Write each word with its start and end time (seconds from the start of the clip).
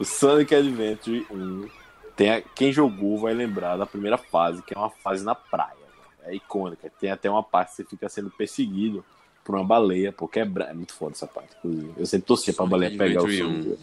O 0.00 0.04
Sonic 0.04 0.54
Adventure 0.54 1.26
1, 1.30 1.68
tem 2.16 2.30
a, 2.30 2.40
quem 2.40 2.72
jogou 2.72 3.18
vai 3.18 3.34
lembrar 3.34 3.76
da 3.76 3.84
primeira 3.84 4.16
fase, 4.16 4.62
que 4.62 4.72
é 4.72 4.78
uma 4.78 4.88
fase 4.88 5.22
na 5.22 5.34
praia. 5.34 5.76
É 6.24 6.34
icônica. 6.34 6.90
Tem 6.98 7.10
até 7.10 7.28
uma 7.28 7.42
parte 7.42 7.68
que 7.68 7.76
você 7.76 7.84
fica 7.84 8.08
sendo 8.08 8.30
perseguido 8.30 9.04
por 9.44 9.54
uma 9.54 9.64
baleia, 9.64 10.10
porque 10.10 10.40
é, 10.40 10.42
é 10.42 10.72
muito 10.72 10.94
foda 10.94 11.12
essa 11.12 11.26
parte, 11.26 11.54
inclusive. 11.58 11.92
Eu 11.98 12.06
sempre 12.06 12.26
torcia 12.26 12.54
pra 12.54 12.64
baleia 12.64 12.96
pegar 12.96 13.22
o 13.22 13.30
Sonic. 13.30 13.78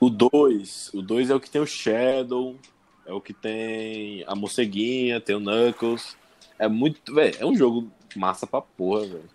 O 0.00 0.08
2, 0.08 0.92
o 0.94 1.02
2 1.02 1.28
é 1.28 1.34
o 1.34 1.40
que 1.40 1.50
tem 1.50 1.60
o 1.60 1.66
Shadow, 1.66 2.56
é 3.04 3.12
o 3.12 3.20
que 3.20 3.34
tem 3.34 4.24
a 4.26 4.34
morceguinha, 4.34 5.20
tem 5.20 5.36
o 5.36 5.40
Knuckles. 5.40 6.16
É 6.58 6.68
muito, 6.68 7.14
velho, 7.14 7.36
é 7.38 7.44
um 7.44 7.54
jogo 7.54 7.92
massa 8.16 8.46
pra 8.46 8.62
porra, 8.62 9.02
velho. 9.02 9.30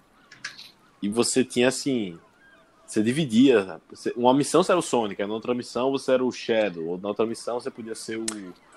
E 1.04 1.08
você 1.08 1.44
tinha 1.44 1.68
assim, 1.68 2.18
você 2.86 3.02
dividia. 3.02 3.80
Uma 4.16 4.34
missão 4.34 4.64
você 4.64 4.72
era 4.72 4.80
o 4.80 4.84
Sonic, 4.84 5.22
na 5.22 5.34
outra 5.34 5.54
missão 5.54 5.92
você 5.92 6.12
era 6.12 6.24
o 6.24 6.32
Shadow, 6.32 6.86
ou 6.86 6.98
na 6.98 7.10
outra 7.10 7.26
missão 7.26 7.60
você 7.60 7.72
podia 7.72 7.96
ser 7.96 8.18
o. 8.18 8.26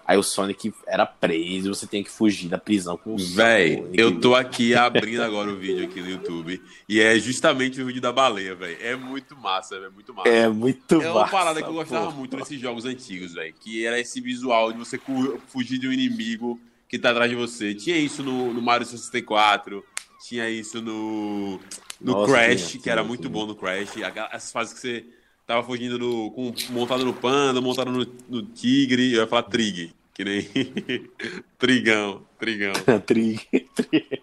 Aí 0.06 0.16
o 0.16 0.22
Sonic 0.22 0.72
era 0.86 1.04
preso, 1.04 1.74
você 1.74 1.86
tinha 1.86 2.02
que 2.02 2.10
fugir 2.10 2.48
da 2.48 2.56
prisão 2.56 2.96
com 2.96 3.14
o 3.14 3.18
Véi, 3.18 3.86
eu 3.92 4.18
tô 4.18 4.34
aqui 4.34 4.74
abrindo 4.74 5.20
agora 5.22 5.50
o 5.50 5.56
vídeo 5.56 5.84
aqui 5.84 6.00
no 6.00 6.08
YouTube. 6.08 6.62
E 6.88 6.98
é 6.98 7.18
justamente 7.18 7.82
o 7.82 7.84
vídeo 7.84 8.00
da 8.00 8.10
baleia, 8.10 8.54
velho. 8.54 8.78
É 8.80 8.96
muito 8.96 9.36
massa, 9.36 9.76
é 9.76 9.90
muito 9.90 10.14
massa. 10.14 10.28
É 10.30 10.48
muito 10.48 10.96
massa. 10.96 11.08
É 11.08 11.12
uma 11.12 11.28
parada 11.28 11.62
que 11.62 11.68
eu 11.68 11.74
gostava 11.74 12.10
muito 12.10 12.34
nesses 12.38 12.58
jogos 12.58 12.86
antigos, 12.86 13.34
velho. 13.34 13.52
Que 13.60 13.84
era 13.84 14.00
esse 14.00 14.18
visual 14.18 14.72
de 14.72 14.78
você 14.78 14.98
fugir 15.46 15.78
de 15.78 15.86
um 15.86 15.92
inimigo 15.92 16.58
que 16.88 16.98
tá 16.98 17.10
atrás 17.10 17.30
de 17.30 17.36
você. 17.36 17.74
Tinha 17.74 17.98
isso 17.98 18.22
no, 18.22 18.54
no 18.54 18.62
Mario 18.62 18.86
64, 18.86 19.84
tinha 20.26 20.48
isso 20.48 20.80
no 20.80 21.60
no 22.00 22.12
Nossa, 22.12 22.32
Crash, 22.32 22.60
sim, 22.60 22.80
que 22.80 22.90
era 22.90 23.02
sim, 23.02 23.08
muito 23.08 23.24
sim. 23.24 23.32
bom 23.32 23.46
no 23.46 23.54
Crash. 23.54 23.96
Essas 24.32 24.52
fases 24.52 24.74
que 24.74 24.80
você 24.80 25.06
tava 25.46 25.62
fugindo 25.62 25.98
do, 25.98 26.30
com, 26.32 26.52
montado 26.70 27.04
no 27.04 27.14
panda, 27.14 27.60
montado 27.60 27.90
no, 27.90 28.06
no 28.28 28.42
tigre, 28.42 29.14
eu 29.14 29.22
ia 29.22 29.26
falar 29.26 29.44
trig, 29.44 29.92
que 30.14 30.24
nem 30.24 30.42
trigão, 31.58 32.22
trigão. 32.38 32.72
trig, 33.06 33.40
trig. 33.74 34.22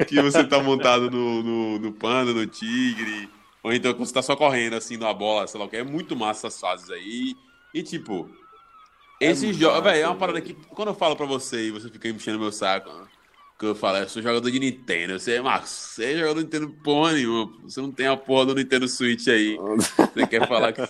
Que 0.06 0.20
você 0.20 0.44
tá 0.44 0.62
montado 0.62 1.10
no, 1.10 1.42
no, 1.42 1.78
no, 1.78 1.92
panda, 1.92 2.32
no 2.32 2.46
tigre, 2.46 3.28
ou 3.62 3.72
então 3.72 3.94
você 3.94 4.12
tá 4.12 4.20
só 4.20 4.36
correndo 4.36 4.74
assim 4.74 4.98
numa 4.98 5.14
bola, 5.14 5.46
sei 5.46 5.58
lá 5.58 5.64
o 5.64 5.68
que. 5.68 5.76
É 5.76 5.82
muito 5.82 6.14
massa 6.14 6.46
essas 6.46 6.60
fases 6.60 6.90
aí. 6.90 7.34
E 7.72 7.82
tipo, 7.82 8.28
é 9.20 9.30
esse 9.30 9.52
jogo, 9.52 9.80
velho, 9.82 10.02
é 10.02 10.06
uma 10.06 10.16
parada 10.16 10.40
que 10.40 10.52
quando 10.52 10.88
eu 10.88 10.94
falo 10.94 11.16
pra 11.16 11.26
você 11.26 11.68
e 11.68 11.70
você 11.70 11.88
fica 11.88 12.08
enchendo 12.08 12.38
meu 12.38 12.52
saco, 12.52 12.90
que 13.60 13.66
eu 13.66 13.74
falo, 13.74 13.98
eu 13.98 14.08
sou 14.08 14.22
jogador 14.22 14.50
de 14.50 14.58
Nintendo. 14.58 15.18
Você, 15.18 15.38
Marcos, 15.38 15.68
você 15.68 16.14
é 16.14 16.18
jogador 16.20 16.38
de 16.38 16.44
Nintendo 16.44 16.70
porra 16.82 17.12
nenhuma. 17.12 17.52
Você 17.62 17.78
não 17.82 17.92
tem 17.92 18.06
a 18.06 18.16
porra 18.16 18.46
do 18.46 18.54
Nintendo 18.54 18.88
Switch 18.88 19.28
aí. 19.28 19.54
Você 20.14 20.26
quer 20.26 20.48
falar 20.48 20.72
que, 20.72 20.80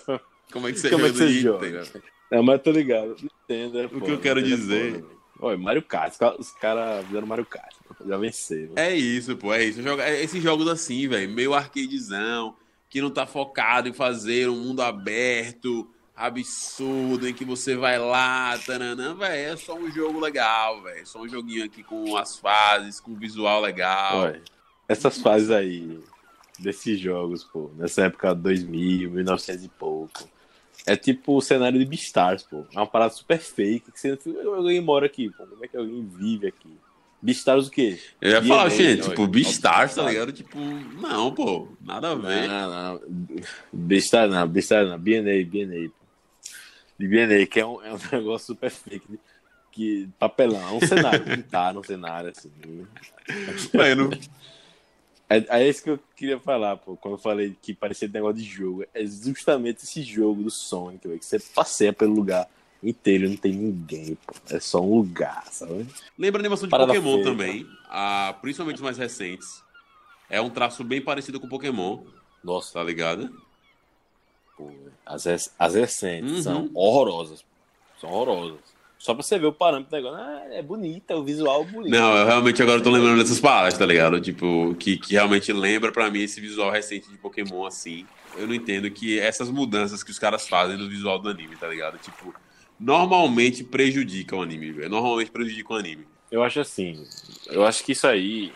como 0.53 0.69
é 0.69 0.71
que 0.71 0.79
você 0.79 0.89
como 0.89 1.05
joga 1.05 1.09
é 1.09 1.27
que 1.27 1.41
você 1.41 1.49
Nintendo? 1.49 2.03
É, 2.31 2.41
mas 2.41 2.61
tô 2.61 2.71
ligado. 2.71 3.17
Nintendo 3.21 3.79
é 3.79 3.85
O 3.87 3.99
que 3.99 4.11
eu 4.11 4.19
quero 4.19 4.39
Nintendo 4.39 4.73
é 4.73 4.79
dizer... 4.79 5.05
É 5.43 5.57
Mario 5.57 5.81
Kart. 5.81 6.13
Os 6.39 6.51
caras 6.51 7.05
fizeram 7.07 7.27
Mario 7.27 7.45
Kart. 7.45 7.75
Já 8.07 8.15
venceram. 8.15 8.73
É 8.77 8.95
isso, 8.95 9.35
pô. 9.35 9.53
É 9.53 9.65
isso. 9.65 9.81
É 9.99 10.23
esses 10.23 10.41
jogos 10.41 10.67
assim, 10.69 11.09
velho. 11.09 11.29
Meio 11.29 11.53
arcadezão. 11.53 12.55
Que 12.89 13.01
não 13.01 13.09
tá 13.09 13.25
focado 13.25 13.89
em 13.89 13.93
fazer 13.93 14.47
um 14.47 14.55
mundo 14.55 14.81
aberto 14.81 15.89
absurdo 16.15 17.27
em 17.27 17.33
que 17.33 17.45
você 17.45 17.75
vai 17.75 17.97
lá, 17.97 18.57
taranã, 18.59 19.15
velho, 19.15 19.53
é 19.53 19.57
só 19.57 19.75
um 19.75 19.89
jogo 19.91 20.19
legal, 20.19 20.81
velho. 20.81 21.05
Só 21.07 21.21
um 21.21 21.27
joguinho 21.27 21.65
aqui 21.65 21.83
com 21.83 22.15
as 22.17 22.37
fases, 22.37 22.99
com 22.99 23.15
visual 23.15 23.61
legal. 23.61 24.19
Olha, 24.19 24.41
essas 24.87 25.19
fases 25.19 25.49
aí 25.49 25.99
desses 26.59 26.99
jogos, 26.99 27.43
pô, 27.43 27.71
nessa 27.75 28.05
época 28.05 28.35
2000, 28.35 29.11
1900 29.11 29.65
e 29.65 29.69
pouco. 29.69 30.29
É 30.85 30.95
tipo 30.95 31.37
o 31.37 31.41
cenário 31.41 31.77
de 31.77 31.85
Beastars, 31.85 32.43
pô. 32.43 32.65
É 32.73 32.77
uma 32.77 32.87
parada 32.87 33.13
super 33.13 33.39
fake. 33.39 33.91
Que 33.91 33.99
você, 33.99 34.17
alguém 34.45 34.81
mora 34.81 35.05
aqui, 35.05 35.29
pô. 35.29 35.45
Como 35.45 35.63
é 35.63 35.67
que 35.67 35.77
alguém 35.77 36.07
vive 36.07 36.47
aqui? 36.47 36.75
Beastars 37.21 37.67
o 37.67 37.71
quê? 37.71 37.99
Eu 38.19 38.31
ia 38.31 38.43
falar, 38.43 38.69
gente, 38.69 39.07
tipo, 39.07 39.27
Beastars, 39.27 39.93
tá 39.93 40.09
ligado? 40.09 40.31
Tipo, 40.31 40.57
não, 40.59 41.31
pô, 41.31 41.67
nada 41.79 42.11
a 42.11 42.15
ver. 42.15 42.47
Não, 42.47 42.71
não. 42.71 43.01
Beastars 43.71 44.31
não, 44.31 44.47
Beastars 44.47 44.89
não. 44.89 44.97
BNA, 44.97 45.45
BNA 45.45 45.91
de 47.01 47.07
BNA, 47.07 47.45
que 47.47 47.59
é 47.59 47.65
um, 47.65 47.83
é 47.83 47.93
um 47.93 47.97
negócio 48.11 48.47
super 48.47 48.69
fake. 48.69 49.19
Que, 49.71 50.09
papelão, 50.19 50.61
é 50.61 50.71
um 50.71 50.85
cenário, 50.85 51.23
pintar 51.23 51.77
um 51.77 51.83
cenário 51.83 52.29
assim. 52.29 52.51
Mano. 53.73 54.11
É, 55.29 55.61
é 55.61 55.69
isso 55.69 55.81
que 55.81 55.89
eu 55.89 55.99
queria 56.13 56.37
falar, 56.37 56.75
pô, 56.75 56.97
quando 56.97 57.13
eu 57.13 57.17
falei 57.17 57.55
que 57.61 57.73
parecia 57.73 58.07
negócio 58.07 58.35
de 58.35 58.43
jogo. 58.43 58.83
É 58.93 59.05
justamente 59.05 59.83
esse 59.83 60.03
jogo 60.03 60.43
do 60.43 60.51
Sonic, 60.51 61.07
véio, 61.07 61.19
que 61.19 61.25
você 61.25 61.39
passeia 61.39 61.93
pelo 61.93 62.13
lugar 62.13 62.49
inteiro 62.83 63.29
não 63.29 63.37
tem 63.37 63.53
ninguém, 63.53 64.17
pô. 64.25 64.33
É 64.49 64.59
só 64.59 64.81
um 64.81 64.97
lugar, 64.97 65.45
sabe? 65.51 65.87
Lembra 66.17 66.41
a 66.41 66.41
animação 66.41 66.67
de 66.67 66.71
Parada 66.71 66.93
Pokémon 66.93 67.13
feia, 67.13 67.23
também, 67.23 67.67
ah, 67.87 68.35
principalmente 68.41 68.75
os 68.75 68.81
mais 68.81 68.97
recentes. 68.97 69.63
É 70.29 70.41
um 70.41 70.49
traço 70.49 70.83
bem 70.83 71.01
parecido 71.01 71.39
com 71.39 71.47
Pokémon. 71.47 72.03
Nossa. 72.43 72.73
Tá 72.73 72.83
ligado? 72.83 73.31
As, 75.05 75.53
as 75.57 75.75
recentes 75.75 76.31
uhum. 76.31 76.41
são 76.41 76.69
horrorosas. 76.73 77.43
São 77.99 78.09
horrorosas. 78.09 78.59
Só 79.01 79.15
pra 79.15 79.23
você 79.23 79.39
ver 79.39 79.47
o 79.47 79.53
parâmetro 79.53 79.89
do 79.89 79.95
negócio. 79.95 80.19
Ah, 80.19 80.43
é 80.51 80.61
bonita, 80.61 81.15
o 81.15 81.23
visual 81.23 81.63
é 81.63 81.65
bonito. 81.65 81.91
Não, 81.91 82.15
eu 82.15 82.25
realmente 82.25 82.61
agora 82.61 82.81
tô 82.81 82.91
lembrando 82.91 83.19
dessas 83.19 83.39
palavras, 83.39 83.75
tá 83.75 83.83
ligado? 83.83 84.21
Tipo, 84.21 84.75
que, 84.77 84.95
que 84.95 85.13
realmente 85.13 85.51
lembra 85.51 85.91
pra 85.91 86.11
mim 86.11 86.21
esse 86.21 86.39
visual 86.39 86.69
recente 86.69 87.09
de 87.09 87.17
Pokémon 87.17 87.65
assim. 87.65 88.05
Eu 88.37 88.47
não 88.47 88.53
entendo 88.53 88.91
que 88.91 89.19
essas 89.19 89.49
mudanças 89.49 90.03
que 90.03 90.11
os 90.11 90.19
caras 90.19 90.47
fazem 90.47 90.77
no 90.77 90.87
visual 90.87 91.17
do 91.17 91.29
anime, 91.29 91.55
tá 91.55 91.67
ligado? 91.67 91.97
Tipo, 91.97 92.31
normalmente 92.79 93.63
prejudica 93.63 94.35
o 94.35 94.43
anime, 94.43 94.71
velho. 94.71 94.89
Normalmente 94.89 95.31
prejudica 95.31 95.73
o 95.73 95.77
anime. 95.77 96.05
Eu 96.31 96.43
acho 96.43 96.59
assim. 96.59 97.03
Eu 97.47 97.65
acho 97.65 97.83
que 97.83 97.93
isso 97.93 98.05
aí 98.05 98.53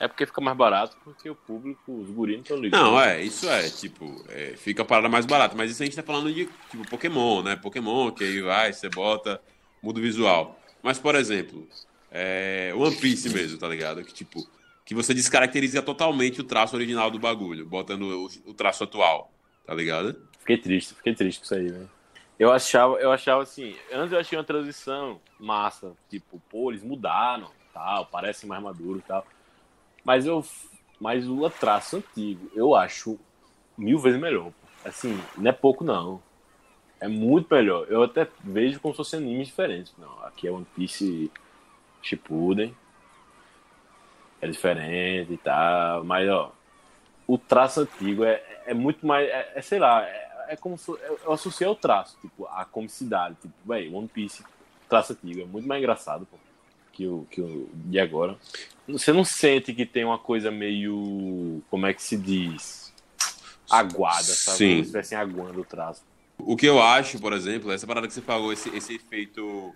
é 0.00 0.08
porque 0.08 0.24
fica 0.24 0.40
mais 0.40 0.56
barato 0.56 0.96
porque 1.04 1.28
o 1.28 1.34
público, 1.34 1.92
os 1.92 2.10
guris 2.10 2.36
não 2.36 2.42
estão 2.42 2.56
ligando. 2.56 2.80
Não, 2.80 3.00
é, 3.00 3.22
isso 3.22 3.46
é, 3.46 3.68
tipo, 3.68 4.24
é, 4.30 4.54
fica 4.56 4.80
a 4.80 4.84
parada 4.84 5.10
mais 5.10 5.26
barata. 5.26 5.54
Mas 5.54 5.70
isso 5.70 5.82
a 5.82 5.84
gente 5.84 5.94
tá 5.94 6.02
falando 6.02 6.32
de, 6.32 6.46
tipo, 6.70 6.88
Pokémon, 6.88 7.42
né? 7.42 7.54
Pokémon, 7.54 8.10
que 8.10 8.24
aí 8.24 8.40
vai, 8.40 8.72
você 8.72 8.88
bota, 8.88 9.38
muda 9.82 9.98
o 9.98 10.02
visual. 10.02 10.58
Mas, 10.82 10.98
por 10.98 11.14
exemplo, 11.14 11.68
é, 12.10 12.72
One 12.74 12.96
Piece 12.96 13.28
mesmo, 13.28 13.58
tá 13.58 13.68
ligado? 13.68 14.02
Que, 14.02 14.14
tipo, 14.14 14.48
que 14.86 14.94
você 14.94 15.12
descaracteriza 15.12 15.82
totalmente 15.82 16.40
o 16.40 16.44
traço 16.44 16.74
original 16.76 17.10
do 17.10 17.18
bagulho, 17.18 17.66
botando 17.66 18.02
o, 18.02 18.50
o 18.50 18.54
traço 18.54 18.84
atual, 18.84 19.30
tá 19.66 19.74
ligado? 19.74 20.16
Fiquei 20.38 20.56
triste, 20.56 20.94
fiquei 20.94 21.14
triste 21.14 21.40
com 21.40 21.44
isso 21.44 21.54
aí, 21.54 21.68
velho. 21.68 21.90
Eu 22.38 22.50
achava, 22.50 22.96
eu 22.96 23.12
achava 23.12 23.42
assim, 23.42 23.76
antes 23.92 24.12
eu 24.12 24.18
achei 24.18 24.38
uma 24.38 24.44
transição 24.44 25.20
massa, 25.38 25.92
tipo, 26.08 26.40
pô, 26.48 26.70
eles 26.70 26.82
mudaram, 26.82 27.50
tal, 27.74 28.06
parecem 28.06 28.48
mais 28.48 28.62
maduros 28.62 29.02
e 29.02 29.06
tal. 29.06 29.26
Mas 30.04 30.26
eu. 30.26 30.44
Mas 31.00 31.26
o 31.26 31.48
traço 31.48 31.96
antigo, 31.96 32.50
eu 32.54 32.74
acho 32.74 33.18
mil 33.76 33.98
vezes 33.98 34.20
melhor. 34.20 34.52
Assim, 34.84 35.18
não 35.36 35.50
é 35.50 35.52
pouco, 35.52 35.82
não. 35.82 36.22
É 37.00 37.08
muito 37.08 37.52
melhor. 37.54 37.86
Eu 37.88 38.02
até 38.02 38.28
vejo 38.44 38.80
como 38.80 38.92
se 38.92 38.98
fossem 38.98 39.20
animes 39.20 39.48
diferentes. 39.48 39.94
Não, 39.96 40.22
aqui 40.24 40.46
é 40.46 40.50
One 40.50 40.66
Piece 40.76 41.30
Shippuden. 42.02 42.74
É 44.42 44.48
diferente 44.48 45.32
e 45.32 45.36
tal. 45.38 46.04
Mas, 46.04 46.28
ó, 46.28 46.52
o 47.26 47.38
traço 47.38 47.80
antigo 47.80 48.24
é, 48.24 48.42
é 48.66 48.74
muito 48.74 49.06
mais. 49.06 49.26
É, 49.28 49.52
é 49.54 49.62
sei 49.62 49.78
lá, 49.78 50.02
é, 50.02 50.46
é 50.50 50.56
como 50.56 50.76
se. 50.76 50.90
Eu 51.24 51.32
associei 51.32 51.66
ao 51.66 51.74
traço, 51.74 52.18
tipo, 52.20 52.46
a 52.46 52.66
comicidade. 52.66 53.36
Tipo, 53.40 53.54
véi, 53.64 53.88
One 53.92 54.08
Piece, 54.08 54.44
traço 54.86 55.14
antigo, 55.14 55.40
é 55.40 55.46
muito 55.46 55.66
mais 55.66 55.80
engraçado, 55.80 56.26
pô 56.26 56.36
que 57.00 57.06
o, 57.06 57.26
que 57.30 57.40
o 57.40 57.70
de 57.72 57.98
agora. 57.98 58.36
Você 58.92 59.12
não 59.12 59.24
sente 59.24 59.72
que 59.72 59.86
tem 59.86 60.04
uma 60.04 60.18
coisa 60.18 60.50
meio. 60.50 61.62
Como 61.70 61.86
é 61.86 61.94
que 61.94 62.02
se 62.02 62.16
diz? 62.16 62.92
Aguada, 63.70 64.22
sabe? 64.22 64.58
Sim. 64.58 64.68
Como 64.68 64.76
se 64.76 64.80
estivessem 64.80 65.18
aguando 65.18 65.60
o 65.60 65.64
traço. 65.64 66.02
O 66.38 66.56
que 66.56 66.66
eu 66.66 66.82
acho, 66.82 67.18
por 67.18 67.32
exemplo, 67.32 67.70
essa 67.70 67.86
parada 67.86 68.08
que 68.08 68.14
você 68.14 68.22
falou, 68.22 68.52
esse, 68.52 68.74
esse 68.74 68.94
efeito 68.94 69.74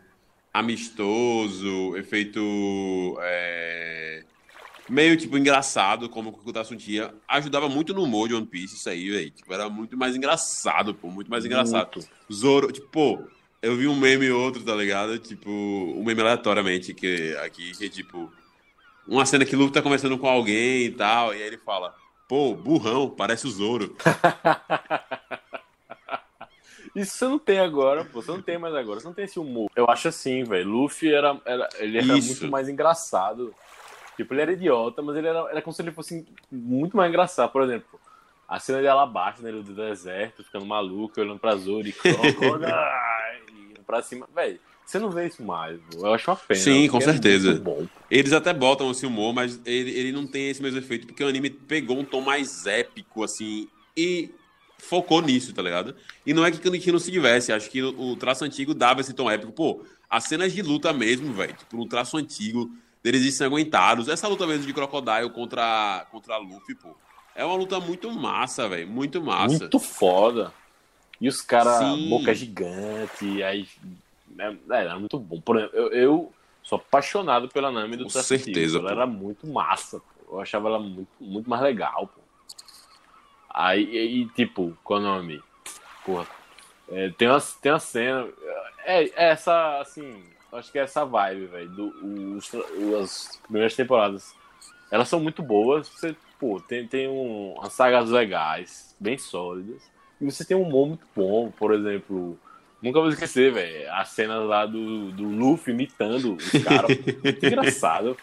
amistoso, 0.52 1.96
efeito. 1.96 3.18
É, 3.20 4.22
meio 4.88 5.16
tipo 5.16 5.36
engraçado, 5.36 6.08
como 6.08 6.30
o 6.30 6.32
Kutatsu 6.32 6.76
tinha, 6.76 7.12
ajudava 7.26 7.68
muito 7.68 7.92
no 7.94 8.04
humor 8.04 8.28
de 8.28 8.34
One 8.34 8.46
Piece, 8.46 8.76
isso 8.76 8.88
aí, 8.88 9.10
velho. 9.10 9.30
Tipo, 9.30 9.52
era 9.52 9.68
muito 9.68 9.96
mais 9.96 10.14
engraçado, 10.14 10.94
pô, 10.94 11.08
muito 11.10 11.30
mais 11.30 11.44
engraçado. 11.44 11.90
Muito. 11.96 12.08
Zoro, 12.32 12.70
tipo, 12.70 12.88
pô, 12.88 13.22
eu 13.60 13.76
vi 13.76 13.88
um 13.88 13.96
meme 13.96 14.30
outro, 14.30 14.62
tá 14.62 14.74
ligado? 14.74 15.18
Tipo, 15.18 15.50
um 15.50 16.04
meme 16.04 16.20
aleatoriamente 16.20 16.94
que, 16.94 17.36
aqui, 17.44 17.72
que 17.72 17.86
é 17.86 17.88
tipo. 17.88 18.30
Uma 19.06 19.26
cena 19.26 19.44
que 19.44 19.54
o 19.54 19.58
Luffy 19.58 19.72
tá 19.72 19.82
conversando 19.82 20.16
com 20.18 20.28
alguém 20.28 20.84
e 20.84 20.90
tal, 20.90 21.34
e 21.34 21.36
aí 21.36 21.42
ele 21.42 21.58
fala: 21.58 21.94
Pô, 22.28 22.54
burrão, 22.54 23.10
parece 23.10 23.46
o 23.46 23.50
Zoro. 23.50 23.94
Isso 26.94 27.16
você 27.16 27.24
não 27.24 27.38
tem 27.38 27.58
agora, 27.58 28.04
pô. 28.04 28.22
Você 28.22 28.30
não 28.30 28.40
tem 28.40 28.56
mais 28.56 28.74
agora. 28.74 29.00
Você 29.00 29.06
não 29.06 29.14
tem 29.14 29.24
esse 29.24 29.38
humor. 29.38 29.68
Eu 29.74 29.90
acho 29.90 30.06
assim, 30.08 30.44
velho. 30.44 30.68
Luffy 30.70 31.12
era, 31.12 31.40
era, 31.44 31.68
ele 31.78 31.98
era 31.98 32.16
Isso. 32.18 32.28
muito 32.28 32.48
mais 32.48 32.68
engraçado. 32.68 33.52
Tipo, 34.16 34.32
ele 34.32 34.42
era 34.42 34.52
idiota, 34.52 35.02
mas 35.02 35.16
ele 35.16 35.26
era, 35.26 35.40
era 35.50 35.60
como 35.60 35.74
se 35.74 35.82
ele 35.82 35.90
fosse 35.90 36.24
muito 36.50 36.96
mais 36.96 37.08
engraçado. 37.08 37.50
Por 37.50 37.62
exemplo, 37.62 37.98
A 38.46 38.60
cena 38.60 38.80
dela 38.80 39.02
abaixo, 39.02 39.42
né, 39.42 39.50
do 39.50 39.62
deserto, 39.62 40.44
ficando 40.44 40.64
maluco, 40.66 41.20
olhando 41.20 41.40
pra 41.40 41.56
Zoro 41.56 41.88
e 41.88 41.94
indo 43.70 43.82
pra 43.84 44.00
cima. 44.00 44.28
Velho, 44.32 44.60
você 44.84 44.98
não 44.98 45.10
vê 45.10 45.26
isso 45.26 45.42
mais, 45.42 45.80
eu 45.94 46.12
acho 46.12 46.30
uma 46.30 46.36
pena. 46.36 46.60
Sim, 46.60 46.88
com 46.88 46.98
é 46.98 47.00
certeza. 47.00 47.54
bom. 47.54 47.86
Eles 48.10 48.32
até 48.32 48.52
botam 48.52 48.90
esse 48.90 49.06
humor, 49.06 49.32
mas 49.32 49.60
ele, 49.64 49.90
ele 49.90 50.12
não 50.12 50.26
tem 50.26 50.50
esse 50.50 50.62
mesmo 50.62 50.78
efeito, 50.78 51.06
porque 51.06 51.24
o 51.24 51.28
anime 51.28 51.50
pegou 51.50 51.98
um 51.98 52.04
tom 52.04 52.20
mais 52.20 52.66
épico, 52.66 53.24
assim, 53.24 53.68
e 53.96 54.30
focou 54.78 55.22
nisso, 55.22 55.52
tá 55.52 55.62
ligado? 55.62 55.96
E 56.26 56.34
não 56.34 56.44
é 56.44 56.50
que 56.50 56.58
Kaneki 56.58 56.92
não 56.92 56.98
se 56.98 57.10
tivesse, 57.10 57.52
acho 57.52 57.70
que 57.70 57.82
o, 57.82 58.14
traço 58.16 58.44
antigo 58.44 58.74
dava 58.74 59.00
esse 59.00 59.14
tom 59.14 59.30
épico. 59.30 59.52
Pô, 59.52 59.82
as 60.08 60.24
cenas 60.24 60.52
de 60.52 60.62
luta 60.62 60.92
mesmo, 60.92 61.32
velho, 61.32 61.54
tipo, 61.54 61.76
no 61.76 61.88
traço 61.88 62.16
antigo, 62.16 62.70
deles 63.02 63.24
ensanguentados, 63.24 64.08
essa 64.08 64.28
luta 64.28 64.46
mesmo 64.46 64.66
de 64.66 64.72
Crocodile 64.72 65.30
contra, 65.30 66.06
contra 66.10 66.36
Luffy, 66.36 66.74
pô, 66.74 66.94
é 67.34 67.44
uma 67.44 67.56
luta 67.56 67.80
muito 67.80 68.10
massa, 68.12 68.68
velho, 68.68 68.86
muito 68.86 69.22
massa. 69.22 69.58
Muito 69.58 69.80
foda. 69.80 70.52
E 71.20 71.28
os 71.28 71.40
caras, 71.40 71.98
boca 72.08 72.34
gigante, 72.34 73.42
aí. 73.42 73.66
É, 74.38 74.56
era 74.70 74.98
muito 74.98 75.18
bom. 75.18 75.40
Por 75.40 75.56
exemplo, 75.56 75.76
eu, 75.76 75.92
eu 75.92 76.32
sou 76.62 76.76
apaixonado 76.76 77.48
pela 77.48 77.70
Nami 77.70 77.96
do 77.96 78.04
Com 78.04 78.10
certeza. 78.10 78.78
Ela 78.78 78.90
era 78.90 79.06
muito 79.06 79.46
massa, 79.46 80.00
pô. 80.00 80.36
Eu 80.36 80.40
achava 80.40 80.68
ela 80.68 80.78
muito, 80.78 81.08
muito 81.20 81.48
mais 81.48 81.62
legal, 81.62 82.08
pô. 82.08 82.20
Aí, 83.48 83.84
e, 83.84 84.26
tipo, 84.30 84.76
nome? 84.88 85.40
Porra. 86.04 86.26
é, 86.90 87.10
tem, 87.10 87.28
uma, 87.28 87.40
tem 87.62 87.70
uma 87.72 87.78
cena. 87.78 88.28
É, 88.84 89.04
é 89.04 89.12
essa, 89.30 89.78
assim. 89.78 90.24
Acho 90.52 90.72
que 90.72 90.78
é 90.78 90.82
essa 90.82 91.04
vibe, 91.04 91.46
velho. 91.46 92.38
As 93.00 93.40
primeiras 93.44 93.76
temporadas. 93.76 94.34
Elas 94.90 95.08
são 95.08 95.20
muito 95.20 95.42
boas. 95.42 95.88
Você, 95.88 96.16
pô, 96.38 96.60
tem, 96.60 96.86
tem 96.86 97.08
um, 97.08 97.54
umas 97.54 97.72
sagas 97.72 98.10
legais, 98.10 98.96
bem 98.98 99.18
sólidas. 99.18 99.82
E 100.20 100.24
você 100.24 100.44
tem 100.44 100.56
um 100.56 100.62
humor 100.62 100.88
muito 100.88 101.06
bom, 101.14 101.50
por 101.50 101.72
exemplo. 101.72 102.38
Nunca 102.84 103.00
vou 103.00 103.08
esquecer, 103.08 103.50
velho. 103.50 103.90
A 103.94 104.04
cena 104.04 104.38
lá 104.40 104.66
do, 104.66 105.10
do 105.10 105.24
Luffy 105.24 105.72
imitando 105.72 106.36
os 106.36 106.62
caras. 106.62 106.90
muito 107.24 107.46
engraçado. 107.46 108.14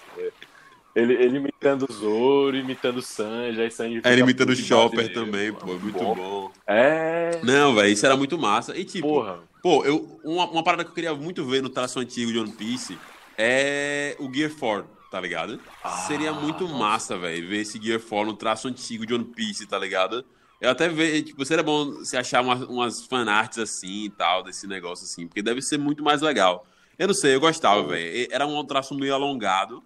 Ele, 0.95 1.13
ele 1.13 1.37
imitando 1.37 1.87
o 1.89 1.91
Zoro, 1.91 2.55
imitando 2.55 2.97
o 2.97 3.01
Sanji, 3.01 3.59
aí 3.59 3.71
Sanji 3.71 4.01
É, 4.03 4.11
ele 4.11 4.21
imitando 4.21 4.51
o 4.51 4.55
Chopper 4.55 5.11
também, 5.11 5.51
pô, 5.51 5.65
muito 5.79 5.97
bom. 5.97 6.51
É. 6.67 7.39
Não, 7.43 7.73
velho, 7.73 7.91
isso 7.91 8.05
era 8.05 8.15
muito 8.15 8.37
massa. 8.37 8.77
E 8.77 8.85
tipo, 8.85 9.07
Porra. 9.07 9.39
Pô, 9.63 9.83
eu, 9.83 10.19
uma, 10.23 10.45
uma 10.45 10.63
parada 10.63 10.83
que 10.83 10.91
eu 10.91 10.93
queria 10.93 11.15
muito 11.15 11.43
ver 11.43 11.63
no 11.63 11.69
traço 11.69 11.99
antigo 11.99 12.31
de 12.31 12.37
One 12.37 12.51
Piece 12.51 12.99
é 13.35 14.15
o 14.19 14.31
Gear 14.31 14.51
4, 14.51 14.87
tá 15.09 15.19
ligado? 15.19 15.59
Ah, 15.83 15.89
Seria 15.89 16.33
muito 16.33 16.65
nossa. 16.65 16.77
massa, 16.77 17.17
velho, 17.17 17.49
ver 17.49 17.61
esse 17.61 17.81
Gear 17.81 17.99
4 17.99 18.27
no 18.27 18.33
traço 18.35 18.67
antigo 18.67 19.07
de 19.07 19.13
One 19.15 19.25
Piece, 19.25 19.65
tá 19.65 19.79
ligado? 19.79 20.23
Eu 20.61 20.69
até 20.69 20.87
vejo, 20.87 21.23
tipo, 21.23 21.43
seria 21.43 21.63
bom 21.63 22.05
se 22.05 22.15
achar 22.15 22.43
umas, 22.43 22.61
umas 22.61 23.05
fanarts 23.07 23.57
assim 23.57 24.05
e 24.05 24.09
tal, 24.11 24.43
desse 24.43 24.67
negócio 24.67 25.05
assim, 25.05 25.27
porque 25.27 25.41
deve 25.41 25.59
ser 25.59 25.79
muito 25.79 26.03
mais 26.03 26.21
legal. 26.21 26.67
Eu 26.99 27.07
não 27.07 27.15
sei, 27.15 27.33
eu 27.33 27.39
gostava, 27.39 27.81
velho. 27.81 28.27
Era 28.31 28.45
um 28.45 28.63
traço 28.63 28.93
meio 28.93 29.15
alongado, 29.15 29.83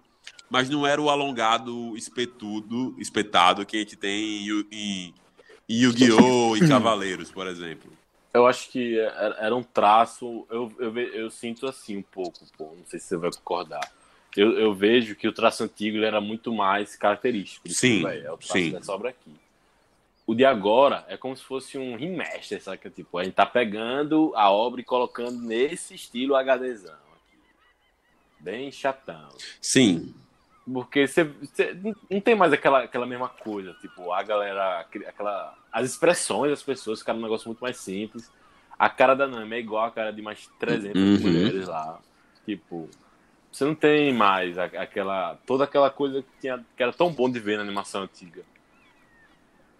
mas 0.49 0.69
não 0.69 0.85
era 0.85 1.01
o 1.01 1.09
alongado 1.09 1.95
espetudo, 1.95 2.93
espetado 2.99 3.65
que 3.65 3.77
a 3.77 3.79
gente 3.79 3.95
tem 3.95 4.45
em, 4.45 4.67
em, 4.69 5.13
em 5.69 5.75
Yu-Gi-Oh! 5.83 6.57
e 6.57 6.59
Cavaleiros, 6.67 7.31
por 7.31 7.47
exemplo. 7.47 7.89
Eu 8.33 8.45
acho 8.45 8.69
que 8.69 8.99
era 8.99 9.37
era 9.39 9.55
um 9.55 9.63
traço. 9.63 10.45
Eu, 10.49 10.69
eu, 10.77 10.97
eu 10.97 11.31
sinto 11.31 11.67
assim 11.67 11.95
um 11.95 12.01
pouco, 12.01 12.39
pô. 12.57 12.65
Não 12.77 12.85
sei 12.85 12.99
se 12.99 13.07
você 13.07 13.15
vai 13.15 13.31
concordar. 13.31 13.89
Eu, 14.35 14.59
eu 14.59 14.73
vejo 14.73 15.15
que 15.15 15.25
o 15.25 15.31
traço 15.31 15.63
antigo 15.63 15.99
era 15.99 16.19
muito 16.19 16.53
mais 16.53 16.97
característico. 16.97 17.69
Sim, 17.69 18.01
o 18.01 18.07
velho. 18.07 18.27
É 18.27 18.31
o 18.33 18.37
traço 18.37 18.53
sim. 18.53 18.71
dessa 18.71 18.91
obra 18.91 19.11
aqui. 19.11 19.31
O 20.27 20.33
de 20.33 20.43
agora 20.43 21.05
é 21.07 21.15
como 21.17 21.35
se 21.37 21.43
fosse 21.43 21.77
um 21.77 21.95
remaster, 21.95 22.61
sabe? 22.61 22.89
Tipo, 22.89 23.17
a 23.19 23.23
gente 23.23 23.35
tá 23.35 23.45
pegando 23.45 24.31
a 24.35 24.49
obra 24.51 24.81
e 24.81 24.83
colocando 24.83 25.39
nesse 25.39 25.93
estilo 25.93 26.35
HDzão 26.35 26.93
aqui. 27.13 27.37
Bem 28.39 28.71
chatão. 28.71 29.29
Sim, 29.61 30.13
Porque 30.71 31.05
você, 31.07 31.23
você 31.25 31.77
não- 32.09 32.19
tem 32.19 32.33
mais 32.33 32.51
aquela, 32.51 32.79
aquela 32.85 33.05
mesma 33.05 33.29
coisa, 33.29 33.73
tipo, 33.75 34.11
a 34.11 34.23
galera, 34.23 34.79
aquela, 34.79 35.55
as 35.71 35.87
expressões 35.91 36.49
das 36.49 36.63
pessoas 36.63 36.99
ficaram 36.99 37.19
um 37.19 37.21
negócio 37.21 37.47
muito 37.47 37.59
mais 37.59 37.77
simples. 37.77 38.31
A 38.79 38.89
cara 38.89 39.13
da 39.13 39.27
Nami 39.27 39.55
é 39.57 39.59
igual 39.59 39.85
a 39.85 39.91
cara 39.91 40.11
de 40.11 40.23
mais 40.23 40.47
300 40.59 40.99
Uhum. 40.99 41.19
mulheres 41.21 41.67
lá. 41.67 41.99
Tipo, 42.45 42.89
você 43.51 43.63
não 43.63 43.75
tem 43.75 44.11
mais 44.11 44.57
aquela, 44.57 45.35
toda 45.45 45.65
aquela 45.65 45.91
coisa 45.91 46.23
que, 46.23 46.27
tinha, 46.41 46.65
que 46.75 46.81
era 46.81 46.91
tão 46.91 47.13
bom 47.13 47.29
de 47.29 47.39
ver 47.39 47.57
na 47.57 47.63
animação 47.63 48.01
antiga. 48.01 48.41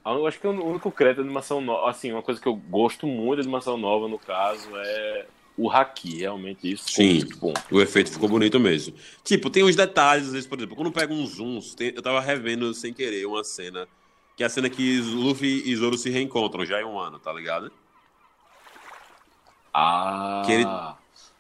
Eu 0.06 0.28
acho 0.28 0.40
que 0.40 0.48
o 0.48 0.52
único 0.66 0.92
crédito 0.92 1.18
da 1.18 1.24
animação 1.24 1.60
nova, 1.60 1.90
assim, 1.90 2.12
uma 2.12 2.22
coisa 2.22 2.40
que 2.40 2.48
eu 2.48 2.56
gosto 2.56 3.08
muito 3.08 3.38
da 3.38 3.42
animação 3.44 3.76
nova, 3.76 4.08
no 4.08 4.20
caso, 4.20 4.70
é 4.76 5.26
o 5.58 5.70
Haki, 5.72 6.20
realmente 6.20 6.72
isso. 6.72 6.90
Sim. 6.90 7.22
bom. 7.40 7.54
O 7.72 7.82
efeito 7.82 8.12
ficou 8.12 8.30
bonito 8.30 8.60
mesmo. 8.60 8.94
Tipo, 9.24 9.50
tem 9.50 9.64
uns 9.64 9.76
detalhes, 9.76 10.28
às 10.28 10.34
vezes, 10.34 10.48
por 10.48 10.58
exemplo, 10.60 10.76
quando 10.76 10.92
pega 10.92 11.12
uns 11.12 11.30
zooms, 11.38 11.74
tem- 11.74 11.92
eu 11.96 12.02
tava 12.04 12.20
revendo 12.20 12.72
sem 12.74 12.94
querer 12.94 13.26
uma 13.26 13.44
cena, 13.44 13.88
que 14.38 14.44
é 14.44 14.46
a 14.46 14.50
cena 14.50 14.70
que 14.70 15.00
Luffy 15.00 15.64
e 15.66 15.76
Zoro 15.76 15.98
se 15.98 16.10
reencontram 16.12 16.66
já 16.66 16.80
em 16.80 16.86
um 16.86 17.00
ano, 17.00 17.18
tá 17.18 17.34
ligado? 17.34 17.72
Ah, 19.74 20.44
Que 20.46 20.52
ele- 20.54 20.66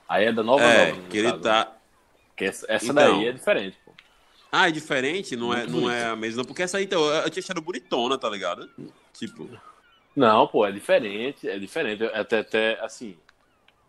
aí 0.10 0.26
é 0.26 0.32
da 0.32 0.44
nova 0.44 0.64
é, 0.64 0.88
nova, 0.88 1.02
no 1.02 1.08
que 1.10 1.18
ele 1.18 1.30
caso. 1.32 1.44
tá. 1.44 1.72
Que 2.36 2.46
essa 2.46 2.66
essa 2.70 2.86
Então. 2.92 2.96
daí 3.20 3.28
é 3.28 3.32
diferente. 3.32 3.78
Ah, 4.57 4.69
é 4.69 4.72
diferente? 4.72 5.36
Não, 5.36 5.54
é, 5.54 5.68
não 5.68 5.90
é 5.90 6.06
a 6.06 6.16
mesma. 6.16 6.46
Porque 6.46 6.63
essa 6.63 6.78
aí, 6.78 6.86
então, 6.86 7.04
eu 7.04 7.30
tinha 7.30 7.44
achado 7.44 7.62
bonitona, 7.62 8.18
tá 8.18 8.30
ligado? 8.30 8.69
Tipo. 9.13 9.50
Não, 10.16 10.48
pô, 10.48 10.66
é 10.66 10.72
diferente, 10.72 11.48
é 11.48 11.60
diferente. 11.60 12.04
Até, 12.06 12.40
até 12.40 12.80
assim, 12.80 13.18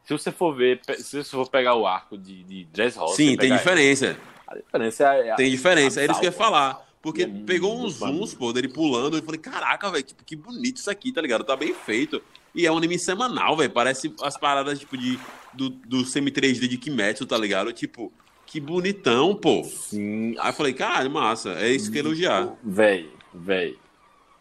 se 0.04 0.12
você 0.12 0.32
for 0.32 0.54
ver, 0.54 0.80
se 0.98 1.22
você 1.22 1.30
for 1.30 1.48
pegar 1.48 1.74
o 1.76 1.86
arco 1.86 2.18
de, 2.18 2.42
de 2.42 2.64
Dressrosa... 2.64 3.14
Sim, 3.14 3.36
tem 3.36 3.52
diferença. 3.52 4.06
ela, 4.06 4.18
A 4.48 4.56
diferença 4.56 5.04
é... 5.14 5.30
a- 5.30 5.36
Tem 5.36 5.50
diferença. 5.50 6.00
É 6.00 6.04
isso 6.06 6.14
que 6.18 6.26
eu 6.26 6.30
ia 6.30 6.36
falar. 6.36 6.84
Porque 7.00 7.22
É 7.22 7.26
pegou 7.28 7.78
uns 7.80 7.94
zooms, 7.98 8.34
pô, 8.34 8.52
dele 8.52 8.66
pulando. 8.68 9.16
Eu 9.16 9.22
falei, 9.22 9.40
caraca, 9.40 9.88
velho, 9.90 10.02
tipo, 10.02 10.24
que 10.24 10.34
bonito 10.34 10.78
isso 10.78 10.90
aqui, 10.90 11.12
tá 11.12 11.20
ligado? 11.20 11.44
Tá 11.44 11.54
bem 11.54 11.72
feito. 11.72 12.20
E 12.52 12.66
é 12.66 12.72
um 12.72 12.76
anime 12.78 12.98
semanal, 12.98 13.56
velho. 13.56 13.70
Parece 13.70 14.12
as 14.22 14.36
paradas, 14.36 14.80
tipo, 14.80 14.96
de, 14.96 15.16
do, 15.52 15.70
do 15.70 16.04
semi-3D 16.04 16.66
de 16.66 16.76
Kimetsu, 16.76 17.24
tá 17.24 17.38
ligado? 17.38 17.72
Tipo, 17.72 18.12
que 18.46 18.60
bonitão, 18.60 19.34
pô. 19.34 19.64
Sim, 19.64 20.36
Aí 20.38 20.50
eu 20.50 20.54
falei, 20.54 20.72
caralho, 20.72 21.10
massa. 21.10 21.50
É 21.54 21.68
isso 21.68 21.90
que 21.90 21.98
elogiar. 21.98 22.54
Véi, 22.62 23.10
véi. 23.34 23.76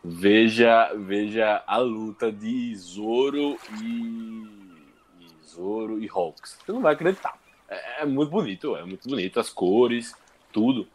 Veja, 0.04 0.94
veja 0.94 1.64
a 1.66 1.78
luta 1.78 2.32
de 2.32 2.76
Zoro 2.76 3.58
e, 3.82 4.48
Zoro 5.48 6.00
e 6.00 6.08
Hawks. 6.08 6.60
Você 6.64 6.72
não 6.72 6.82
vai 6.82 6.94
acreditar. 6.94 7.40
É, 7.68 8.04
é 8.04 8.06
muito 8.06 8.30
bonito, 8.30 8.76
é 8.76 8.84
muito 8.84 9.10
bonito. 9.10 9.40
As 9.40 9.50
cores, 9.50 10.14
tudo. 10.54 10.88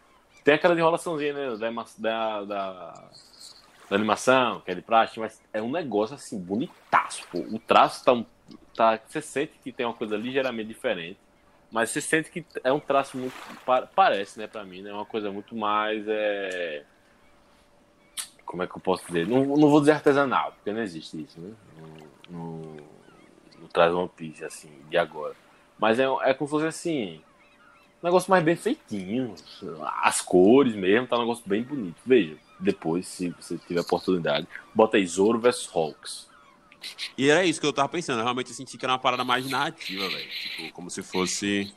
Tem 0.44 0.54
aquela 0.54 0.78
enrolaçãozinha 0.78 1.32
né, 1.32 1.56
da, 1.98 2.44
da, 2.44 2.44
da, 2.44 3.96
animação, 3.96 4.60
que 4.60 4.70
é 4.70 4.74
de 4.76 4.82
plástico, 4.82 5.20
mas 5.20 5.42
é 5.52 5.60
um 5.60 5.72
negócio 5.72 6.14
assim, 6.14 6.38
bonitaço. 6.38 7.26
Pô. 7.32 7.38
O 7.38 7.58
traço 7.58 8.04
tá, 8.04 8.24
tá. 8.76 9.00
Você 9.08 9.20
sente 9.20 9.54
que 9.62 9.72
tem 9.72 9.84
uma 9.84 9.94
coisa 9.94 10.16
ligeiramente 10.16 10.68
diferente. 10.68 11.18
Mas 11.70 11.90
você 11.90 12.00
sente 12.00 12.30
que 12.30 12.44
é 12.64 12.72
um 12.72 12.80
traço 12.80 13.16
muito. 13.16 13.34
pa- 13.64 13.86
Parece, 13.86 14.38
né, 14.38 14.46
pra 14.46 14.64
mim, 14.64 14.82
né? 14.82 14.92
Uma 14.92 15.04
coisa 15.06 15.30
muito 15.30 15.54
mais. 15.54 16.04
É... 16.08 16.84
Como 18.44 18.62
é 18.62 18.66
que 18.66 18.76
eu 18.76 18.80
posso 18.80 19.06
dizer? 19.06 19.26
Não, 19.28 19.44
não 19.44 19.68
vou 19.70 19.78
dizer 19.80 19.92
artesanal, 19.92 20.52
porque 20.52 20.72
não 20.72 20.82
existe 20.82 21.22
isso, 21.22 21.40
né? 21.40 21.52
No 22.28 23.68
Traz 23.72 23.94
One 23.94 24.10
Piece, 24.16 24.44
assim, 24.44 24.70
de 24.88 24.96
agora. 24.98 25.34
Mas 25.78 26.00
é, 26.00 26.04
é 26.22 26.34
como 26.34 26.48
se 26.48 26.52
fosse 26.52 26.66
assim. 26.66 27.22
Um 28.02 28.06
negócio 28.06 28.30
mais 28.30 28.42
bem 28.42 28.56
feitinho. 28.56 29.34
As 30.02 30.20
cores 30.20 30.74
mesmo, 30.74 31.06
tá 31.06 31.16
um 31.16 31.20
negócio 31.20 31.44
bem 31.46 31.62
bonito. 31.62 31.96
Veja, 32.04 32.36
depois, 32.58 33.06
se 33.06 33.28
você 33.30 33.58
tiver 33.58 33.80
oportunidade, 33.82 34.48
bota 34.74 34.96
aí 34.96 35.06
Zoro 35.06 35.38
vs 35.38 35.68
Hawks. 35.72 36.29
E 37.16 37.28
era 37.28 37.44
isso 37.44 37.60
que 37.60 37.66
eu 37.66 37.72
tava 37.72 37.88
pensando. 37.88 38.18
Eu 38.18 38.24
realmente 38.24 38.52
senti 38.54 38.76
que 38.78 38.84
era 38.84 38.92
uma 38.92 38.98
parada 38.98 39.24
mais 39.24 39.48
narrativa, 39.48 40.08
velho. 40.08 40.28
Tipo, 40.28 40.72
como 40.72 40.90
se 40.90 41.02
fosse. 41.02 41.72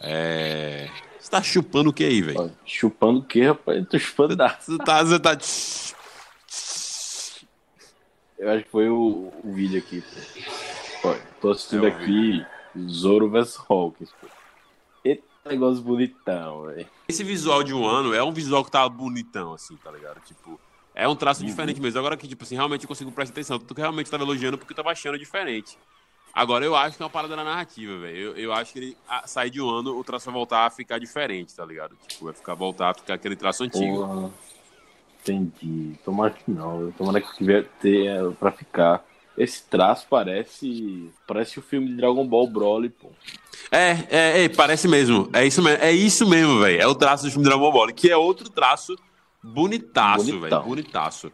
É... 0.00 0.88
Você 1.18 1.30
tá 1.30 1.42
chupando 1.42 1.90
o 1.90 1.92
que 1.92 2.04
aí, 2.04 2.22
velho? 2.22 2.56
Chupando 2.64 3.20
o 3.20 3.24
que, 3.24 3.46
rapaz? 3.46 3.86
Tô 3.88 3.98
chupando 3.98 4.36
nada. 4.36 4.58
Você 4.60 4.78
tá. 4.78 5.04
Você 5.04 5.18
tá... 5.18 5.38
Eu 8.38 8.50
acho 8.50 8.64
que 8.64 8.70
foi 8.70 8.88
o, 8.88 9.32
o 9.42 9.52
vídeo 9.52 9.78
aqui. 9.78 10.02
Pô. 11.02 11.14
Tô 11.40 11.50
assistindo 11.50 11.86
É 11.86 11.90
aqui 11.90 12.46
Zoro 12.88 13.28
vs 13.28 13.58
Hawks. 13.68 14.10
Pô. 14.20 14.28
Eita 15.04 15.22
negócio 15.46 15.82
bonitão, 15.82 16.66
velho. 16.66 16.88
Esse 17.08 17.24
visual 17.24 17.64
de 17.64 17.74
um 17.74 17.84
ano 17.86 18.14
é 18.14 18.22
um 18.22 18.32
visual 18.32 18.64
que 18.64 18.70
tá 18.70 18.88
bonitão, 18.88 19.54
assim, 19.54 19.76
tá 19.76 19.90
ligado? 19.90 20.20
Tipo, 20.20 20.60
é 20.98 21.06
um 21.06 21.14
traço 21.14 21.46
diferente 21.46 21.80
mesmo. 21.80 22.00
Agora 22.00 22.16
que, 22.16 22.26
tipo 22.26 22.42
assim, 22.42 22.56
realmente 22.56 22.82
eu 22.82 22.88
consigo 22.88 23.12
prestar 23.12 23.32
atenção. 23.32 23.56
Tu 23.56 23.72
que 23.72 23.80
realmente 23.80 24.10
tava 24.10 24.24
elogiando 24.24 24.58
porque 24.58 24.72
eu 24.72 24.76
tava 24.76 24.90
achando 24.90 25.16
diferente. 25.16 25.78
Agora 26.34 26.64
eu 26.64 26.74
acho 26.74 26.96
que 26.96 27.02
é 27.02 27.06
uma 27.06 27.10
parada 27.10 27.36
da 27.36 27.44
narrativa, 27.44 27.96
velho. 27.98 28.16
Eu, 28.16 28.36
eu 28.36 28.52
acho 28.52 28.72
que 28.72 28.78
ele 28.80 28.96
a, 29.08 29.24
sair 29.24 29.48
de 29.48 29.62
um 29.62 29.70
ano, 29.70 29.96
o 29.96 30.02
traço 30.02 30.26
vai 30.26 30.34
voltar 30.34 30.66
a 30.66 30.70
ficar 30.70 30.98
diferente, 30.98 31.54
tá 31.54 31.64
ligado? 31.64 31.96
Tipo, 32.08 32.24
vai 32.24 32.34
ficar 32.34 32.54
voltar 32.54 32.90
a 32.90 32.94
ficar 32.94 33.14
aquele 33.14 33.36
traço 33.36 33.62
antigo. 33.62 33.96
Porra. 33.96 34.30
Entendi. 35.22 35.94
Tomara 36.04 36.30
que 36.30 36.50
não. 36.50 36.90
Tomara 36.90 37.20
que 37.20 37.32
tiver 37.36 37.68
ter 37.80 38.32
pra 38.32 38.50
ficar. 38.50 39.04
Esse 39.36 39.62
traço 39.66 40.04
parece. 40.10 41.12
Parece 41.28 41.60
o 41.60 41.62
filme 41.62 41.86
de 41.86 41.94
Dragon 41.94 42.26
Ball 42.26 42.48
Broly, 42.48 42.88
pô. 42.88 43.12
É, 43.70 43.90
é, 44.10 44.44
é, 44.44 44.48
parece 44.48 44.88
mesmo. 44.88 45.30
É 45.32 45.46
isso 45.46 45.62
mesmo, 45.62 45.80
é 45.80 45.92
isso 45.92 46.28
mesmo, 46.28 46.58
velho. 46.58 46.82
É 46.82 46.86
o 46.88 46.94
traço 46.94 47.24
do 47.24 47.30
filme 47.30 47.44
Dragon 47.44 47.70
Ball, 47.70 47.92
que 47.92 48.10
é 48.10 48.16
outro 48.16 48.48
traço 48.48 48.96
bonitaço, 49.48 50.40
velho. 50.40 50.62
Bonitaço. 50.62 51.32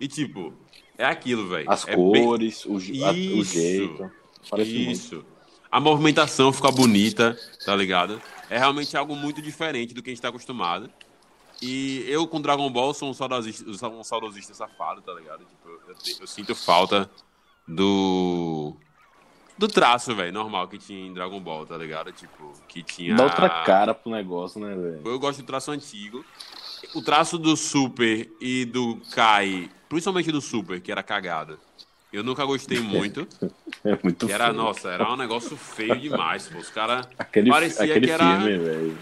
E 0.00 0.08
tipo, 0.08 0.52
é 0.96 1.04
aquilo, 1.04 1.48
velho. 1.48 1.70
As 1.70 1.86
é 1.86 1.94
cores, 1.94 2.64
bem... 2.64 2.72
o, 2.72 2.76
a, 3.06 3.10
o, 3.10 3.44
jeito. 3.44 4.10
Parece 4.50 4.90
isso. 4.90 5.14
Muito. 5.16 5.34
A 5.70 5.80
movimentação 5.80 6.52
fica 6.52 6.70
bonita, 6.70 7.36
tá 7.64 7.74
ligado? 7.74 8.20
É 8.48 8.58
realmente 8.58 8.96
algo 8.96 9.16
muito 9.16 9.42
diferente 9.42 9.92
do 9.92 10.02
que 10.02 10.10
a 10.10 10.12
gente 10.12 10.22
tá 10.22 10.28
acostumado. 10.28 10.88
E 11.60 12.04
eu 12.08 12.26
com 12.28 12.40
Dragon 12.40 12.70
Ball 12.70 12.94
sou 12.94 13.10
um 13.10 13.14
saudosista, 13.14 13.88
um 13.88 14.04
saudosista 14.04 14.54
safado, 14.54 15.00
tá 15.02 15.12
ligado? 15.14 15.40
Tipo, 15.40 15.68
eu, 15.68 15.96
eu 16.20 16.26
sinto 16.26 16.54
falta 16.54 17.10
do 17.66 18.76
do 19.56 19.68
traço, 19.68 20.14
velho, 20.14 20.32
normal 20.32 20.66
que 20.66 20.78
tinha 20.78 21.06
em 21.06 21.12
Dragon 21.12 21.40
Ball, 21.40 21.64
tá 21.64 21.76
ligado? 21.76 22.12
Tipo, 22.12 22.52
que 22.68 22.82
tinha. 22.82 23.14
Dá 23.14 23.24
outra 23.24 23.48
cara 23.64 23.94
pro 23.94 24.10
negócio, 24.10 24.60
né, 24.60 24.74
velho? 24.74 25.02
Eu 25.04 25.18
gosto 25.18 25.42
do 25.42 25.46
traço 25.46 25.70
antigo. 25.70 26.24
O 26.94 27.02
traço 27.02 27.38
do 27.38 27.56
Super 27.56 28.30
e 28.40 28.64
do 28.64 28.96
Kai, 29.12 29.70
principalmente 29.88 30.30
do 30.32 30.40
Super, 30.40 30.80
que 30.80 30.90
era 30.92 31.02
cagada. 31.02 31.58
Eu 32.12 32.22
nunca 32.22 32.44
gostei 32.44 32.78
muito. 32.80 33.26
é 33.84 33.98
muito 34.02 34.30
Era, 34.30 34.46
feio. 34.46 34.56
nossa, 34.56 34.88
era 34.90 35.12
um 35.12 35.16
negócio 35.16 35.56
feio 35.56 35.98
demais, 35.98 36.48
pô. 36.48 36.58
Os 36.58 36.70
caras. 36.70 37.06
Parecia 37.48 37.84
aquele 37.84 38.06
que 38.06 38.12
era. 38.12 38.40
Filme. 38.40 38.96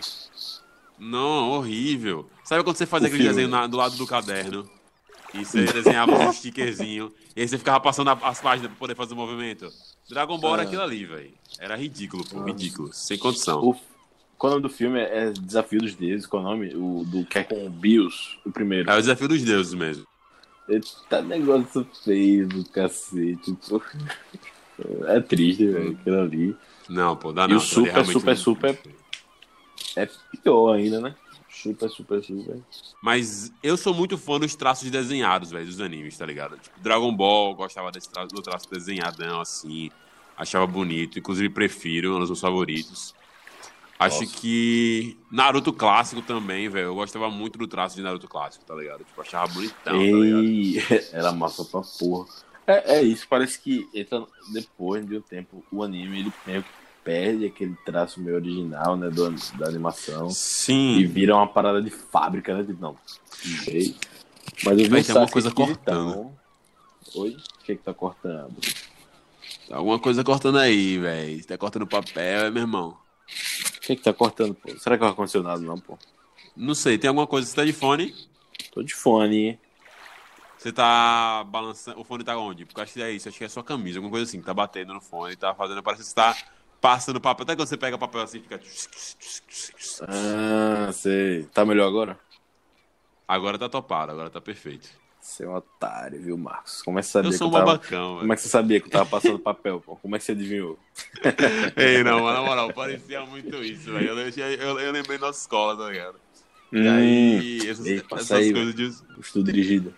Não, 0.98 1.50
horrível. 1.50 2.28
Sabe 2.44 2.62
quando 2.62 2.76
você 2.76 2.86
fazia 2.86 3.06
o 3.06 3.08
aquele 3.08 3.24
filme. 3.24 3.36
desenho 3.36 3.48
na, 3.48 3.66
do 3.66 3.76
lado 3.76 3.96
do 3.96 4.06
caderno? 4.06 4.68
E 5.34 5.44
você 5.44 5.64
desenhava 5.64 6.12
um 6.12 6.30
stickerzinho. 6.32 7.12
E 7.34 7.40
aí 7.42 7.48
você 7.48 7.58
ficava 7.58 7.80
passando 7.80 8.10
as 8.10 8.40
páginas 8.40 8.70
pra 8.70 8.78
poder 8.78 8.94
fazer 8.94 9.14
o 9.14 9.16
movimento? 9.16 9.68
Dragon 10.08 10.38
Ball 10.38 10.54
era 10.54 10.62
é. 10.62 10.66
aquilo 10.66 10.82
ali, 10.82 11.04
velho. 11.06 11.32
Era 11.58 11.76
ridículo, 11.76 12.24
pô. 12.28 12.44
Ridículo. 12.44 12.92
Sem 12.92 13.18
condição. 13.18 13.60
O, 13.62 13.74
qual 14.42 14.54
é 14.54 14.56
o 14.56 14.58
nome 14.58 14.68
do 14.68 14.74
filme? 14.74 14.98
É 14.98 15.30
Desafio 15.30 15.80
dos 15.80 15.94
Deuses. 15.94 16.26
Qual 16.26 16.42
é 16.42 16.46
o 16.46 16.48
nome? 16.48 16.74
O 16.74 17.04
do 17.04 17.24
que 17.24 17.38
é 17.38 17.44
com 17.44 17.64
o 17.64 17.70
Bios, 17.70 18.40
o 18.44 18.50
primeiro. 18.50 18.90
É 18.90 18.94
o 18.96 19.00
Desafio 19.00 19.28
dos 19.28 19.40
Deuses 19.40 19.72
mesmo. 19.72 20.04
Eita 20.68 21.22
negócio 21.22 21.86
feio 22.04 22.48
do 22.48 22.64
cacete. 22.64 23.56
Pô. 23.68 23.80
É 25.06 25.20
triste, 25.20 25.68
velho, 25.68 25.92
aquilo 25.92 26.20
ali. 26.20 26.56
Não, 26.88 27.16
pô, 27.16 27.32
dá 27.32 27.44
e 27.44 27.48
não. 27.50 27.54
E 27.54 27.56
o 27.56 27.60
Super, 27.60 28.04
Super, 28.04 28.36
Super 28.36 28.78
é 29.94 30.08
pior 30.42 30.74
ainda, 30.74 31.00
né? 31.00 31.14
Super, 31.48 31.88
super, 31.88 32.20
super. 32.20 32.60
Mas 33.00 33.52
eu 33.62 33.76
sou 33.76 33.94
muito 33.94 34.18
fã 34.18 34.40
dos 34.40 34.56
traços 34.56 34.90
desenhados, 34.90 35.52
velho, 35.52 35.66
dos 35.66 35.80
animes, 35.80 36.18
tá 36.18 36.26
ligado? 36.26 36.58
Tipo, 36.58 36.80
Dragon 36.80 37.14
Ball, 37.14 37.54
gostava 37.54 37.92
desse 37.92 38.10
traço, 38.10 38.34
do 38.34 38.42
traço 38.42 38.68
desenhadão, 38.68 39.40
assim. 39.40 39.88
Achava 40.36 40.66
bonito. 40.66 41.20
Inclusive, 41.20 41.48
prefiro, 41.48 42.16
um 42.16 42.18
dos 42.18 42.30
meus 42.30 42.40
favoritos. 42.40 43.14
Acho 44.02 44.20
Nossa. 44.22 44.36
que 44.36 45.16
Naruto 45.30 45.72
clássico 45.72 46.22
também, 46.22 46.68
velho. 46.68 46.86
Eu 46.86 46.94
gostava 46.94 47.30
muito 47.30 47.58
do 47.58 47.66
traço 47.66 47.96
de 47.96 48.02
Naruto 48.02 48.28
clássico, 48.28 48.64
tá 48.64 48.74
ligado? 48.74 49.04
Tipo, 49.04 49.20
achava 49.20 49.52
bonitão, 49.52 50.00
Ei, 50.00 50.10
tá 50.10 50.88
ligado? 50.88 51.04
Era 51.12 51.32
massa 51.32 51.64
pra 51.64 51.82
porra. 51.98 52.26
É, 52.66 52.96
é 52.98 53.02
isso, 53.02 53.26
parece 53.28 53.60
que 53.60 53.88
entra 53.92 54.24
depois 54.52 55.06
de 55.06 55.16
um 55.16 55.20
tempo 55.20 55.64
o 55.70 55.82
anime, 55.82 56.20
ele 56.20 56.32
meio 56.46 56.62
que 56.62 56.70
perde 57.02 57.46
aquele 57.46 57.76
traço 57.84 58.20
meio 58.20 58.36
original, 58.36 58.96
né, 58.96 59.10
do, 59.10 59.28
da 59.58 59.66
animação. 59.66 60.30
Sim. 60.30 60.98
E 60.98 61.06
vira 61.06 61.34
uma 61.34 61.46
parada 61.46 61.82
de 61.82 61.90
fábrica, 61.90 62.56
né? 62.56 62.62
De, 62.62 62.72
não, 62.74 62.96
sei. 63.64 63.96
Mas 64.64 64.78
eu 64.78 64.88
vi 64.88 65.12
uma 65.12 65.28
coisa 65.28 65.50
cortando. 65.50 66.32
Oi? 67.14 67.30
O 67.30 67.64
que 67.64 67.76
que 67.76 67.82
tá 67.82 67.92
cortando? 67.92 68.56
Tá 69.68 69.76
alguma 69.76 69.98
coisa 69.98 70.22
cortando 70.22 70.58
aí, 70.58 70.98
velho. 70.98 71.44
Tá 71.44 71.58
cortando 71.58 71.86
papel, 71.86 72.46
é, 72.46 72.50
meu 72.50 72.62
irmão. 72.62 73.01
Que 73.92 73.96
que 73.96 74.04
tá 74.04 74.12
cortando, 74.12 74.54
pô? 74.54 74.70
Será 74.78 74.96
que 74.96 75.04
é 75.04 75.06
o 75.06 75.10
ar-condicionado, 75.10 75.60
não, 75.62 75.78
pô? 75.78 75.98
Não 76.56 76.74
sei, 76.74 76.96
tem 76.96 77.08
alguma 77.08 77.26
coisa. 77.26 77.46
Você 77.46 77.54
tá 77.54 77.64
de 77.64 77.72
fone? 77.72 78.14
Tô 78.72 78.82
de 78.82 78.94
fone. 78.94 79.58
Você 80.56 80.72
tá 80.72 81.44
balançando. 81.44 82.00
O 82.00 82.04
fone 82.04 82.24
tá 82.24 82.38
onde? 82.38 82.64
Porque 82.64 82.80
acho 82.80 82.94
que 82.94 83.02
é 83.02 83.10
isso, 83.10 83.28
acho 83.28 83.36
que 83.36 83.44
é 83.44 83.48
sua 83.48 83.64
camisa, 83.64 83.98
alguma 83.98 84.10
coisa 84.10 84.24
assim, 84.24 84.40
tá 84.40 84.54
batendo 84.54 84.94
no 84.94 85.00
fone, 85.00 85.36
tá 85.36 85.54
fazendo. 85.54 85.82
Parece 85.82 86.02
que 86.02 86.08
você 86.08 86.14
tá 86.14 86.36
passa 86.80 87.12
no 87.12 87.20
papel. 87.20 87.44
Até 87.44 87.54
quando 87.54 87.68
você 87.68 87.76
pega 87.76 87.98
papel 87.98 88.22
assim, 88.22 88.40
fica. 88.40 88.60
Ah, 90.08 90.90
sei. 90.92 91.44
Tá 91.52 91.64
melhor 91.64 91.86
agora? 91.86 92.18
Agora 93.28 93.58
tá 93.58 93.68
topado, 93.68 94.12
agora 94.12 94.30
tá 94.30 94.40
perfeito. 94.40 94.88
Você 95.22 95.44
é 95.44 95.48
um 95.48 95.54
otário, 95.54 96.20
viu, 96.20 96.36
Marcos? 96.36 96.82
Como 96.82 96.98
é 96.98 97.00
que 97.00 97.06
você 97.06 97.12
sabia 97.12 97.30
eu 97.30 97.32
sou 97.32 97.46
um 97.46 97.50
que 97.52 97.56
tava... 97.56 97.66
babacão, 97.66 98.18
Como 98.18 98.32
é 98.32 98.36
que 98.36 98.42
você 98.42 98.48
sabia 98.48 98.80
que 98.80 98.86
eu 98.88 98.90
tava 98.90 99.06
passando 99.08 99.38
papel, 99.38 99.80
pô? 99.80 99.94
Como 99.94 100.16
é 100.16 100.18
que 100.18 100.24
você 100.24 100.32
adivinhou? 100.32 100.76
Ei, 101.76 102.02
não, 102.02 102.26
na 102.26 102.42
moral, 102.42 102.72
parecia 102.72 103.24
muito 103.24 103.62
isso, 103.62 103.92
velho. 103.92 104.08
Eu, 104.08 104.18
eu, 104.18 104.80
eu, 104.80 104.92
lembrei 104.92 105.18
da 105.18 105.28
nossa 105.28 105.40
escola, 105.40 105.76
tá 105.76 105.88
ligado? 105.88 106.16
E 106.72 106.80
hum, 106.80 106.92
aí, 106.92 107.70
essas, 107.70 107.86
ei, 107.86 108.02
essas 108.10 108.32
aí, 108.32 108.52
coisas 108.52 108.74
de. 108.74 108.92
Estudo 109.20 109.52
dirigido. 109.52 109.94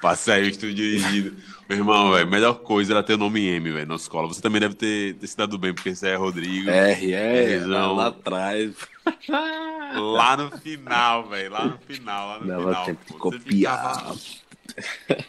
Passei 0.00 0.34
aí 0.34 0.42
o 0.44 0.50
estudo 0.50 0.72
dirigido. 0.72 1.36
Meu 1.68 1.78
irmão, 1.78 2.12
velho, 2.12 2.30
melhor 2.30 2.54
coisa 2.60 2.92
era 2.92 3.02
ter 3.02 3.14
o 3.14 3.18
nome 3.18 3.44
M, 3.44 3.72
velho, 3.72 3.88
na 3.88 3.96
escola. 3.96 4.28
Você 4.28 4.40
também 4.40 4.60
deve 4.60 4.76
ter, 4.76 5.14
ter 5.14 5.26
se 5.26 5.36
dado 5.36 5.58
bem, 5.58 5.74
porque 5.74 5.92
você 5.92 6.10
é 6.10 6.14
Rodrigo. 6.14 6.70
R, 6.70 7.12
é, 7.12 7.60
lá, 7.66 7.90
lá 7.90 8.06
atrás. 8.06 8.72
Lá 9.94 10.36
no 10.36 10.50
final, 10.58 11.28
velho, 11.28 11.50
lá 11.50 11.64
no 11.66 11.78
final, 11.78 12.28
lá 12.28 12.40
no 12.40 12.46
Dava 12.46 12.62
final. 12.62 12.84
Tempo 12.84 13.04
de 13.04 13.18
copiar. 13.18 14.14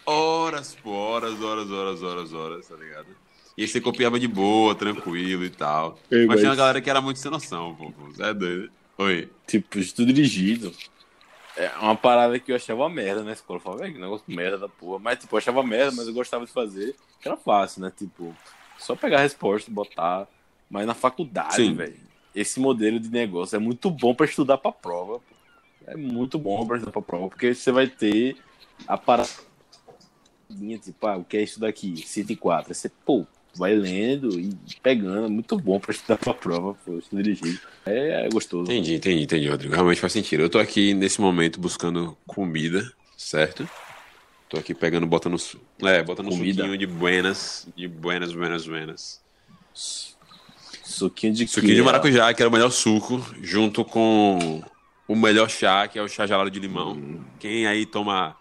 Horas 0.05 0.75
por 0.75 0.93
horas, 0.93 1.41
horas, 1.41 1.71
horas, 1.71 2.03
horas, 2.03 2.33
horas, 2.33 2.67
tá 2.67 2.75
ligado? 2.75 3.07
E 3.57 3.63
aí 3.63 3.67
você 3.67 3.81
copiava 3.81 4.19
de 4.19 4.27
boa, 4.27 4.75
tranquilo 4.75 5.43
e 5.43 5.49
tal. 5.49 5.97
Ei, 6.11 6.19
mas, 6.19 6.27
mas 6.27 6.39
tinha 6.39 6.51
uma 6.51 6.55
galera 6.55 6.81
que 6.81 6.89
era 6.89 7.01
muito 7.01 7.19
sem 7.19 7.31
noção, 7.31 7.75
pô. 7.75 7.91
Você 8.11 8.23
é 8.23 8.33
doido. 8.33 8.69
Oi. 8.97 9.29
Tipo, 9.47 9.79
estudo 9.79 10.13
dirigido. 10.13 10.71
É 11.55 11.71
uma 11.79 11.95
parada 11.95 12.39
que 12.39 12.51
eu 12.51 12.55
achava 12.55 12.83
uma 12.83 12.89
merda 12.89 13.23
na 13.23 13.33
escola. 13.33 13.57
Eu 13.57 13.63
falava, 13.63 13.81
velho, 13.81 13.95
que 13.95 13.99
negócio 13.99 14.25
de 14.27 14.35
merda 14.35 14.59
da 14.59 14.69
porra. 14.69 14.99
Mas, 14.99 15.19
tipo, 15.19 15.33
eu 15.33 15.39
achava 15.39 15.63
merda, 15.63 15.91
mas 15.95 16.07
eu 16.07 16.13
gostava 16.13 16.45
de 16.45 16.51
fazer. 16.51 16.95
Era 17.23 17.35
fácil, 17.35 17.81
né? 17.81 17.91
Tipo, 17.97 18.35
só 18.77 18.95
pegar 18.95 19.17
a 19.17 19.21
resposta, 19.21 19.71
botar. 19.71 20.27
Mas 20.69 20.85
na 20.85 20.93
faculdade, 20.93 21.73
velho, 21.73 21.95
esse 22.37 22.59
modelo 22.59 22.99
de 22.99 23.09
negócio 23.09 23.55
é 23.55 23.59
muito 23.59 23.89
bom 23.89 24.13
para 24.13 24.27
estudar 24.27 24.59
pra 24.59 24.71
prova. 24.71 25.19
É 25.87 25.95
muito 25.97 26.37
bom 26.37 26.65
pra 26.67 26.77
estudar 26.77 26.91
pra 26.91 27.01
prova, 27.01 27.29
porque 27.29 27.53
você 27.53 27.71
vai 27.71 27.87
ter 27.87 28.37
a 28.87 28.95
parada. 28.95 29.29
Tipo, 30.83 31.07
ah, 31.07 31.17
o 31.17 31.23
que 31.23 31.35
é 31.35 31.41
isso 31.41 31.59
daqui? 31.59 31.97
104. 31.97 32.71
Aí 32.71 32.75
você, 32.75 32.89
pô, 33.03 33.25
vai 33.55 33.73
lendo 33.73 34.39
e 34.39 34.55
pegando. 34.83 35.25
É 35.25 35.29
muito 35.29 35.57
bom 35.57 35.79
para 35.79 35.91
estudar 35.91 36.17
pra 36.17 36.33
prova, 36.33 36.75
pô, 36.85 37.01
dirigir. 37.11 37.59
É, 37.85 38.27
é 38.27 38.29
gostoso. 38.29 38.71
Entendi, 38.71 38.91
né? 38.91 38.97
entendi, 38.97 39.23
entendi, 39.23 39.49
Rodrigo. 39.49 39.73
Realmente 39.73 39.99
faz 39.99 40.13
sentido. 40.13 40.43
Eu 40.43 40.49
tô 40.49 40.59
aqui 40.59 40.93
nesse 40.93 41.19
momento 41.19 41.59
buscando 41.59 42.15
comida, 42.27 42.93
certo? 43.17 43.67
Tô 44.47 44.57
aqui 44.57 44.75
pegando, 44.75 45.07
botando, 45.07 45.37
é, 45.81 46.03
botando 46.03 46.29
comida. 46.29 46.61
suquinho 46.61 46.77
de 46.77 46.85
buenas, 46.85 47.67
de 47.75 47.87
buenas, 47.87 48.31
buenas, 48.31 48.65
buenas. 48.67 49.21
Suquinho 50.87 51.33
de 51.33 51.47
Suquinho 51.47 51.75
de 51.75 51.81
maracujá, 51.81 52.33
que 52.33 52.41
era 52.41 52.49
o 52.49 52.51
melhor 52.51 52.71
suco, 52.71 53.21
junto 53.41 53.83
com 53.83 54.63
o 55.07 55.15
melhor 55.15 55.49
chá, 55.49 55.87
que 55.87 55.99
é 55.99 56.01
o 56.01 56.07
chá 56.07 56.25
gelado 56.25 56.49
de 56.49 56.59
limão. 56.59 56.93
Hum. 56.93 57.19
Quem 57.39 57.67
aí 57.67 57.85
toma 57.85 58.35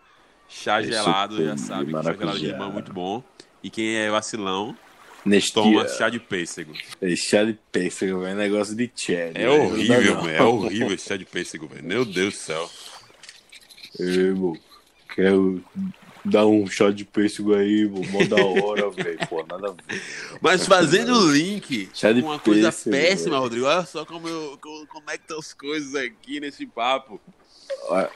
chá 0.49 0.81
Esse 0.81 0.93
gelado 0.93 1.45
já 1.45 1.57
sabe 1.57 1.87
que 1.93 2.03
chá 2.03 2.13
gelado 2.13 2.39
de 2.39 2.47
limão 2.47 2.71
é 2.71 2.73
muito 2.73 2.93
bom. 2.93 3.23
E 3.63 3.69
quem 3.69 3.97
é 3.97 4.11
vacilão 4.11 4.77
Toma 5.53 5.89
chá 5.89 6.09
de 6.09 6.21
pêssego. 6.21 6.73
Esse 7.03 7.31
chá 7.31 7.43
de 7.43 7.59
pêssego, 7.73 8.21
velho. 8.21 8.33
É 8.33 8.35
negócio 8.35 8.77
de 8.77 8.89
cherry. 8.95 9.33
É 9.35 9.51
horrível. 9.51 10.29
É 10.29 10.41
horrível 10.41 10.95
esse 10.95 11.09
chá 11.09 11.17
de 11.17 11.25
pêssego, 11.25 11.67
velho. 11.67 11.85
Meu 11.85 12.05
Deus 12.05 12.35
do 12.35 12.39
céu. 12.39 12.71
Mo, 14.37 14.57
quero 15.13 15.65
dar 16.27 16.47
um 16.47 16.67
chá 16.67 16.91
de 16.91 17.05
pêssego 17.05 17.55
aí. 17.55 17.87
Mó 17.87 18.25
da 18.25 18.45
hora, 18.45 18.91
velho. 18.93 19.19
Pô, 19.29 19.45
nada 19.47 19.69
a 19.69 19.73
ver. 19.73 20.03
Mas 20.41 20.67
fazendo 20.67 21.13
o 21.15 21.33
link 21.33 21.89
chá 21.95 22.13
de 22.13 22.21
uma 22.21 22.39
coisa 22.39 22.73
péssima, 22.73 23.31
véio. 23.31 23.43
Rodrigo. 23.43 23.67
Olha 23.67 23.87
só 23.87 24.05
como 24.05 24.29
eu 24.29 24.59
como 24.61 24.87
conecto 24.87 25.35
as 25.35 25.53
coisas 25.53 25.95
aqui 25.95 26.41
nesse 26.41 26.67
papo. 26.67 27.21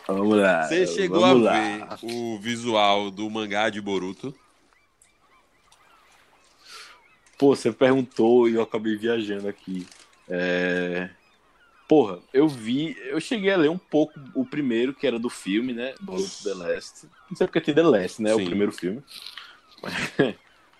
Vamos 0.07 0.37
lá. 0.37 0.67
Você 0.67 0.87
chegou 0.87 1.25
a 1.25 1.35
ver 1.35 1.87
o 2.03 2.39
visual 2.39 3.11
do 3.11 3.29
mangá 3.31 3.71
de 3.71 3.81
Boruto? 3.81 4.35
Pô, 7.39 7.57
você 7.57 7.73
perguntou 7.73 8.49
e 8.49 8.55
eu 8.55 8.63
acabei 8.63 8.97
viajando 8.97 9.49
aqui. 9.49 9.87
É... 10.29 11.09
Porra, 11.89 12.21
eu 12.33 12.47
vi, 12.47 12.97
eu 13.07 13.21
cheguei 13.21 13.51
a 13.51 13.57
ler 13.57 13.71
um 13.71 13.79
pouco 13.79 14.13
o 14.35 14.45
primeiro, 14.45 14.95
que 14.95 15.07
era 15.07 15.19
do 15.19 15.31
filme, 15.31 15.73
né? 15.73 15.95
Boruto 16.01 16.45
The 16.45 16.55
Last. 16.55 17.09
Não 17.31 17.37
sei 17.37 17.47
porque 17.47 17.61
tem 17.61 17.75
The 17.75 17.83
Last, 17.83 18.21
né? 18.21 18.35
Sim. 18.35 18.43
O 18.43 18.47
primeiro 18.47 18.73
filme. 18.73 19.03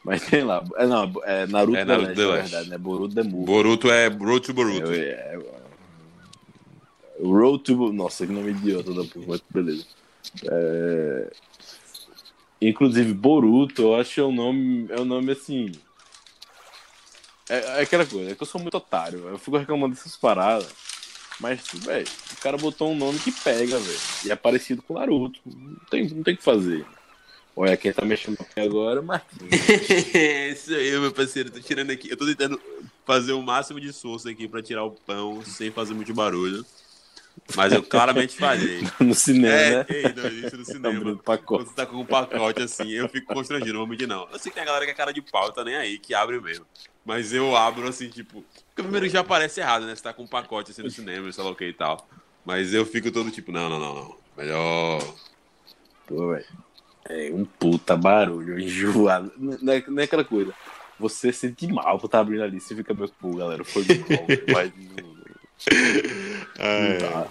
Mas 0.05 0.25
tem 0.27 0.43
lá. 0.43 0.65
É, 0.77 0.87
não, 0.87 1.13
é 1.25 1.47
Naruto, 1.47 1.77
é 1.77 1.85
Naruto 1.85 2.15
The 2.15 2.27
Last, 2.27 2.41
é 2.41 2.43
verdade, 2.43 2.71
né? 2.71 2.79
Boruto 2.79 3.15
The 3.15 3.23
Movie. 3.23 3.47
Boruto 3.47 3.91
é 3.91 4.09
Road 4.09 4.47
to 4.47 4.55
Boruto. 4.55 4.93
É, 4.93 4.99
é, 4.99 5.39
Road 7.23 7.63
to 7.65 7.93
Nossa, 7.93 8.27
que 8.27 8.33
nome 8.33 8.51
idiota 8.51 8.93
da 8.93 9.05
porra, 9.05 9.41
beleza. 9.51 9.85
É... 10.45 11.31
Inclusive, 12.63 13.13
Boruto, 13.15 13.83
eu 13.83 13.95
acho 13.95 14.15
que 14.15 14.21
é 14.21 14.25
um 14.25 14.33
nome, 14.33 14.87
é 14.91 15.01
um 15.01 15.05
nome 15.05 15.33
assim. 15.33 15.73
É, 17.49 17.79
é 17.79 17.83
aquela 17.83 18.07
coisa, 18.07 18.31
é 18.31 18.35
que 18.35 18.43
eu 18.43 18.47
sou 18.47 18.61
muito 18.61 18.77
otário, 18.77 19.29
eu 19.29 19.39
fico 19.39 19.57
reclamando 19.57 19.95
dessas 19.95 20.17
paradas. 20.17 20.90
Mas, 21.41 21.63
velho, 21.73 22.07
o 22.33 22.37
cara 22.37 22.59
botou 22.59 22.91
um 22.91 22.97
nome 22.97 23.19
que 23.19 23.33
pega, 23.33 23.79
velho. 23.79 23.99
E 24.27 24.31
é 24.31 24.37
parecido 24.37 24.83
com 24.83 24.95
Naruto. 24.95 25.41
Não 25.45 25.77
tem, 25.91 26.09
não 26.09 26.23
tem 26.23 26.35
o 26.35 26.37
que 26.37 26.43
fazer. 26.43 26.85
Olha, 27.57 27.77
quem 27.77 27.93
tá 27.93 28.05
mexendo 28.05 28.39
aqui 28.41 28.61
agora, 28.61 29.03
Marquinhos. 29.03 29.51
Isso 30.53 30.73
aí, 30.75 30.91
meu 30.93 31.13
parceiro. 31.13 31.51
Tô 31.51 31.61
tirando 31.61 31.91
aqui. 31.91 32.11
Eu 32.11 32.17
tô 32.17 32.27
tentando 32.27 32.61
fazer 33.05 33.33
o 33.33 33.43
máximo 33.43 33.81
de 33.81 33.89
esforço 33.89 34.29
aqui 34.29 34.47
pra 34.47 34.63
tirar 34.63 34.85
o 34.85 34.93
pão 34.93 35.43
sem 35.45 35.71
fazer 35.71 35.95
muito 35.95 36.15
barulho. 36.15 36.65
Mas 37.57 37.73
eu 37.73 37.83
claramente 37.83 38.37
falhei. 38.37 38.81
no 39.01 39.15
cinema, 39.15 39.55
é, 39.55 39.71
né? 39.71 39.87
Ei, 39.89 40.03
não, 40.15 40.29
isso 40.29 40.57
no 40.57 40.65
cinema. 40.65 41.17
pacote. 41.17 41.45
Quando 41.45 41.67
você 41.69 41.75
tá 41.75 41.87
com 41.87 41.97
um 41.97 42.05
pacote 42.05 42.63
assim, 42.63 42.91
eu 42.91 43.09
fico 43.09 43.33
constrangido, 43.33 43.73
não 43.73 43.81
vou 43.81 43.89
mentir, 43.89 44.07
não. 44.07 44.29
Eu 44.31 44.39
sei 44.39 44.51
que 44.51 44.55
tem 44.55 44.63
a 44.63 44.67
galera 44.67 44.85
que 44.85 44.93
é 44.93 44.95
cara 44.95 45.13
de 45.13 45.23
pau, 45.23 45.53
tá 45.53 45.65
nem 45.65 45.77
aí, 45.77 45.99
que 45.99 46.15
abre 46.15 46.41
mesmo. 46.41 46.65
Mas 47.05 47.33
eu 47.33 47.57
abro 47.57 47.89
assim, 47.89 48.09
tipo. 48.09 48.45
Porque 48.69 48.83
primeiro 48.83 49.09
já 49.09 49.25
parece 49.25 49.61
errado, 49.61 49.87
né? 49.87 49.95
Você 49.95 50.03
tá 50.03 50.13
com 50.13 50.23
um 50.23 50.29
pacote 50.29 50.71
assim 50.71 50.83
no 50.83 50.91
cinema, 50.91 51.31
sei 51.33 51.43
lá 51.43 51.51
o 51.51 51.57
que 51.57 51.65
e 51.65 51.73
tal. 51.73 52.09
Mas 52.45 52.73
eu 52.73 52.87
fico 52.87 53.11
todo 53.11 53.31
tipo, 53.31 53.51
não, 53.51 53.69
não, 53.69 53.81
não, 53.81 53.95
não. 53.95 54.17
Melhor. 54.37 55.15
Pô, 56.07 56.29
velho. 56.29 56.47
É 57.09 57.31
um 57.33 57.45
puta 57.45 57.97
barulho, 57.97 58.59
enjoado. 58.61 59.33
Não 59.37 59.73
é, 59.73 59.85
não 59.87 60.01
é 60.01 60.05
aquela 60.05 60.25
coisa. 60.25 60.55
Você 60.99 61.33
sente 61.33 61.67
mal 61.67 61.99
por 61.99 62.07
estar 62.07 62.19
tá 62.19 62.21
abrindo 62.21 62.43
ali, 62.43 62.61
você 62.61 62.77
fica 62.77 62.93
meio, 62.93 63.11
pô, 63.19 63.35
galera, 63.35 63.65
foi 63.65 63.85
mal, 63.85 64.27
mas 64.53 64.73
é. 66.59 67.29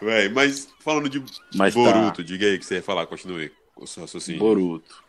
Véi, 0.00 0.28
mas 0.28 0.68
falando 0.80 1.08
de 1.08 1.22
mas 1.54 1.74
tá. 1.74 1.80
Boruto, 1.80 2.22
tá. 2.22 2.22
diga 2.22 2.46
aí 2.46 2.58
que 2.58 2.64
você 2.64 2.76
ia 2.76 2.82
falar, 2.82 3.06
continue 3.06 3.52
o 3.76 3.86
seu 3.86 4.02
raciocínio. 4.02 4.40
Boruto. 4.40 5.02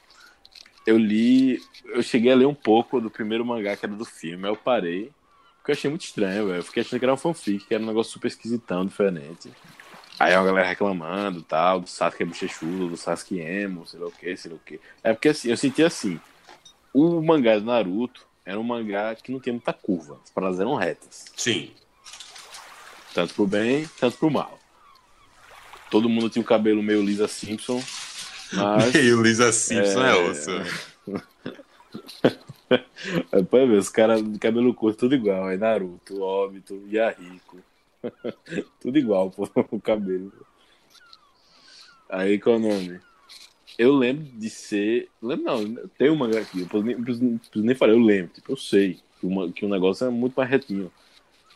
Eu 0.86 0.98
li, 0.98 1.62
eu 1.86 2.02
cheguei 2.02 2.32
a 2.32 2.36
ler 2.36 2.48
um 2.48 2.56
pouco 2.56 3.00
do 3.00 3.10
primeiro 3.10 3.46
mangá 3.46 3.76
que 3.76 3.86
era 3.86 3.96
do 3.96 4.06
filme, 4.06 4.46
aí 4.46 4.52
eu 4.52 4.56
parei, 4.56 5.12
porque 5.58 5.72
eu 5.72 5.74
achei 5.74 5.90
muito 5.90 6.04
estranho, 6.04 6.48
velho. 6.48 6.60
Eu 6.60 6.64
fiquei 6.64 6.82
achando 6.82 7.00
que 7.00 7.06
era 7.06 7.14
um 7.14 7.18
fanfic, 7.18 7.66
que 7.66 7.74
era 7.74 7.84
um 7.84 7.88
negócio 7.88 8.12
super 8.12 8.28
esquisitão, 8.28 8.86
diferente. 8.86 9.52
Aí 10.20 10.34
a 10.34 10.44
galera 10.44 10.68
reclamando 10.68 11.42
tal, 11.42 11.82
do 11.82 11.88
Sasuke 11.88 12.26
bochechudo, 12.26 12.90
do 12.90 12.98
Sasuke 12.98 13.40
emo, 13.40 13.88
sei 13.88 14.00
lá 14.00 14.08
o 14.08 14.12
que, 14.12 14.36
sei 14.38 14.52
lá 14.52 14.58
o 14.58 14.60
que. 14.60 14.80
É 15.04 15.14
porque 15.14 15.30
assim, 15.30 15.50
eu 15.50 15.58
senti 15.58 15.84
assim, 15.84 16.20
o 16.94 17.22
mangá 17.22 17.58
do 17.58 17.66
Naruto 17.66 18.26
era 18.46 18.60
um 18.60 18.64
mangá 18.64 19.16
que 19.16 19.32
não 19.32 19.40
tinha 19.40 19.54
muita 19.54 19.74
curva, 19.74 20.20
as 20.24 20.30
paradas 20.30 20.60
eram 20.60 20.76
retas. 20.76 21.26
Sim. 21.36 21.72
Tanto 23.14 23.34
pro 23.34 23.46
bem, 23.46 23.90
tanto 24.00 24.18
pro 24.18 24.32
mal. 24.32 24.58
Todo 25.90 26.08
mundo 26.08 26.30
tinha 26.30 26.42
o 26.42 26.46
cabelo 26.46 26.82
meio 26.82 27.02
Lisa 27.02 27.28
Simpson. 27.28 27.84
Mas, 28.54 28.94
meio 28.94 29.22
Lisa 29.22 29.52
Simpson 29.52 30.04
é, 30.06 30.10
é 30.10 30.30
osso. 30.30 30.52
é, 33.32 33.44
pode 33.44 33.68
ver, 33.68 33.78
os 33.78 33.90
caras 33.90 34.24
de 34.24 34.40
cabelo 34.40 34.74
curto, 34.74 35.00
tudo 35.00 35.16
igual. 35.16 35.48
Aí 35.48 35.58
Naruto, 35.58 36.22
Óbito, 36.22 36.82
Yahiko. 36.90 37.60
tudo 38.80 38.98
igual, 38.98 39.30
pô, 39.30 39.50
o 39.72 39.82
cabelo. 39.82 40.32
Aí 42.10 42.40
qual 42.40 42.56
é 42.56 42.60
o 42.60 42.62
nome? 42.62 43.00
Eu 43.78 43.94
lembro 43.94 44.24
de 44.24 44.50
ser. 44.50 45.10
Lembro 45.22 45.46
não, 45.46 45.88
tem 45.98 46.10
um 46.10 46.16
mangá 46.16 46.40
aqui. 46.40 46.68
Eu 46.72 46.84
nem, 46.84 46.98
nem 47.56 47.76
falei, 47.76 47.96
eu 47.96 48.00
lembro. 48.00 48.34
Tipo, 48.34 48.54
eu 48.54 48.58
sei 48.58 49.00
que, 49.20 49.26
uma, 49.26 49.52
que 49.52 49.66
o 49.66 49.70
negócio 49.70 50.08
é 50.08 50.10
muito 50.10 50.36
mais 50.36 50.50
retinho. 50.50 50.92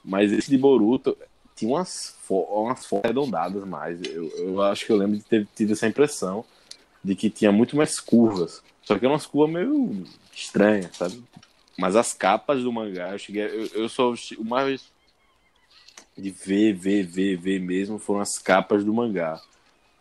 Mas 0.04 0.32
esse 0.32 0.50
de 0.50 0.58
Boruto 0.58 1.18
tinha 1.56 1.72
umas, 1.72 2.16
umas 2.30 2.86
fotos 2.86 3.06
arredondadas 3.06 3.66
mais. 3.66 4.02
Eu, 4.04 4.28
eu 4.38 4.62
acho 4.62 4.86
que 4.86 4.92
eu 4.92 4.98
lembro 4.98 5.18
de 5.18 5.24
ter 5.24 5.48
tido 5.56 5.74
essa 5.74 5.88
impressão 5.88 6.44
de 7.04 7.16
que 7.16 7.30
tinha 7.30 7.52
muito 7.52 7.76
mais 7.78 8.00
curvas. 8.00 8.62
Só 8.84 8.98
que 8.98 9.06
eram 9.06 9.14
umas 9.14 9.26
curvas 9.26 9.54
meio 9.54 10.04
estranhas, 10.34 10.96
sabe? 10.96 11.24
Mas 11.78 11.96
as 11.96 12.14
capas 12.14 12.64
do 12.64 12.72
mangá, 12.72 13.12
eu 13.12 13.18
cheguei. 13.18 13.44
Eu, 13.44 13.68
eu. 13.74 14.16
O 14.38 14.46
mais 14.46 14.92
de 16.18 16.32
ver, 16.32 16.74
ver, 16.74 17.04
ver, 17.04 17.38
ver 17.38 17.60
mesmo 17.60 18.00
foram 18.00 18.22
as 18.22 18.38
capas 18.38 18.84
do 18.84 18.94
mangá. 18.94 19.42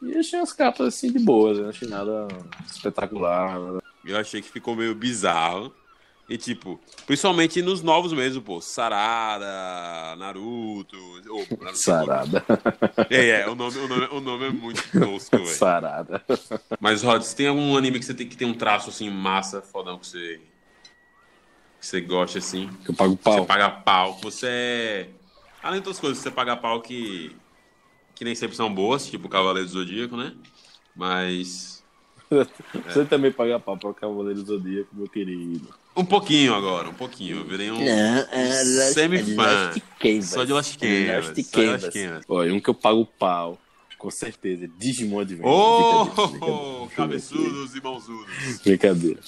E 0.00 0.16
achei 0.16 0.38
as 0.38 0.52
capas 0.52 0.88
assim 0.88 1.10
de 1.10 1.18
boas, 1.18 1.58
não 1.58 1.68
achei 1.68 1.88
nada 1.88 2.28
espetacular. 2.66 3.58
Nada... 3.58 3.82
Eu 4.04 4.16
achei 4.16 4.42
que 4.42 4.50
ficou 4.50 4.76
meio 4.76 4.94
bizarro. 4.94 5.74
E, 6.28 6.38
tipo, 6.38 6.80
principalmente 7.06 7.60
nos 7.60 7.82
novos 7.82 8.12
mesmo, 8.12 8.40
pô. 8.40 8.60
Sarada, 8.60 10.16
Naruto. 10.16 10.96
Oh, 11.28 11.62
Naruto 11.62 11.76
Sarada. 11.76 12.44
É, 13.10 13.40
é, 13.40 13.48
o 13.48 13.54
nome, 13.54 13.78
o 13.78 13.88
nome, 13.88 14.08
o 14.10 14.20
nome 14.20 14.46
é 14.46 14.50
muito 14.50 14.82
tosco, 14.90 15.36
velho. 15.36 15.46
Sarada. 15.46 16.24
Mas, 16.80 17.02
Rod, 17.02 17.22
você 17.22 17.36
tem 17.36 17.48
algum 17.48 17.76
anime 17.76 17.98
que 17.98 18.06
você 18.06 18.14
tem 18.14 18.26
que 18.26 18.36
ter 18.36 18.46
um 18.46 18.54
traço 18.54 18.88
assim, 18.88 19.10
massa, 19.10 19.60
fodão, 19.60 19.98
que 19.98 20.06
você. 20.06 20.40
que 21.78 21.86
você 21.86 22.00
gosta, 22.00 22.38
assim? 22.38 22.70
Que 22.84 22.90
eu 22.90 22.94
pago 22.94 23.16
pau. 23.16 23.34
Você 23.34 23.46
paga 23.46 23.70
pau. 23.70 24.18
Você 24.22 24.46
é. 24.48 25.08
Além 25.62 25.80
de 25.80 25.88
outras 25.88 26.00
coisas, 26.00 26.18
você 26.18 26.30
paga 26.30 26.56
pau 26.56 26.80
que. 26.80 27.36
que 28.14 28.24
nem 28.24 28.34
sempre 28.34 28.56
são 28.56 28.72
boas, 28.72 29.06
tipo 29.06 29.28
Cavaleiro 29.28 29.68
do 29.68 29.72
Zodíaco, 29.72 30.16
né? 30.16 30.34
Mas. 30.96 31.84
Você 32.86 33.02
é. 33.02 33.04
também 33.04 33.30
paga 33.30 33.60
pau 33.60 33.76
para 33.76 33.90
o 33.90 33.94
Cavaleiro 33.94 34.42
do 34.42 34.46
Zodíaco, 34.46 34.88
meu 34.94 35.08
querido. 35.08 35.68
Um 35.96 36.04
pouquinho 36.04 36.54
agora, 36.54 36.88
um 36.88 36.94
pouquinho. 36.94 37.38
Eu 37.38 37.44
virei 37.44 37.70
um 37.70 37.80
é 37.80 38.64
semi-fã. 38.92 39.72
Só 40.22 40.44
de 40.44 40.52
Lost 40.52 40.76
Canvas. 40.76 42.24
Olha, 42.28 42.52
um 42.52 42.60
que 42.60 42.68
eu 42.68 42.74
pago 42.74 43.06
pau. 43.06 43.58
Com 43.96 44.10
certeza. 44.10 44.68
Digimon 44.76 45.20
Adventure. 45.20 45.48
Oh, 45.48 46.82
oh, 46.82 46.88
cabeçudos 46.88 47.74
e 47.76 47.80
mãozudos. 47.80 48.58
Brincadeira. 48.64 49.20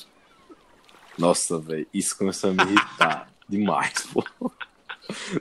Nossa, 1.16 1.58
velho. 1.58 1.86
Isso 1.94 2.18
começou 2.18 2.50
a 2.50 2.52
me 2.52 2.62
irritar 2.64 3.32
demais, 3.48 4.06
pô. 4.12 4.24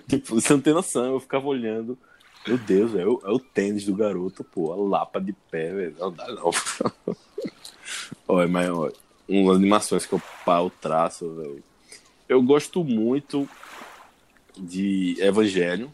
Tipo, 0.08 0.36
você 0.36 0.54
não 0.54 0.62
tem 0.62 0.74
noção. 0.74 1.14
Eu 1.14 1.20
ficava 1.20 1.48
olhando. 1.48 1.98
Meu 2.48 2.58
Deus, 2.60 2.94
é 2.94 3.06
o, 3.06 3.20
é 3.26 3.32
o 3.32 3.40
tênis 3.40 3.84
do 3.84 3.96
garoto, 3.96 4.44
pô. 4.44 4.72
A 4.72 4.76
lapa 4.76 5.20
de 5.20 5.34
pé, 5.50 5.74
velho. 5.74 5.96
Não 6.00 6.12
dá, 6.12 6.28
não. 6.28 6.52
olha, 8.28 8.48
mas 8.48 8.70
olha 8.70 9.05
umas 9.28 9.58
animações 9.58 10.06
que 10.06 10.14
eu 10.14 10.22
pau 10.46 10.70
traço, 10.70 11.34
velho. 11.36 11.64
Eu 12.28 12.42
gosto 12.42 12.84
muito 12.84 13.48
de 14.58 15.16
Evangelho. 15.20 15.92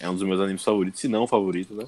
É 0.00 0.08
um 0.08 0.14
dos 0.14 0.22
meus 0.22 0.40
animes 0.40 0.62
favoritos, 0.62 1.00
se 1.00 1.08
não 1.08 1.24
o 1.24 1.26
favorito, 1.26 1.74
né? 1.74 1.86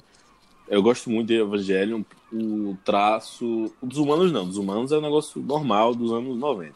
Eu 0.67 0.81
gosto 0.81 1.09
muito 1.09 1.27
de 1.27 1.35
Evangelho. 1.35 2.05
O 2.31 2.77
traço. 2.83 3.73
Dos 3.81 3.97
humanos 3.97 4.31
não. 4.31 4.45
Dos 4.45 4.57
humanos 4.57 4.91
é 4.91 4.97
um 4.97 5.01
negócio 5.01 5.41
normal 5.41 5.95
dos 5.95 6.11
anos 6.11 6.37
90. 6.37 6.73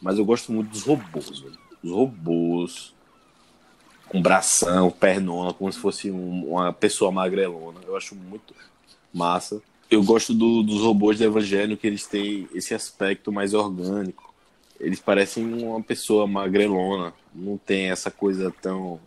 Mas 0.00 0.18
eu 0.18 0.24
gosto 0.24 0.52
muito 0.52 0.70
dos 0.70 0.82
robôs, 0.82 1.40
velho. 1.40 1.58
Os 1.82 1.90
robôs. 1.90 2.94
Com 4.08 4.22
bração, 4.22 4.90
pernona, 4.90 5.52
como 5.52 5.70
se 5.70 5.78
fosse 5.78 6.10
um, 6.10 6.52
uma 6.52 6.72
pessoa 6.72 7.12
magrelona. 7.12 7.80
Eu 7.86 7.96
acho 7.96 8.14
muito 8.14 8.54
massa 9.12 9.60
eu 9.90 10.02
gosto 10.02 10.34
do, 10.34 10.62
dos 10.62 10.82
robôs 10.82 11.18
do 11.18 11.24
Evangelho 11.24 11.76
que 11.76 11.86
eles 11.86 12.06
têm 12.06 12.48
esse 12.54 12.74
aspecto 12.74 13.32
mais 13.32 13.54
orgânico. 13.54 14.34
Eles 14.78 15.00
parecem 15.00 15.44
uma 15.44 15.82
pessoa 15.82 16.26
magrelona, 16.26 17.12
não 17.34 17.58
tem 17.58 17.90
essa 17.90 18.10
coisa 18.10 18.54
tão 18.62 19.00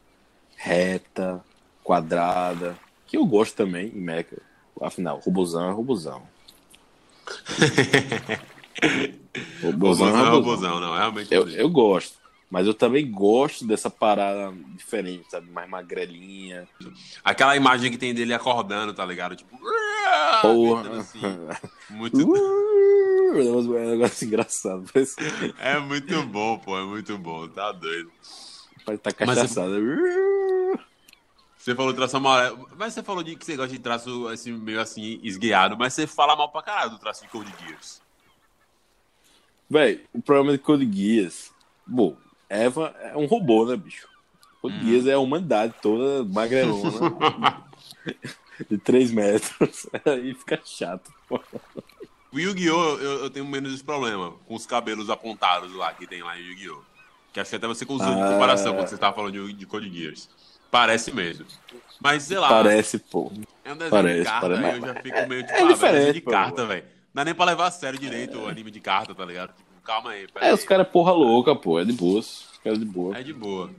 reta, 0.55 1.43
quadrada, 1.83 2.77
que 3.07 3.17
eu 3.17 3.25
gosto 3.25 3.55
também 3.55 3.87
em 3.87 4.01
Mecha. 4.01 4.37
Afinal, 4.81 5.19
robôzão 5.19 5.69
é 5.69 5.73
robôzão. 5.73 6.23
robôzão, 9.61 10.07
é 10.07 10.29
robôzão, 10.29 10.79
não, 10.79 10.95
realmente. 10.95 11.33
Eu, 11.33 11.47
eu 11.49 11.69
gosto. 11.69 12.19
Mas 12.49 12.67
eu 12.67 12.73
também 12.73 13.09
gosto 13.09 13.65
dessa 13.65 13.89
parada 13.89 14.53
diferente, 14.75 15.25
sabe? 15.29 15.49
Mais 15.51 15.69
magrelinha. 15.69 16.67
Aquela 17.23 17.55
imagem 17.55 17.91
que 17.91 17.97
tem 17.97 18.13
dele 18.13 18.33
acordando, 18.33 18.93
tá 18.93 19.05
ligado? 19.05 19.37
Tipo. 19.37 19.57
Porra. 20.41 21.00
Assim. 21.00 21.19
Muito. 21.89 22.32
Uh, 22.32 23.38
é 23.38 23.82
um 23.82 23.89
negócio 23.91 24.28
engraçado. 24.28 24.86
Parece... 24.91 25.15
É 25.60 25.80
muito 25.80 26.24
bom, 26.24 26.58
pô. 26.58 26.78
É 26.78 26.84
muito 26.84 27.17
bom. 27.17 27.47
Tá 27.47 27.71
doido. 27.71 28.12
Parece 28.86 29.04
tá 29.04 29.12
cachaçado. 29.12 29.76
Você 31.58 31.76
falou 31.76 31.93
traço 31.93 32.17
amarelo. 32.17 32.67
Mas 32.78 32.93
você 32.93 33.04
falou 33.04 33.24
de 33.24 33.36
que 33.36 33.45
você 33.45 33.56
gosta 33.56 33.71
de 33.71 33.80
traço 33.80 34.28
assim, 34.28 34.52
meio 34.52 34.82
assim, 34.82 35.19
esguiado. 35.24 35.78
Mas 35.78 35.93
você 35.93 36.08
fala 36.08 36.36
mal 36.36 36.50
pra 36.50 36.63
caralho 36.63 36.91
do 36.91 36.97
traço 36.97 37.24
de 37.24 37.30
Code 37.30 37.54
Geass. 37.65 38.02
Véi, 39.69 40.04
o 40.13 40.21
problema 40.21 40.52
de 40.52 40.58
Code 40.58 40.91
Geass. 40.91 41.54
Bom, 41.86 42.17
Eva 42.50 42.93
é 43.00 43.15
um 43.15 43.26
robô, 43.26 43.65
né, 43.65 43.78
bicho? 43.78 44.08
Code 44.62 44.76
hum. 44.76 44.86
Geass 44.86 45.08
é 45.08 45.13
a 45.13 45.19
humanidade 45.19 45.74
toda 45.82 46.24
magrelona. 46.26 47.63
de 48.69 48.78
3 48.78 49.12
metros. 49.12 49.88
Aí 50.06 50.34
fica 50.34 50.60
chato. 50.63 51.12
O 52.32 52.39
Yu-Gi-Oh! 52.39 52.97
Eu, 52.97 53.24
eu, 53.24 53.30
tenho 53.30 53.45
menos 53.45 53.74
esse 53.74 53.84
problema 53.84 54.32
com 54.47 54.56
os 54.56 54.65
cabelos 54.65 55.10
apontados 55.10 55.74
lá 55.74 55.93
que 55.93 56.08
tem 56.08 56.24
lá 56.24 56.39
em 56.39 56.43
Yu-Gi-Oh! 56.43 56.82
Que 57.34 57.39
acho 57.39 57.50
que 57.50 57.56
até 57.56 57.67
você 57.67 57.86
usou 57.88 58.08
ah, 58.08 58.15
de 58.15 58.34
comparação 58.34 58.74
quando 58.74 58.88
você 58.88 58.95
estava 58.95 59.15
falando 59.15 59.47
de, 59.47 59.54
de 59.54 59.65
Code 59.65 59.89
Geass. 59.89 60.30
Parece 60.69 61.13
mesmo. 61.13 61.45
Mas 62.00 62.24
sei 62.24 62.38
lá. 62.39 62.50
Parece, 62.50 62.97
pô. 62.97 63.32
É 63.63 63.71
um 63.71 63.76
desenho 63.78 63.91
Parece, 63.91 64.19
de 64.19 64.26
carta, 64.26 64.50
parece, 64.50 64.78
eu 64.78 64.86
já 64.86 65.02
fico 65.02 65.28
meio 65.30 65.41
tipo, 65.43 65.54
é 65.54 65.56
ah, 65.56 65.58
velho, 65.60 65.74
diferente, 65.74 65.97
desenho 65.97 66.13
de 66.13 66.21
pô. 66.21 66.32
carta, 66.32 66.65
velho. 66.65 66.84
Não 66.84 66.89
dá 67.13 67.26
nem 67.26 67.34
pra 67.36 67.45
levar 67.45 67.67
a 67.67 67.71
sério 67.71 68.00
direito 68.00 68.38
o 68.38 68.47
anime 68.47 68.71
de 68.71 68.80
carta, 68.80 69.13
tá 69.13 69.26
ligado? 69.26 69.54
Tipo, 69.54 69.69
calma 69.84 70.12
aí, 70.12 70.28
É, 70.36 70.47
aí. 70.47 70.54
os 70.54 70.63
caras 70.63 70.88
é 70.88 70.89
porra 70.89 71.12
louca, 71.12 71.56
pô. 71.56 71.80
É 71.80 71.86
de 71.86 71.93
boas. 71.93 72.47
Os 72.54 72.58
caras 72.63 72.80
é 72.80 72.84
de 72.84 72.88
boa. 72.88 73.17
É 73.17 73.24
de 73.24 73.34
boa. 73.34 73.69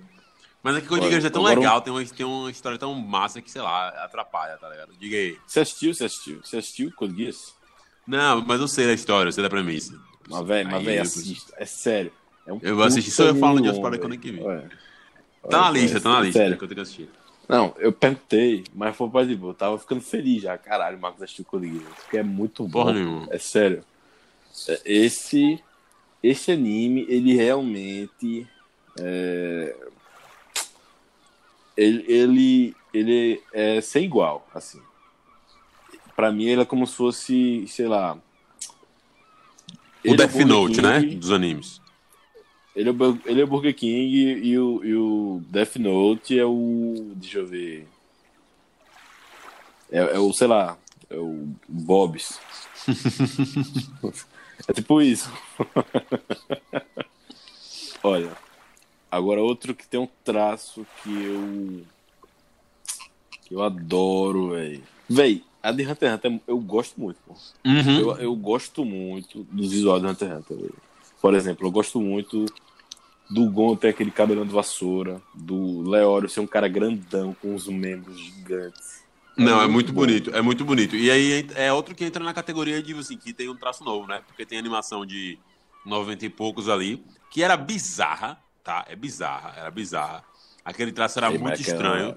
Mas 0.62 0.76
é 0.76 0.80
que 0.80 0.92
Olha, 0.94 1.10
Geass 1.10 1.24
é 1.24 1.30
tão 1.30 1.42
agora 1.42 1.58
um- 1.58 1.62
legal, 1.62 1.80
tem 1.80 1.92
uma, 1.92 2.04
tem 2.04 2.24
uma 2.26 2.50
história 2.50 2.78
tão 2.78 2.94
massa 2.94 3.42
que, 3.42 3.50
sei 3.50 3.60
lá, 3.62 3.88
atrapalha, 4.04 4.56
tá 4.58 4.68
ligado? 4.68 4.92
Diga 4.98 5.16
aí. 5.16 5.36
Você 5.46 5.60
assistiu? 5.60 5.92
Você 5.92 6.04
assistiu? 6.04 6.40
Você 6.44 6.56
assistiu 6.58 6.92
Code 6.92 7.16
Geass? 7.16 7.54
Não, 8.06 8.44
mas 8.44 8.60
eu 8.60 8.68
sei 8.68 8.86
da 8.86 8.92
história, 8.92 9.28
eu 9.28 9.32
sei 9.32 9.42
da 9.42 9.50
premissa. 9.50 9.98
Mas, 10.28 10.46
velho, 10.46 10.70
mas, 10.70 10.84
velho, 10.84 11.02
assista. 11.02 11.52
É 11.56 11.64
sério. 11.64 12.12
É 12.46 12.52
um 12.52 12.58
Eu 12.62 12.76
vou 12.76 12.84
assistir, 12.84 13.10
só 13.10 13.24
eu 13.24 13.34
falo 13.36 13.60
de 13.60 13.68
outras 13.68 13.82
paradas 13.82 14.08
bom, 14.08 14.16
que. 14.18 14.40
Olha. 14.40 14.70
Tá 15.50 15.62
na 15.62 15.70
lista, 15.70 16.00
tá 16.00 16.10
na 16.10 16.18
é 16.20 16.22
lista, 16.22 16.38
sério. 16.38 16.56
que 16.58 16.64
eu 16.64 16.68
tenho 16.68 16.76
que 16.76 16.82
assistir. 16.82 17.10
Não, 17.48 17.74
eu 17.78 17.92
perguntei, 17.92 18.64
mas 18.72 18.96
foi 18.96 19.10
pra 19.10 19.26
tipo, 19.26 19.48
eu 19.48 19.54
tava 19.54 19.76
ficando 19.78 20.00
feliz 20.00 20.42
já. 20.42 20.56
Caralho, 20.56 20.96
o 20.96 21.00
Marcos 21.00 21.22
assistiu 21.22 21.44
Code 21.44 21.68
Geass. 21.68 21.94
Porque 22.04 22.18
é 22.18 22.22
muito 22.22 22.62
bom. 22.64 22.70
Porra 22.84 22.92
nenhuma. 22.92 23.26
É 23.30 23.38
sério. 23.38 23.84
É, 24.68 24.80
Esse, 24.84 25.60
esse 26.22 26.52
anime, 26.52 27.04
ele 27.08 27.34
realmente. 27.34 28.46
é, 28.98 29.76
ele, 31.76 32.04
ele, 32.06 32.76
ele 32.92 33.42
é 33.52 33.80
sem 33.80 34.04
igual, 34.04 34.46
assim. 34.54 34.80
Pra 36.14 36.30
mim, 36.30 36.44
ele 36.44 36.62
é 36.62 36.64
como 36.64 36.86
se 36.86 36.94
fosse, 36.94 37.66
sei 37.68 37.88
lá. 37.88 38.16
O 40.04 40.12
é 40.12 40.16
Death 40.16 40.32
Burger 40.32 40.46
Note, 40.46 40.74
King, 40.74 40.82
né? 40.82 41.00
Dos 41.00 41.30
animes. 41.30 41.80
Ele 42.74 42.90
é, 42.90 42.92
ele 43.26 43.40
é 43.40 43.44
o 43.44 43.46
Burger 43.46 43.74
King 43.74 44.16
e 44.16 44.58
o, 44.58 44.84
e 44.84 44.94
o 44.94 45.42
Death 45.48 45.76
Note 45.76 46.38
é 46.38 46.44
o. 46.44 47.12
Deixa 47.16 47.38
eu 47.38 47.46
ver. 47.46 47.88
É, 49.90 49.98
é 49.98 50.18
o, 50.18 50.32
sei 50.32 50.46
lá, 50.46 50.76
é 51.08 51.16
o 51.16 51.48
Bob's. 51.68 52.40
é 54.66 54.72
tipo 54.72 55.02
isso. 55.02 55.30
Olha, 58.02 58.32
agora 59.12 59.42
outro 59.42 59.74
que 59.74 59.86
tem 59.86 60.00
um 60.00 60.08
traço 60.24 60.86
que 61.02 61.10
eu. 61.10 61.82
que 63.42 63.54
eu 63.54 63.62
adoro, 63.62 64.52
velho. 64.52 64.82
Véi, 65.08 65.44
a 65.62 65.70
de 65.70 65.86
Hunter 65.86 66.08
x 66.08 66.16
Hunter 66.16 66.40
eu 66.48 66.58
gosto 66.58 66.98
muito, 66.98 67.18
pô. 67.26 67.34
Uhum. 67.64 68.00
Eu, 68.00 68.16
eu 68.16 68.34
gosto 68.34 68.84
muito 68.84 69.44
dos 69.44 69.70
visuais 69.70 70.00
do 70.00 70.08
Hunter 70.08 70.28
x 70.28 70.38
Hunter. 70.38 70.56
velho. 70.56 70.74
Por 71.20 71.34
exemplo, 71.34 71.66
eu 71.66 71.70
gosto 71.70 72.00
muito 72.00 72.46
do 73.30 73.48
Gon 73.50 73.76
ter 73.76 73.88
aquele 73.88 74.10
cabelão 74.10 74.46
de 74.46 74.52
vassoura, 74.52 75.20
do 75.34 75.88
Leório 75.88 76.28
ser 76.28 76.40
um 76.40 76.46
cara 76.46 76.66
grandão 76.66 77.36
com 77.40 77.54
os 77.54 77.68
membros 77.68 78.18
gigantes. 78.18 79.02
Não, 79.36 79.62
é 79.62 79.66
muito 79.66 79.72
muito 79.72 79.92
bom. 79.92 80.00
bonito, 80.00 80.30
é 80.34 80.42
muito 80.42 80.64
bonito. 80.64 80.96
E 80.96 81.10
aí 81.10 81.46
é 81.54 81.72
outro 81.72 81.94
que 81.94 82.04
entra 82.04 82.22
na 82.22 82.34
categoria 82.34 82.82
de, 82.82 82.92
assim, 82.94 83.16
que 83.16 83.32
tem 83.32 83.48
um 83.48 83.56
traço 83.56 83.82
novo, 83.84 84.06
né? 84.06 84.20
Porque 84.26 84.44
tem 84.44 84.58
animação 84.58 85.06
de 85.06 85.38
90 85.86 86.26
e 86.26 86.28
poucos 86.28 86.68
ali, 86.68 87.02
que 87.30 87.42
era 87.42 87.56
bizarra, 87.56 88.38
tá? 88.62 88.84
É 88.88 88.96
bizarra, 88.96 89.54
era 89.56 89.70
bizarra. 89.70 90.24
Aquele 90.64 90.92
traço 90.92 91.18
era 91.18 91.28
Aí, 91.28 91.38
muito 91.38 91.60
aquela- 91.60 91.76
estranho. 91.76 92.16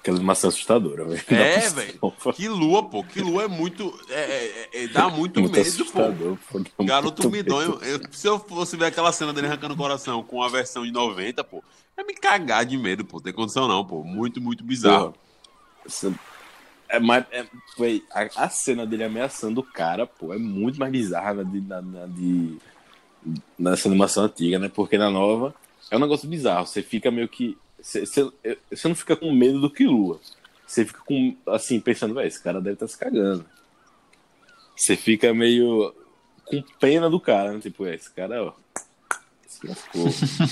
Aquela 0.00 0.18
animação 0.18 0.48
assustadora, 0.48 1.02
velho. 1.06 1.24
É, 1.30 1.56
Nossa, 1.56 1.70
velho. 1.76 1.98
pô. 1.98 2.12
Que 2.34 2.46
lua, 2.46 2.82
pô. 2.90 3.02
Que 3.02 3.20
lua 3.22 3.44
é 3.44 3.48
muito. 3.48 3.98
É, 4.10 4.20
é- 4.20 4.84
é- 4.84 4.88
dá 4.88 5.08
muito, 5.08 5.40
Muito 5.40 5.52
medo, 5.58 5.84
pô. 5.86 6.00
Dá 6.78 6.84
Garoto 6.84 7.30
medonho. 7.30 7.78
Eu- 7.82 8.00
se 8.12 8.26
eu 8.28 8.38
fosse 8.38 8.76
ver 8.76 8.84
aquela 8.86 9.10
cena 9.12 9.32
dele 9.32 9.46
arrancando 9.46 9.72
o 9.72 9.76
coração 9.78 10.22
com 10.22 10.42
a 10.42 10.48
versão 10.50 10.84
de 10.84 10.90
90, 10.92 11.42
pô, 11.42 11.64
é 11.96 12.04
me 12.04 12.12
cagar 12.14 12.66
de 12.66 12.76
medo, 12.76 13.02
pô. 13.02 13.18
Tem 13.18 13.32
condição 13.32 13.66
não, 13.66 13.82
pô. 13.82 14.04
Muito, 14.04 14.42
muito 14.42 14.62
bizarro. 14.62 15.14
Porra, 15.84 16.14
É 16.86 17.00
mais, 17.00 17.24
é, 17.32 17.46
véi, 17.78 18.04
a, 18.12 18.44
a 18.44 18.48
cena 18.50 18.86
dele 18.86 19.04
ameaçando 19.04 19.60
o 19.60 19.64
cara, 19.64 20.06
pô, 20.06 20.34
é 20.34 20.38
muito 20.38 20.78
mais 20.78 20.92
bizarra 20.92 21.32
na 21.34 21.42
de, 21.42 21.60
na, 21.62 21.80
na 21.82 22.06
de- 22.06 22.58
nessa 23.58 23.88
animação 23.88 24.24
antiga, 24.24 24.58
né? 24.58 24.68
Porque 24.72 24.98
na 24.98 25.10
nova 25.10 25.54
é 25.90 25.96
um 25.96 26.00
negócio 26.00 26.28
bizarro. 26.28 26.66
Você 26.66 26.82
fica 26.82 27.10
meio 27.10 27.28
que. 27.28 27.56
Você, 27.80 28.04
você, 28.06 28.30
você 28.70 28.88
não 28.88 28.94
fica 28.94 29.16
com 29.16 29.32
medo 29.32 29.60
do 29.60 29.70
que 29.70 29.84
Lua. 29.86 30.20
Você 30.66 30.84
fica 30.84 31.00
com, 31.00 31.36
assim, 31.46 31.78
pensando, 31.80 32.14
velho, 32.14 32.26
esse 32.26 32.42
cara 32.42 32.60
deve 32.60 32.74
estar 32.74 32.88
se 32.88 32.98
cagando. 32.98 33.44
Você 34.76 34.96
fica 34.96 35.32
meio 35.34 35.94
com 36.46 36.62
pena 36.80 37.08
do 37.08 37.20
cara, 37.20 37.52
né? 37.52 37.60
Tipo, 37.60 37.86
é, 37.86 37.94
esse 37.94 38.10
cara, 38.10 38.42
ó. 38.42 38.52
Se 39.46 39.66
lascou. 39.66 40.06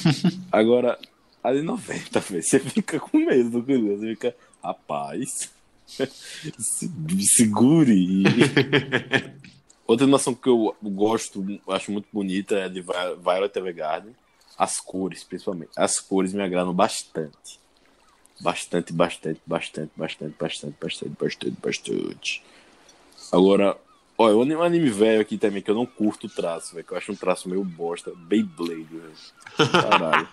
Agora, 0.53 0.99
a 1.43 1.53
de 1.53 1.63
90, 1.63 2.21
velho, 2.21 2.43
você 2.43 2.61
fica 2.61 3.01
com 3.01 3.19
medo 3.19 3.51
do 3.51 3.63
que 3.63 3.75
Lua. 3.77 3.97
Você 3.99 4.09
fica, 4.11 4.37
rapaz. 4.63 5.51
se- 6.59 6.91
Segure. 7.21 8.23
Outra 9.87 10.05
animação 10.05 10.35
que 10.35 10.49
eu 10.49 10.75
gosto, 10.83 11.45
acho 11.69 11.91
muito 11.93 12.09
bonita 12.13 12.55
é 12.57 12.65
a 12.65 12.69
de 12.69 12.81
Vi- 12.81 12.93
Violet 13.23 13.57
Evergarden. 13.59 14.15
As 14.57 14.79
cores, 14.79 15.25
principalmente. 15.25 15.71
As 15.77 15.99
cores 15.99 16.33
me 16.33 16.43
agradam 16.43 16.73
bastante. 16.73 17.61
Bastante, 18.41 18.93
bastante, 18.93 19.41
bastante, 19.47 19.93
bastante, 19.97 20.35
bastante, 20.39 20.77
bastante, 20.81 21.17
bastante, 21.19 21.57
bastante. 21.63 22.43
Agora, 23.33 23.77
olha, 24.17 24.37
um 24.37 24.43
anime- 24.43 24.57
um 24.57 24.63
anime 24.63 24.91
velho 24.91 25.21
aqui 25.21 25.37
também 25.39 25.63
que 25.63 25.71
eu 25.71 25.75
não 25.75 25.87
curto 25.87 26.27
o 26.27 26.31
traço, 26.31 26.75
velho. 26.75 26.87
Que 26.87 26.93
eu 26.93 26.99
acho 26.99 27.13
um 27.13 27.17
traço 27.17 27.49
meio 27.49 27.65
bosta. 27.65 28.13
Beyblade, 28.15 28.85
velho. 28.85 29.71
Caralho. 29.73 30.29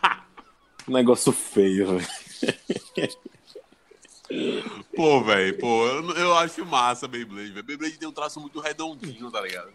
Um 0.88 0.94
negócio 0.94 1.32
feio, 1.32 1.98
velho. 1.98 2.08
Pô, 4.96 5.24
velho, 5.24 5.58
pô, 5.58 5.86
eu, 5.88 6.12
eu 6.12 6.38
acho 6.38 6.66
massa 6.66 7.08
Beyblade, 7.08 7.52
velho. 7.52 7.64
Beyblade 7.66 7.98
tem 7.98 8.08
um 8.08 8.12
traço 8.12 8.40
muito 8.40 8.60
redondinho, 8.60 9.32
tá 9.32 9.42
ligado? 9.42 9.70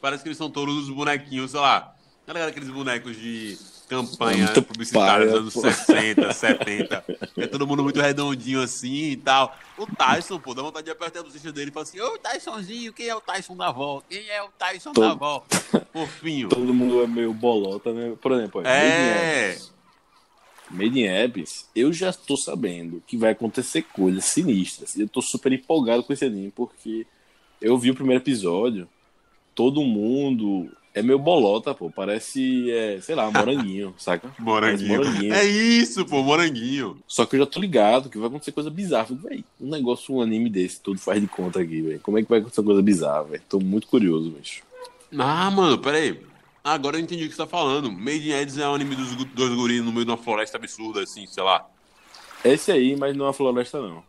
Parece 0.00 0.22
que 0.22 0.28
eles 0.28 0.38
são 0.38 0.50
todos 0.50 0.74
os 0.84 0.90
bonequinhos, 0.90 1.50
sei 1.50 1.60
lá. 1.60 1.94
Tá 2.24 2.32
ligado 2.32 2.48
aqueles 2.50 2.68
bonecos 2.68 3.16
de 3.16 3.58
campanha 3.88 4.44
Muito 4.44 4.62
publicitária 4.62 5.26
dos 5.26 5.34
anos 5.34 5.54
pô. 5.54 5.60
60, 5.62 6.32
70. 6.32 7.04
É 7.38 7.46
todo 7.46 7.66
mundo 7.66 7.82
muito 7.82 7.98
redondinho 8.00 8.60
assim 8.60 9.10
e 9.12 9.16
tal. 9.16 9.56
O 9.78 9.86
Tyson, 9.86 10.38
pô, 10.38 10.52
dá 10.54 10.62
vontade 10.62 10.84
de 10.84 10.90
apertar 10.90 11.20
a 11.20 11.22
bochecha 11.22 11.50
dele 11.50 11.70
e 11.70 11.72
falar 11.72 11.84
assim: 11.84 11.98
Ô 12.00 12.18
Tysonzinho, 12.18 12.92
quem 12.92 13.08
é 13.08 13.14
o 13.14 13.20
Tyson 13.20 13.56
da 13.56 13.68
avó? 13.68 14.02
Quem 14.08 14.28
é 14.28 14.42
o 14.42 14.48
Tyson 14.58 14.92
Todo- 14.92 15.06
da 15.06 15.12
avó? 15.12 15.44
Fofinho. 15.92 16.48
Todo 16.50 16.74
mundo 16.74 17.02
é 17.02 17.06
meio 17.06 17.32
bolota, 17.32 17.92
né? 17.92 18.14
Por 18.20 18.32
exemplo, 18.32 18.60
in 18.60 18.66
É. 18.66 19.58
Made 20.70 21.00
in 21.00 21.08
Abyss, 21.08 21.68
eu 21.74 21.92
já 21.92 22.12
tô 22.12 22.36
sabendo 22.36 23.02
que 23.06 23.16
vai 23.16 23.32
acontecer 23.32 23.82
coisas 23.82 24.24
sinistras. 24.24 24.96
E 24.96 25.02
eu 25.02 25.08
tô 25.08 25.20
super 25.22 25.52
empolgado 25.52 26.02
com 26.02 26.12
esse 26.12 26.24
anime, 26.24 26.52
porque 26.54 27.06
eu 27.60 27.76
vi 27.78 27.90
o 27.90 27.94
primeiro 27.94 28.22
episódio, 28.22 28.88
todo 29.54 29.82
mundo 29.82 30.70
é 30.94 31.02
meio 31.02 31.18
bolota, 31.18 31.74
pô. 31.74 31.90
Parece, 31.90 32.70
é, 32.70 33.00
sei 33.00 33.14
lá, 33.14 33.30
moranguinho, 33.30 33.94
saca? 33.98 34.30
Moranguinho. 34.38 34.96
Moranguinho. 34.96 35.34
É 35.34 35.44
isso, 35.44 36.04
pô, 36.04 36.22
moranguinho. 36.22 36.98
Só 37.06 37.24
que 37.24 37.36
eu 37.36 37.40
já 37.40 37.46
tô 37.46 37.60
ligado 37.60 38.08
que 38.08 38.18
vai 38.18 38.28
acontecer 38.28 38.52
coisa 38.52 38.70
bizarra. 38.70 39.06
Falei, 39.06 39.22
Véi, 39.22 39.44
um 39.60 39.70
negócio, 39.70 40.14
um 40.14 40.20
anime 40.20 40.50
desse, 40.50 40.80
todo 40.80 40.98
faz 40.98 41.20
de 41.20 41.26
conta 41.26 41.60
aqui, 41.60 41.80
velho. 41.82 42.00
Como 42.00 42.18
é 42.18 42.22
que 42.22 42.28
vai 42.28 42.40
acontecer 42.40 42.62
coisa 42.62 42.82
bizarra, 42.82 43.24
velho? 43.24 43.42
Tô 43.48 43.60
muito 43.60 43.86
curioso, 43.86 44.30
bicho. 44.30 44.62
Ah, 45.16 45.50
mano, 45.50 45.78
peraí. 45.78 46.20
Agora 46.72 46.96
eu 46.96 47.00
entendi 47.00 47.24
o 47.24 47.28
que 47.28 47.34
você 47.34 47.42
tá 47.42 47.46
falando. 47.46 47.90
Made 47.90 48.28
in 48.30 48.34
Abyss 48.40 48.58
é 48.58 48.68
um 48.68 48.74
anime 48.74 48.94
dos 48.96 49.14
dois 49.26 49.54
guris 49.54 49.82
no 49.84 49.92
meio 49.92 50.04
de 50.04 50.10
uma 50.10 50.16
floresta 50.16 50.56
absurda, 50.56 51.02
assim, 51.02 51.26
sei 51.26 51.42
lá. 51.42 51.66
Esse 52.44 52.70
aí, 52.72 52.96
mas 52.96 53.16
não 53.16 53.24
é 53.24 53.28
uma 53.28 53.34
floresta, 53.34 53.80
não. 53.80 54.02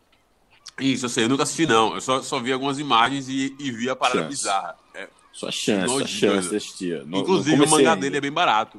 Isso, 0.80 1.06
eu 1.06 1.10
sei, 1.10 1.24
eu 1.26 1.30
nunca 1.30 1.44
assisti, 1.44 1.66
não. 1.66 1.96
Eu 1.96 2.02
só, 2.02 2.22
só 2.22 2.40
vi 2.40 2.54
algumas 2.54 2.80
imagens 2.80 3.28
e, 3.28 3.56
e 3.60 3.72
vi 3.72 3.90
a 3.90 3.96
parada 3.96 4.20
Chance. 4.22 4.30
bizarra. 4.30 4.76
É, 4.94 5.10
Só 5.34 5.52
chance, 5.52 5.88
só 5.94 6.06
chance 6.08 6.50
de 6.50 6.56
assistir. 6.56 7.06
Não- 7.06 7.20
Inclusive, 7.20 7.58
não 7.58 7.66
o 7.66 7.70
mangá 7.70 7.92
comecei 7.92 7.96
dele 8.02 8.06
é 8.06 8.18
ainda. 8.18 8.22
bem 8.22 8.32
barato. 8.32 8.78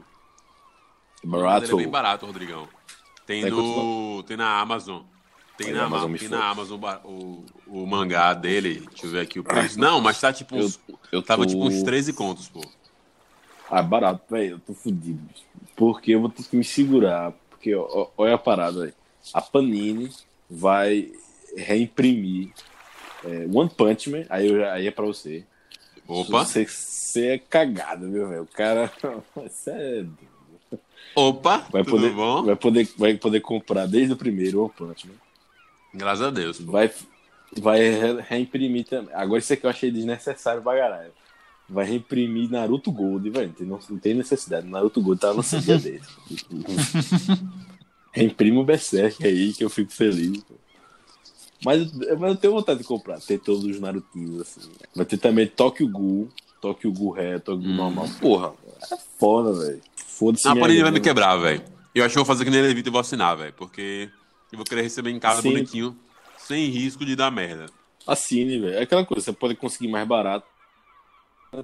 O 1.22 1.26
dele 1.26 1.42
Barato. 1.42 1.70
é 1.72 1.76
bem 1.76 1.88
barato, 1.88 2.26
Rodrigão. 2.26 2.68
Tem, 3.26 3.42
Tem 3.42 3.50
no, 3.50 4.22
tem 4.26 4.36
na 4.36 4.60
Amazon. 4.60 5.02
Tem, 5.58 5.68
Aí, 5.68 5.74
na, 5.74 5.84
Amazon 5.84 6.14
tem 6.14 6.28
na 6.28 6.48
Amazon 6.48 6.80
o, 7.04 7.44
o 7.66 7.86
mangá 7.86 8.32
dele. 8.32 8.82
Deixa 8.88 9.06
eu 9.06 9.10
ver 9.10 9.20
aqui 9.20 9.38
o 9.38 9.44
preço. 9.44 9.78
Não, 9.78 10.00
mas 10.00 10.18
tá 10.18 10.32
tipo 10.32 10.56
Eu, 10.56 10.64
uns, 10.64 10.80
eu 11.12 11.22
tava 11.22 11.42
tô... 11.44 11.50
tipo 11.50 11.62
uns 11.62 11.82
13 11.82 12.14
contos, 12.14 12.48
pô. 12.48 12.62
Ah, 13.70 13.82
barato, 13.82 14.22
velho. 14.30 14.52
Eu 14.56 14.58
tô 14.60 14.74
fudido. 14.74 15.20
Porque 15.76 16.12
eu 16.12 16.20
vou 16.20 16.28
ter 16.30 16.42
que 16.42 16.56
me 16.56 16.64
segurar. 16.64 17.32
Porque, 17.50 17.74
ó, 17.74 18.08
olha 18.16 18.34
a 18.34 18.38
parada 18.38 18.84
aí. 18.84 18.92
A 19.32 19.40
Panini 19.40 20.10
vai 20.48 21.12
reimprimir 21.56 22.50
é, 23.24 23.46
One 23.52 23.70
Punch 23.70 24.10
Man. 24.10 24.24
Aí, 24.28 24.48
eu, 24.48 24.68
aí 24.70 24.86
é 24.86 24.90
pra 24.90 25.04
você. 25.04 25.44
Opa, 26.08 26.44
Você, 26.44 26.66
você 26.66 27.26
é 27.28 27.38
cagado, 27.38 28.10
viu, 28.10 28.28
velho? 28.28 28.42
O 28.42 28.46
cara. 28.46 28.90
Sério. 29.50 30.12
opa, 31.14 31.58
Vai 31.70 31.82
tudo 31.84 31.96
poder, 31.96 32.10
bom? 32.12 32.42
vai, 32.44 32.56
poder, 32.56 32.88
vai 32.96 33.14
poder 33.16 33.40
comprar 33.40 33.86
desde 33.86 34.12
o 34.12 34.16
primeiro 34.16 34.62
One 34.62 34.72
Punch 34.76 35.06
Man. 35.06 35.14
Graças 35.94 36.26
a 36.26 36.30
Deus. 36.30 36.58
pô. 36.58 36.72
Vai, 36.72 36.90
vai 37.58 37.80
re- 37.80 38.20
reimprimir 38.28 38.84
também. 38.86 39.14
Agora 39.14 39.38
isso 39.38 39.52
aqui 39.52 39.64
eu 39.66 39.70
achei 39.70 39.90
desnecessário 39.90 40.62
pra 40.62 40.76
caralho. 40.76 41.12
Vai 41.72 41.86
reimprimir 41.86 42.50
Naruto 42.50 42.90
Gold, 42.90 43.30
velho. 43.30 43.54
Não, 43.60 43.78
não 43.88 43.98
tem 43.98 44.12
necessidade. 44.14 44.66
Naruto 44.66 45.00
Gold 45.00 45.20
tá 45.20 45.30
lançando 45.30 45.62
dia 45.62 45.78
desse. 45.78 46.08
Reimprime 48.12 48.58
o 48.58 48.64
Berserk 48.64 49.24
aí, 49.24 49.52
que 49.52 49.64
eu 49.64 49.70
fico 49.70 49.92
feliz. 49.92 50.42
pô. 50.42 50.54
Mas, 51.64 51.92
mas 52.18 52.30
eu 52.30 52.36
tenho 52.36 52.54
vontade 52.54 52.80
de 52.80 52.84
comprar, 52.86 53.20
ter 53.20 53.38
todos 53.38 53.64
os 53.64 53.78
Narutinhos, 53.78 54.40
assim. 54.40 54.68
Vai 54.96 55.04
ter 55.04 55.18
também 55.18 55.46
Tokyo 55.46 55.86
Ghoul, 55.88 56.28
Tokyo 56.60 56.90
Ghoul 56.92 57.12
Ré, 57.12 57.38
Tokyo 57.38 57.62
Ghoul 57.62 57.72
Hum. 57.72 57.76
normal. 57.76 58.08
Porra, 58.20 58.52
é 58.90 58.96
foda, 59.18 59.52
velho. 59.52 59.80
Foda-se. 59.94 60.48
A 60.48 60.52
minha 60.54 60.62
Panini 60.64 60.82
vai 60.82 60.90
me 60.90 60.98
grana. 60.98 61.04
quebrar, 61.04 61.36
velho. 61.36 61.62
Eu 61.94 62.04
acho 62.04 62.12
que 62.14 62.18
vou 62.18 62.24
fazer 62.24 62.44
que 62.44 62.50
nem 62.50 62.62
Levita 62.62 62.88
e 62.88 62.92
vou 62.92 63.00
assinar, 63.00 63.36
velho. 63.36 63.52
Porque 63.52 64.08
eu 64.50 64.56
vou 64.56 64.64
querer 64.64 64.82
receber 64.82 65.10
em 65.10 65.18
casa 65.20 65.42
Sim. 65.42 65.50
bonitinho, 65.52 65.96
sem 66.38 66.68
risco 66.68 67.04
de 67.04 67.14
dar 67.14 67.30
merda. 67.30 67.66
Assine, 68.06 68.58
velho. 68.58 68.74
É 68.74 68.82
aquela 68.82 69.04
coisa, 69.04 69.22
você 69.24 69.32
pode 69.32 69.54
conseguir 69.54 69.88
mais 69.88 70.08
barato. 70.08 70.46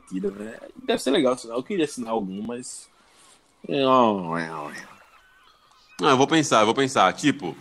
Tira, 0.08 0.30
né? 0.30 0.58
Deve 0.84 1.02
ser 1.02 1.10
legal 1.10 1.34
assinar. 1.34 1.56
Eu 1.56 1.62
queria 1.62 1.84
assinar 1.84 2.10
algum, 2.10 2.42
mas. 2.42 2.88
Não. 3.68 4.34
Não, 6.00 6.10
eu 6.10 6.16
vou 6.16 6.26
pensar, 6.26 6.60
eu 6.60 6.66
vou 6.66 6.74
pensar. 6.74 7.12
Tipo, 7.12 7.56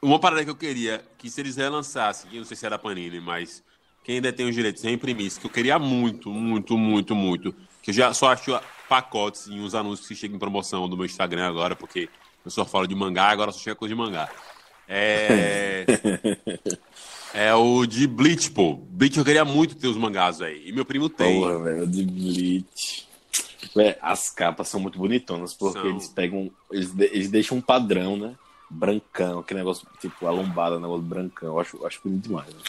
uma 0.00 0.18
parada 0.18 0.44
que 0.44 0.50
eu 0.50 0.56
queria, 0.56 1.04
que 1.18 1.30
se 1.30 1.40
eles 1.40 1.56
relançassem, 1.56 2.30
eu 2.32 2.38
não 2.38 2.44
sei 2.44 2.56
se 2.56 2.66
era 2.66 2.78
Panini, 2.78 3.20
mas 3.20 3.62
quem 4.02 4.16
ainda 4.16 4.32
tem 4.32 4.48
os 4.48 4.54
direitos 4.54 4.82
reimprimisse, 4.82 5.38
que 5.38 5.46
eu 5.46 5.50
queria 5.50 5.78
muito, 5.78 6.30
muito, 6.30 6.76
muito, 6.76 7.14
muito. 7.14 7.54
Que 7.82 7.90
eu 7.90 7.94
já 7.94 8.14
só 8.14 8.32
acho 8.32 8.58
pacotes 8.88 9.46
em 9.46 9.60
uns 9.60 9.74
anúncios 9.74 10.08
que 10.08 10.14
chegam 10.14 10.36
em 10.36 10.40
promoção 10.40 10.88
do 10.88 10.96
meu 10.96 11.06
Instagram 11.06 11.46
agora, 11.46 11.76
porque 11.76 12.08
eu 12.44 12.50
só 12.50 12.64
falo 12.64 12.86
de 12.86 12.94
mangá, 12.94 13.28
agora 13.28 13.52
só 13.52 13.58
chega 13.58 13.76
coisa 13.76 13.94
de 13.94 14.00
mangá. 14.00 14.28
É. 14.94 15.86
é 17.32 17.54
o 17.54 17.86
de 17.86 18.06
Bleach, 18.06 18.50
pô. 18.50 18.74
Bleach 18.74 19.18
eu 19.18 19.24
queria 19.24 19.44
muito 19.44 19.74
ter 19.74 19.88
os 19.88 19.96
mangás 19.96 20.42
aí. 20.42 20.68
E 20.68 20.72
meu 20.72 20.84
primo 20.84 21.08
tem. 21.08 21.40
Porra, 21.40 21.58
velho, 21.58 21.86
de 21.86 22.04
Bleach. 22.04 23.08
As 24.02 24.28
capas 24.28 24.68
são 24.68 24.78
muito 24.80 24.98
bonitonas, 24.98 25.54
porque 25.54 25.78
São. 25.78 25.88
eles 25.88 26.08
pegam. 26.08 26.50
Eles, 26.70 26.92
eles 26.98 27.30
deixam 27.30 27.56
um 27.56 27.62
padrão, 27.62 28.16
né? 28.18 28.34
Brancão, 28.68 29.38
aquele 29.40 29.60
negócio, 29.60 29.86
tipo, 30.00 30.26
a 30.26 30.30
lombada, 30.30 30.78
negócio 30.78 31.02
brancão. 31.02 31.48
Eu 31.54 31.60
acho, 31.60 31.76
eu 31.78 31.86
acho 31.86 32.00
bonito 32.04 32.24
demais. 32.24 32.48
né? 32.48 32.60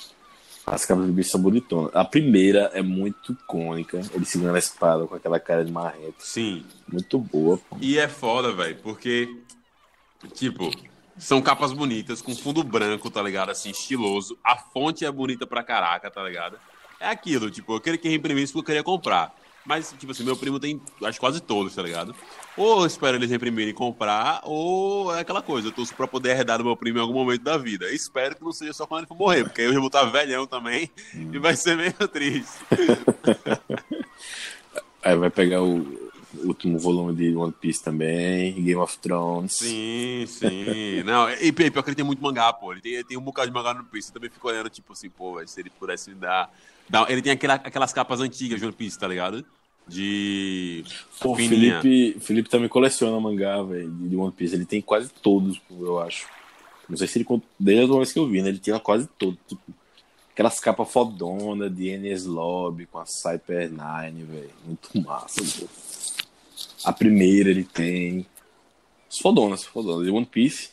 As 0.66 0.86
capas 0.86 1.06
de 1.06 1.12
Bleach 1.12 1.30
são 1.30 1.42
bonitonas. 1.42 1.94
A 1.94 2.06
primeira 2.06 2.72
é 2.74 2.82
muito 2.82 3.34
icônica. 3.34 4.00
Ele 4.14 4.24
segurando 4.24 4.56
a 4.56 4.60
espada 4.60 5.06
com 5.06 5.16
aquela 5.16 5.40
cara 5.42 5.66
de 5.66 5.72
marreta. 5.74 6.16
Sim. 6.20 6.64
Muito 6.90 7.20
boa, 7.20 7.58
pô. 7.58 7.76
E 7.82 7.98
é 7.98 8.08
foda, 8.08 8.54
velho, 8.54 8.78
porque, 8.82 9.28
tipo, 10.34 10.72
são 11.18 11.42
capas 11.42 11.74
bonitas, 11.74 12.22
com 12.22 12.36
fundo 12.36 12.64
branco, 12.64 13.10
tá 13.10 13.22
ligado? 13.22 13.50
Assim, 13.50 13.70
estiloso. 13.70 14.38
A 14.44 14.56
fonte 14.56 15.06
é 15.06 15.12
bonita 15.12 15.46
pra 15.46 15.64
caraca, 15.64 16.10
tá 16.10 16.24
ligado? 16.24 16.58
É 17.00 17.08
aquilo, 17.08 17.52
tipo, 17.52 17.74
eu 17.74 17.82
queria 17.82 17.98
que 17.98 18.10
reimprimisse 18.10 18.54
porque 18.54 18.72
eu 18.72 18.76
queria 18.76 18.84
comprar. 18.84 19.36
Mas, 19.66 19.96
tipo 19.98 20.12
assim, 20.12 20.24
meu 20.26 20.36
primo 20.36 20.60
tem, 20.60 20.82
acho 21.04 21.20
quase 21.20 21.40
todos, 21.40 21.74
tá 21.74 21.82
ligado? 21.82 22.14
Ou 22.58 22.86
espero 22.86 23.16
eles 23.16 23.32
imprimirem 23.32 23.70
e 23.72 23.74
comprar, 23.74 24.42
ou 24.44 25.16
é 25.16 25.22
aquela 25.22 25.42
coisa, 25.42 25.70
eu 25.70 25.72
torço 25.72 25.96
pra 25.96 26.06
poder 26.06 26.38
herdar 26.38 26.58
do 26.58 26.66
meu 26.66 26.76
primo 26.76 26.98
em 26.98 27.02
algum 27.02 27.14
momento 27.14 27.44
da 27.44 27.58
vida. 27.58 27.90
Espero 27.90 28.36
que 28.36 28.44
não 28.44 28.52
seja 28.52 28.74
só 28.74 28.86
quando 28.86 29.02
ele 29.02 29.08
for 29.08 29.18
morrer, 29.18 29.46
porque 29.46 29.62
aí 29.62 29.68
eu 29.68 29.74
já 29.74 29.80
vou 29.80 29.88
estar 29.88 30.04
velhão 30.04 30.46
também 30.46 30.92
e 31.14 31.38
vai 31.38 31.56
ser 31.56 31.78
meio 31.78 31.94
triste. 31.94 32.60
Aí 35.06 35.18
vai 35.18 35.30
pegar 35.30 35.62
o 35.62 36.03
último 36.44 36.78
volume 36.80 37.14
de 37.16 37.36
One 37.36 37.52
Piece 37.54 37.84
também, 37.84 38.54
Game 38.54 38.76
of 38.76 38.98
Thrones. 39.00 39.54
Sim, 39.58 40.26
sim. 40.28 41.04
Não, 41.06 41.30
e 41.32 41.52
pior 41.52 41.72
pior 41.72 41.84
que 41.84 41.90
ele 41.90 41.96
tem 41.96 42.06
muito 42.06 42.22
mangá, 42.22 42.52
pô. 42.54 42.72
Ele 42.72 42.82
tem, 42.82 43.04
tem 43.04 43.18
um 43.18 43.22
bocado 43.22 43.48
de 43.48 43.54
mangá 43.54 43.74
no 43.74 43.82
One 43.82 43.90
Piece. 43.92 44.10
Eu 44.10 44.14
também 44.16 44.30
fico 44.30 44.48
olhando, 44.48 44.70
tipo 44.70 44.94
assim, 44.94 45.10
pô, 45.10 45.42
se 45.46 45.60
ele 45.60 45.70
pudesse 45.70 46.10
me 46.10 46.16
dar. 46.16 46.52
dar- 46.90 47.10
ele 47.10 47.22
tem 47.22 47.32
aquela, 47.34 47.56
aquelas 47.56 47.94
capas 47.94 48.20
antigas 48.20 48.60
de 48.60 48.66
One 48.66 48.76
Piece, 48.76 48.98
tá 48.98 49.08
ligado? 49.08 49.46
De. 49.88 50.84
Pô, 51.20 51.36
fininha. 51.36 51.82
Felipe, 51.82 52.20
Felipe 52.20 52.50
também 52.50 52.70
coleciona 52.70 53.20
mangá, 53.20 53.62
velho, 53.64 53.90
de 53.92 54.16
One 54.16 54.32
Piece. 54.32 54.56
Ele 54.56 54.66
tem 54.66 54.82
quase 54.82 55.10
todos, 55.10 55.60
eu 55.70 56.00
acho. 56.00 56.28
Não 56.90 56.98
sei 56.98 57.08
se 57.08 57.18
ele. 57.20 57.26
Desde 57.60 57.82
a 57.82 57.84
última 57.84 57.98
vez 58.00 58.14
que 58.14 58.20
eu 58.20 58.28
vi, 58.28 58.42
né? 58.42 58.50
Ele 58.50 58.60
tinha 58.60 58.80
quase 58.80 59.08
todos. 59.18 59.38
Tipo, 59.48 59.62
aquelas 60.32 60.60
capas 60.60 60.90
fodonas 60.92 61.74
de 61.76 61.90
Enies 61.90 62.26
Lobby 62.26 62.86
com 62.86 62.98
a 63.00 63.06
Cyper 63.06 63.72
9, 63.72 64.12
velho. 64.24 64.50
Muito 64.66 65.02
massa, 65.02 65.42
pô. 65.60 65.68
A 66.86 66.94
primeira 66.94 67.50
ele 67.50 67.64
tem. 67.64 68.26
As 69.10 69.20
Fodonas, 69.20 69.64
fodonas. 69.64 70.06
De 70.06 70.12
One 70.12 70.26
Piece, 70.26 70.70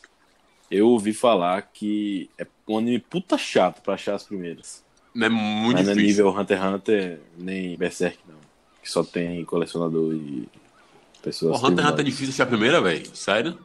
eu 0.70 0.88
ouvi 0.88 1.12
falar 1.12 1.62
que 1.62 2.30
é 2.38 2.46
um 2.66 2.78
anime 2.78 2.98
puta 2.98 3.36
chato 3.36 3.82
pra 3.82 3.94
achar 3.94 4.14
as 4.14 4.22
primeiras. 4.24 4.82
Não 5.14 5.26
é 5.26 5.28
muito 5.28 5.76
Mas 5.78 5.86
não 5.86 5.92
é 5.92 5.96
difícil. 5.96 6.24
nível 6.24 6.40
Hunter 6.40 6.58
x 6.58 6.66
Hunter 6.74 7.20
nem 7.36 7.76
Berserk, 7.76 8.18
não. 8.28 8.36
Que 8.82 8.90
só 8.90 9.02
tem 9.04 9.44
colecionador 9.44 10.14
e 10.14 10.48
pessoas. 11.22 11.60
Pô, 11.60 11.66
Hunter 11.66 11.84
x 11.84 11.92
Hunter 11.92 12.00
é 12.00 12.08
difícil 12.08 12.32
achar 12.34 12.44
a 12.44 12.46
primeira, 12.46 12.80
velho? 12.80 13.14
Sério? 13.14 13.58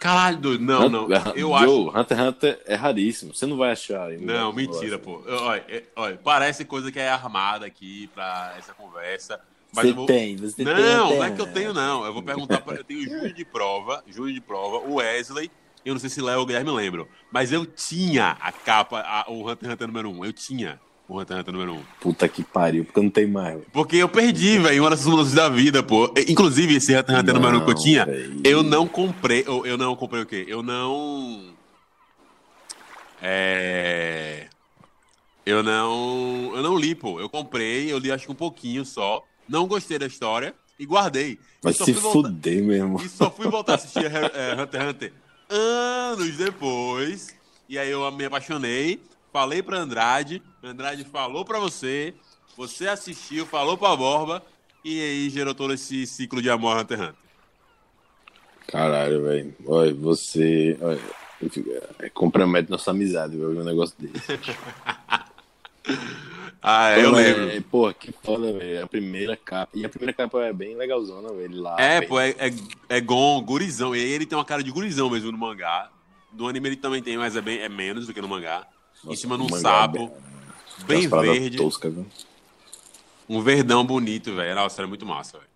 Caralho, 0.00 0.38
doido. 0.38 0.64
Não, 0.64 0.88
não. 0.88 1.08
Eu 1.34 1.54
acho. 1.54 1.66
Joe, 1.66 1.88
Hunter 1.88 2.18
x 2.18 2.28
Hunter 2.28 2.62
é 2.66 2.74
raríssimo. 2.74 3.34
Você 3.34 3.46
não 3.46 3.56
vai 3.56 3.72
achar. 3.72 4.10
Não, 4.12 4.52
mentira, 4.52 4.98
pô. 4.98 5.22
Olha, 5.26 5.64
é- 5.68 5.84
olha, 5.94 6.16
parece 6.16 6.64
coisa 6.64 6.90
que 6.90 6.98
é 6.98 7.08
armada 7.10 7.66
aqui 7.66 8.08
pra 8.14 8.54
essa 8.58 8.72
conversa. 8.72 9.40
Mas 9.74 9.86
Você 9.86 9.92
vou... 9.92 10.06
tem, 10.06 10.36
você 10.36 10.64
tem. 10.64 10.74
Não, 10.74 11.10
não 11.16 11.24
é 11.24 11.30
que 11.30 11.40
eu 11.40 11.46
tenho, 11.46 11.74
não. 11.74 12.04
Eu 12.04 12.12
vou 12.12 12.22
perguntar 12.22 12.60
pra. 12.62 12.76
Eu 12.76 12.84
tenho 12.84 13.02
Júlio 13.02 13.32
de 13.34 13.44
prova, 13.44 14.02
Júlio 14.08 14.32
de 14.34 14.40
prova, 14.40 14.78
o 14.78 14.94
Wesley. 14.94 15.50
Eu 15.84 15.94
não 15.94 16.00
sei 16.00 16.10
se 16.10 16.20
Léo 16.20 16.40
ou 16.40 16.46
Guilherme 16.46 16.70
lembram. 16.70 17.06
Mas 17.30 17.52
eu 17.52 17.64
tinha 17.66 18.36
a 18.40 18.50
capa, 18.50 19.00
a- 19.00 19.26
o 19.30 19.48
Hunter 19.48 19.70
Hunter 19.70 19.86
número 19.86 20.10
1. 20.10 20.24
Eu 20.24 20.32
tinha 20.32 20.80
o 21.06 21.18
Hunter 21.20 21.36
Hunter 21.38 21.52
número 21.52 21.74
1. 21.74 21.82
Puta 22.00 22.26
que 22.28 22.42
pariu, 22.42 22.84
porque 22.84 23.00
não 23.00 23.10
tem 23.10 23.26
mais. 23.26 23.60
Porque 23.72 23.96
eu 23.96 24.08
perdi, 24.08 24.58
velho, 24.58 24.82
uma 24.82 24.90
dessas 24.90 25.06
mudanças 25.06 25.34
da 25.34 25.48
vida, 25.48 25.82
pô. 25.82 26.12
Inclusive, 26.28 26.76
esse 26.76 26.96
Hunter 26.96 27.18
Hunter 27.18 27.34
número 27.34 27.58
1 27.58 27.60
que 27.64 27.70
eu 27.70 27.74
Não, 27.74 27.82
tinha, 27.82 28.04
velho. 28.06 28.40
eu 28.44 28.62
não 28.62 28.88
comprei. 28.88 29.44
Eu, 29.46 29.64
eu 29.66 29.76
não 29.78 29.94
comprei 29.94 30.22
o 30.22 30.26
quê? 30.26 30.44
Eu 30.48 30.62
não. 30.62 31.54
É. 33.22 34.46
Eu 35.46 35.62
não. 35.62 36.52
Eu 36.54 36.62
não 36.62 36.76
li, 36.76 36.94
pô. 36.94 37.20
Eu 37.20 37.28
comprei, 37.28 37.90
eu 37.92 37.98
li 37.98 38.10
acho 38.12 38.26
que 38.26 38.32
um 38.32 38.36
pouquinho 38.36 38.84
só. 38.84 39.24
Não 39.48 39.66
gostei 39.66 39.98
da 39.98 40.06
história 40.06 40.54
e 40.78 40.84
guardei. 40.86 41.38
Vai 41.62 41.72
E 41.72 41.76
se 41.76 41.92
voltar- 41.92 42.28
fuder 42.30 42.62
mesmo. 42.62 43.00
E 43.02 43.08
só 43.08 43.30
fui 43.30 43.48
voltar 43.48 43.72
a 43.72 43.74
assistir 43.76 44.04
é, 44.04 44.54
Hunter 44.60 44.80
x 44.80 44.90
Hunter 44.90 45.12
anos 45.48 46.36
depois. 46.36 47.34
E 47.68 47.78
aí 47.78 47.90
eu 47.90 48.10
me 48.12 48.24
apaixonei, 48.24 49.00
falei 49.32 49.62
pra 49.62 49.78
Andrade, 49.78 50.42
Andrade 50.62 51.04
falou 51.04 51.44
pra 51.44 51.58
você, 51.58 52.14
você 52.56 52.88
assistiu, 52.88 53.44
falou 53.44 53.76
pra 53.76 53.94
Borba, 53.94 54.42
e 54.84 55.00
aí 55.00 55.28
gerou 55.30 55.54
todo 55.54 55.74
esse 55.74 56.06
ciclo 56.06 56.40
de 56.40 56.48
amor 56.48 56.78
Hunter 56.78 56.98
x 56.98 57.08
Hunter. 57.08 57.18
Caralho, 58.68 59.22
velho. 59.24 59.54
Olha, 59.66 59.94
você. 59.94 60.76
Olha, 60.80 61.00
é, 62.00 62.08
compromete 62.10 62.70
nossa 62.70 62.90
amizade, 62.90 63.36
velho, 63.36 63.60
um 63.60 63.64
negócio 63.64 63.94
desse. 63.98 64.26
Ah, 66.70 66.90
é, 66.90 67.02
eu 67.02 67.10
Pô, 67.12 67.16
lembro. 67.16 67.50
É, 67.50 67.60
pô, 67.62 67.94
que 67.94 68.12
foda, 68.12 68.52
velho. 68.52 68.84
A 68.84 68.86
primeira 68.86 69.34
capa. 69.38 69.72
E 69.74 69.86
a 69.86 69.88
primeira 69.88 70.12
capa 70.12 70.44
é 70.44 70.52
bem 70.52 70.76
legalzona, 70.76 71.32
velho. 71.32 71.62
Lá. 71.62 71.76
É, 71.80 72.02
pô, 72.02 72.20
é, 72.20 72.28
é, 72.32 72.52
é 72.90 73.00
Gon, 73.00 73.40
gurizão. 73.40 73.96
E 73.96 74.00
aí 74.00 74.10
ele 74.10 74.26
tem 74.26 74.36
uma 74.36 74.44
cara 74.44 74.62
de 74.62 74.70
gurizão 74.70 75.08
mesmo 75.08 75.32
no 75.32 75.38
mangá. 75.38 75.90
No 76.30 76.46
anime 76.46 76.68
ele 76.68 76.76
também 76.76 77.02
tem, 77.02 77.16
mas 77.16 77.36
é, 77.36 77.40
bem, 77.40 77.60
é 77.60 77.70
menos 77.70 78.06
do 78.06 78.12
que 78.12 78.20
no 78.20 78.28
mangá. 78.28 78.66
em 79.02 79.08
Nossa, 79.08 79.18
cima 79.18 79.38
de 79.38 79.44
um 79.44 79.46
mangá 79.46 79.62
sapo, 79.62 80.12
é 80.80 80.84
bem 80.84 81.08
paradas 81.08 81.38
verde. 81.38 81.56
Tosca, 81.56 81.88
viu? 81.88 82.04
Um 83.26 83.40
verdão 83.40 83.82
bonito, 83.82 84.34
velho. 84.34 84.54
Nossa, 84.54 84.82
era 84.82 84.86
muito 84.86 85.06
massa, 85.06 85.38
velho. 85.38 85.50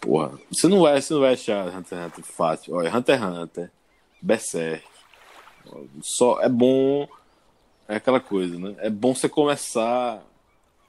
Porra, 0.00 0.38
você 0.48 0.68
não 0.68 0.80
vai, 0.80 1.02
você 1.02 1.12
não 1.12 1.22
vai 1.22 1.32
achar 1.32 1.66
Hunter 1.66 1.98
x 1.98 2.06
Hunter 2.06 2.24
fácil. 2.24 2.74
Olha, 2.76 2.96
Hunter 2.96 3.20
x 3.20 3.24
Hunter, 3.24 3.70
Berserk. 4.22 4.84
Só 6.02 6.40
é 6.40 6.48
bom. 6.48 7.08
É 7.88 7.96
aquela 7.96 8.20
coisa, 8.20 8.58
né? 8.58 8.74
É 8.78 8.88
bom 8.90 9.14
você 9.14 9.28
começar 9.28 10.22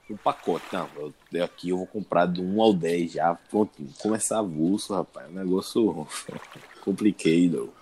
um 0.08 0.16
pacote. 0.16 0.64
Não, 0.72 0.88
eu, 1.32 1.44
aqui 1.44 1.70
eu 1.70 1.78
vou 1.78 1.86
comprar 1.86 2.26
do 2.26 2.42
1 2.42 2.62
ao 2.62 2.72
10 2.72 3.12
já. 3.12 3.34
Pronto, 3.50 3.72
começar 3.98 4.38
avulso, 4.38 4.94
rapaz. 4.94 5.26
É 5.26 5.30
um 5.30 5.34
negócio 5.34 6.06
complicado. 6.80 7.72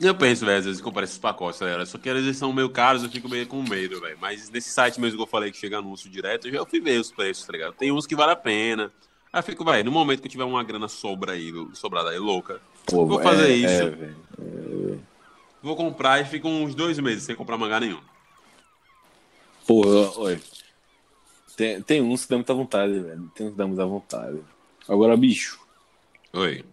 Eu 0.00 0.14
penso, 0.14 0.46
velho, 0.46 0.58
às 0.58 0.64
vezes 0.64 0.80
comprar 0.80 1.04
esses 1.04 1.18
pacotes, 1.18 1.60
galera. 1.60 1.84
Só 1.84 1.98
que 1.98 2.08
às 2.08 2.16
vezes 2.16 2.38
são 2.38 2.52
meio 2.52 2.70
caros, 2.70 3.02
eu 3.02 3.10
fico 3.10 3.28
meio 3.28 3.46
com 3.46 3.62
medo, 3.62 4.00
velho. 4.00 4.16
Mas 4.20 4.48
nesse 4.50 4.70
site 4.70 5.00
mesmo 5.00 5.18
que 5.18 5.22
eu 5.22 5.26
falei 5.26 5.50
que 5.50 5.58
chega 5.58 5.78
anúncio 5.78 6.08
direto, 6.10 6.48
eu 6.48 6.52
já 6.52 6.64
fui 6.66 6.80
ver 6.80 6.98
os 6.98 7.12
preços, 7.12 7.44
tá 7.46 7.52
ligado? 7.52 7.74
Tem 7.74 7.92
uns 7.92 8.06
que 8.06 8.16
vale 8.16 8.32
a 8.32 8.36
pena. 8.36 8.90
Aí 9.32 9.38
eu 9.40 9.42
fico, 9.42 9.64
velho, 9.64 9.84
no 9.84 9.92
momento 9.92 10.20
que 10.20 10.26
eu 10.26 10.30
tiver 10.32 10.44
uma 10.44 10.64
grana 10.64 10.88
sobra 10.88 11.32
aí, 11.32 11.52
sobrada 11.74 12.10
aí, 12.10 12.18
louca, 12.18 12.60
Pô, 12.86 13.06
Vou 13.06 13.22
fazer 13.22 13.50
é- 13.50 13.54
isso. 13.54 13.82
é, 13.84 13.90
velho. 13.90 15.04
vou 15.62 15.76
comprar 15.76 16.20
e 16.20 16.24
fico 16.24 16.48
uns 16.48 16.74
dois 16.74 16.98
meses 16.98 17.22
sem 17.24 17.36
comprar 17.36 17.56
mangá 17.56 17.78
nenhum. 17.78 18.00
Porra, 19.70 20.18
olha. 20.18 20.40
Tem, 21.56 21.80
tem 21.80 22.02
uns 22.02 22.24
que 22.24 22.30
dá 22.30 22.36
muita 22.36 22.54
vontade, 22.54 22.98
velho. 22.98 23.30
Tem 23.36 23.46
uns 23.46 23.50
que 23.52 23.56
dá 23.56 23.66
muita 23.68 23.86
vontade. 23.86 24.40
Agora, 24.88 25.16
bicho. 25.16 25.60
Oi. 26.32 26.64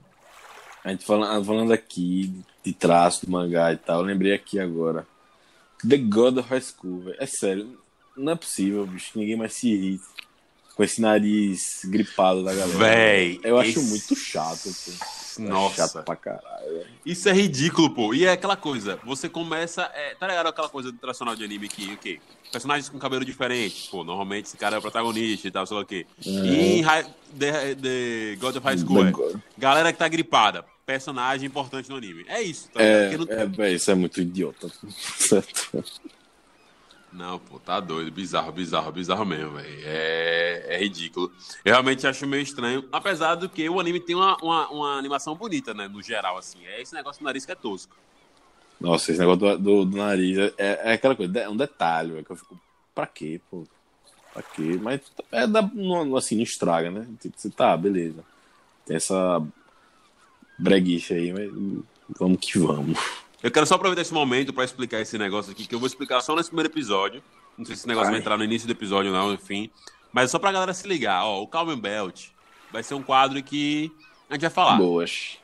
A 0.83 0.89
gente 0.89 1.05
falando, 1.05 1.45
falando 1.45 1.71
aqui 1.73 2.33
de 2.63 2.73
traço 2.73 3.23
do 3.23 3.31
mangá 3.31 3.71
e 3.71 3.77
tal, 3.77 3.99
eu 3.99 4.05
lembrei 4.05 4.33
aqui 4.33 4.59
agora. 4.59 5.05
The 5.87 5.97
God 5.97 6.39
of 6.39 6.49
High 6.49 6.61
School, 6.61 7.01
velho. 7.01 7.17
É 7.19 7.25
sério, 7.27 7.79
não 8.15 8.31
é 8.31 8.35
possível, 8.35 8.87
bicho, 8.87 9.11
ninguém 9.19 9.35
mais 9.35 9.53
se 9.53 9.69
irrite 9.69 10.03
com 10.75 10.83
esse 10.83 10.99
nariz 10.99 11.81
gripado 11.85 12.43
da 12.43 12.53
galera. 12.55 12.79
Véi, 12.79 13.39
Eu 13.43 13.59
acho 13.59 13.79
esse- 13.79 13.89
muito 13.89 14.15
chato, 14.15 14.69
pô. 14.73 15.16
Nossa. 15.41 15.73
É 15.73 15.87
chato 15.87 16.03
pra 16.03 16.15
caralho. 16.15 16.85
Isso 17.05 17.27
é 17.29 17.33
ridículo, 17.33 17.89
pô. 17.89 18.13
E 18.13 18.25
é 18.25 18.31
aquela 18.31 18.55
coisa, 18.55 18.99
você 19.05 19.29
começa. 19.29 19.89
É, 19.93 20.15
tá 20.15 20.27
ligado 20.27 20.47
aquela 20.47 20.69
coisa 20.69 20.91
do 20.91 20.97
tradicional 20.97 21.35
de 21.35 21.43
anime 21.43 21.67
que, 21.67 21.93
ok, 21.93 22.19
personagens 22.51 22.89
com 22.89 22.97
cabelo 22.97 23.25
diferente. 23.25 23.89
Pô, 23.89 24.03
normalmente 24.03 24.45
esse 24.45 24.57
cara 24.57 24.75
é 24.75 24.79
o 24.79 24.81
protagonista 24.81 25.47
e 25.47 25.51
tal, 25.51 25.65
sei 25.65 25.75
lá 25.75 25.83
o 25.83 25.85
quê. 25.85 26.05
E 26.25 26.79
em 26.79 26.83
the, 27.37 27.75
the 27.75 28.35
God 28.39 28.55
of 28.55 28.65
High 28.65 28.77
School, 28.77 29.05
é, 29.05 29.11
galera 29.57 29.91
que 29.91 29.99
tá 29.99 30.07
gripada. 30.07 30.65
Personagem 30.85 31.47
importante 31.47 31.89
no 31.89 31.97
anime. 31.97 32.23
É 32.29 32.41
isso, 32.41 32.69
tá? 32.73 32.81
É, 32.81 33.11
é, 33.57 33.73
isso 33.73 33.91
é 33.91 33.95
muito 33.95 34.21
idiota. 34.21 34.71
Certo. 34.87 35.83
Não, 37.17 37.39
pô, 37.39 37.59
tá 37.59 37.79
doido. 37.79 38.11
Bizarro, 38.11 38.51
bizarro, 38.51 38.91
bizarro 38.91 39.25
mesmo, 39.25 39.51
velho. 39.55 39.81
É, 39.85 40.75
é 40.75 40.77
ridículo. 40.77 41.31
Eu 41.65 41.71
realmente 41.71 42.05
acho 42.05 42.27
meio 42.27 42.43
estranho. 42.43 42.87
Apesar 42.91 43.33
do 43.35 43.49
que 43.49 43.67
o 43.67 43.79
anime 43.79 43.99
tem 43.99 44.15
uma, 44.15 44.37
uma, 44.37 44.69
uma 44.69 44.97
animação 44.99 45.35
bonita, 45.35 45.73
né? 45.73 45.87
No 45.87 46.01
geral, 46.03 46.37
assim. 46.37 46.59
É 46.67 46.79
esse 46.81 46.93
negócio 46.93 47.21
do 47.21 47.25
nariz 47.25 47.43
que 47.45 47.51
é 47.51 47.55
tosco. 47.55 47.95
Nossa, 48.79 49.11
esse 49.11 49.19
negócio 49.19 49.39
do, 49.39 49.57
do- 49.57 49.85
do 49.85 49.97
nariz 49.97 50.37
é, 50.37 50.53
é 50.91 50.93
aquela 50.93 51.15
coisa, 51.15 51.39
é 51.39 51.49
um 51.49 51.57
detalhe, 51.57 52.11
velho, 52.11 52.23
que 52.25 52.31
eu 52.31 52.35
fico, 52.35 52.59
pra 52.93 53.07
quê, 53.07 53.41
pô? 53.49 53.63
Pra 54.31 54.43
quê? 54.43 54.77
Mas 54.79 55.01
é 55.31 55.47
da, 55.47 55.63
não, 55.63 56.15
assim, 56.15 56.35
não 56.35 56.43
estraga, 56.43 56.91
né? 56.91 57.07
Tipo, 57.19 57.33
você 57.35 57.49
tá, 57.49 57.75
beleza. 57.75 58.23
Tem 58.85 58.95
essa 58.95 59.41
breguice 60.59 61.13
aí, 61.13 61.33
mas 61.33 61.51
vamos 62.19 62.39
que 62.39 62.59
vamos. 62.59 62.99
Eu 63.43 63.51
quero 63.51 63.65
só 63.65 63.75
aproveitar 63.75 64.01
esse 64.01 64.13
momento 64.13 64.51
pra 64.53 64.63
explicar 64.63 64.99
esse 64.99 65.17
negócio 65.17 65.51
aqui, 65.51 65.65
que 65.67 65.75
eu 65.75 65.79
vou 65.79 65.87
explicar 65.87 66.21
só 66.21 66.35
nesse 66.35 66.49
primeiro 66.49 66.71
episódio. 66.71 67.23
Não 67.57 67.65
sei 67.65 67.75
se 67.75 67.81
esse 67.81 67.87
negócio 67.87 68.07
Ai. 68.07 68.13
vai 68.13 68.19
entrar 68.21 68.37
no 68.37 68.43
início 68.43 68.67
do 68.67 68.71
episódio 68.71 69.11
não, 69.11 69.33
enfim. 69.33 69.69
Mas 70.11 70.25
é 70.25 70.27
só 70.29 70.39
pra 70.39 70.51
galera 70.51 70.73
se 70.73 70.87
ligar. 70.87 71.23
Ó, 71.25 71.41
o 71.43 71.47
Calvin 71.47 71.77
Belt 71.79 72.27
vai 72.71 72.81
ser 72.83 72.95
um 72.95 73.03
quadro 73.03 73.41
que 73.43 73.91
a 74.29 74.33
gente 74.33 74.41
vai 74.41 74.49
falar, 74.49 74.77
Boas. 74.77 75.37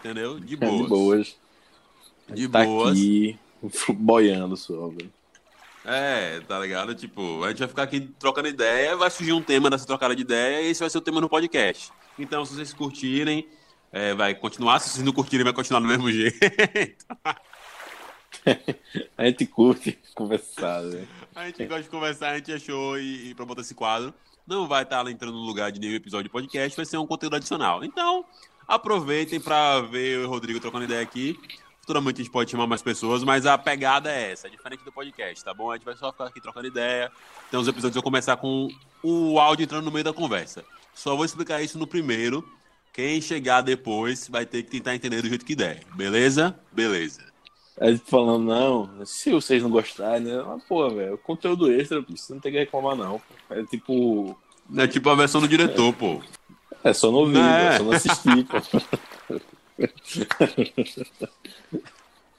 entendeu? 0.00 0.40
De 0.40 0.54
É, 0.54 0.56
boas. 0.56 0.80
de 0.82 0.88
boas. 0.88 1.36
De 2.32 2.48
tá 2.48 2.64
boas. 2.64 2.90
aqui 2.92 3.38
boiando 3.90 4.56
só, 4.56 4.88
velho. 4.88 5.12
É, 5.84 6.40
tá 6.40 6.58
ligado? 6.58 6.94
Tipo, 6.94 7.44
a 7.44 7.50
gente 7.50 7.58
vai 7.58 7.68
ficar 7.68 7.82
aqui 7.82 8.00
trocando 8.18 8.48
ideia, 8.48 8.96
vai 8.96 9.10
surgir 9.10 9.34
um 9.34 9.42
tema 9.42 9.68
dessa 9.68 9.86
trocada 9.86 10.16
de 10.16 10.22
ideia 10.22 10.62
e 10.62 10.70
esse 10.70 10.80
vai 10.80 10.88
ser 10.88 10.96
o 10.96 11.02
tema 11.02 11.20
no 11.20 11.28
podcast. 11.28 11.92
Então, 12.18 12.42
se 12.44 12.54
vocês 12.54 12.72
curtirem, 12.72 13.46
é, 13.94 14.12
vai 14.12 14.34
continuar. 14.34 14.80
Se 14.80 14.90
vocês 14.90 15.04
não 15.04 15.12
curtirem, 15.12 15.44
vai 15.44 15.52
continuar 15.52 15.78
do 15.78 15.86
mesmo 15.86 16.10
jeito. 16.10 17.06
A 19.16 19.24
gente 19.24 19.46
curte 19.46 19.96
conversar, 20.14 20.82
né? 20.82 21.06
A 21.34 21.46
gente 21.46 21.64
gosta 21.64 21.84
de 21.84 21.88
conversar, 21.88 22.30
a 22.30 22.36
gente 22.36 22.52
achou 22.52 22.98
e, 22.98 23.30
e 23.30 23.34
pra 23.34 23.46
botar 23.46 23.62
esse 23.62 23.74
quadro. 23.74 24.12
Não 24.46 24.68
vai 24.68 24.82
estar 24.82 25.08
entrando 25.08 25.38
no 25.38 25.44
lugar 25.44 25.72
de 25.72 25.80
nenhum 25.80 25.94
episódio 25.94 26.24
de 26.24 26.30
podcast, 26.30 26.76
vai 26.76 26.84
ser 26.84 26.98
um 26.98 27.06
conteúdo 27.06 27.36
adicional. 27.36 27.82
Então, 27.82 28.24
aproveitem 28.68 29.40
pra 29.40 29.80
ver 29.80 30.18
o 30.18 30.28
Rodrigo 30.28 30.60
trocando 30.60 30.84
ideia 30.84 31.00
aqui. 31.00 31.38
Futuramente 31.80 32.20
a 32.20 32.24
gente 32.24 32.32
pode 32.32 32.50
chamar 32.50 32.66
mais 32.66 32.82
pessoas, 32.82 33.24
mas 33.24 33.46
a 33.46 33.56
pegada 33.56 34.10
é 34.12 34.32
essa, 34.32 34.48
é 34.48 34.50
diferente 34.50 34.84
do 34.84 34.92
podcast, 34.92 35.42
tá 35.42 35.54
bom? 35.54 35.70
A 35.70 35.76
gente 35.76 35.84
vai 35.84 35.96
só 35.96 36.12
ficar 36.12 36.26
aqui 36.26 36.40
trocando 36.40 36.66
ideia. 36.66 37.10
Então 37.48 37.60
os 37.60 37.68
episódios 37.68 37.94
vão 37.94 38.02
começar 38.02 38.36
com 38.36 38.68
o 39.02 39.38
áudio 39.38 39.64
entrando 39.64 39.84
no 39.84 39.90
meio 39.90 40.04
da 40.04 40.12
conversa. 40.12 40.64
Só 40.92 41.16
vou 41.16 41.24
explicar 41.24 41.62
isso 41.62 41.78
no 41.78 41.86
primeiro. 41.86 42.46
Quem 42.94 43.20
chegar 43.20 43.60
depois 43.60 44.28
vai 44.28 44.46
ter 44.46 44.62
que 44.62 44.70
tentar 44.70 44.94
entender 44.94 45.20
do 45.20 45.28
jeito 45.28 45.44
que 45.44 45.56
der. 45.56 45.80
Beleza? 45.96 46.56
Beleza. 46.70 47.24
A 47.80 47.90
gente 47.90 48.08
falando, 48.08 48.44
não, 48.44 49.04
se 49.04 49.32
vocês 49.32 49.60
não 49.60 49.68
gostarem, 49.68 50.20
né? 50.20 50.40
Mas, 50.46 50.62
pô, 50.62 50.88
velho, 50.88 51.18
conteúdo 51.18 51.72
extra, 51.72 52.00
você 52.02 52.32
não 52.32 52.40
tem 52.40 52.52
que 52.52 52.58
reclamar, 52.58 52.94
não. 52.94 53.20
É 53.50 53.64
tipo. 53.64 54.38
É 54.76 54.86
tipo 54.86 55.10
a 55.10 55.16
versão 55.16 55.40
do 55.40 55.48
diretor, 55.48 55.92
pô. 55.92 56.22
É 56.84 56.92
só 56.92 57.10
não 57.10 57.18
ouvir, 57.18 57.38
É. 57.38 57.66
é 57.74 57.78
só 57.78 57.82
não 57.82 57.92
assistir, 57.92 58.46
pô. 58.46 58.58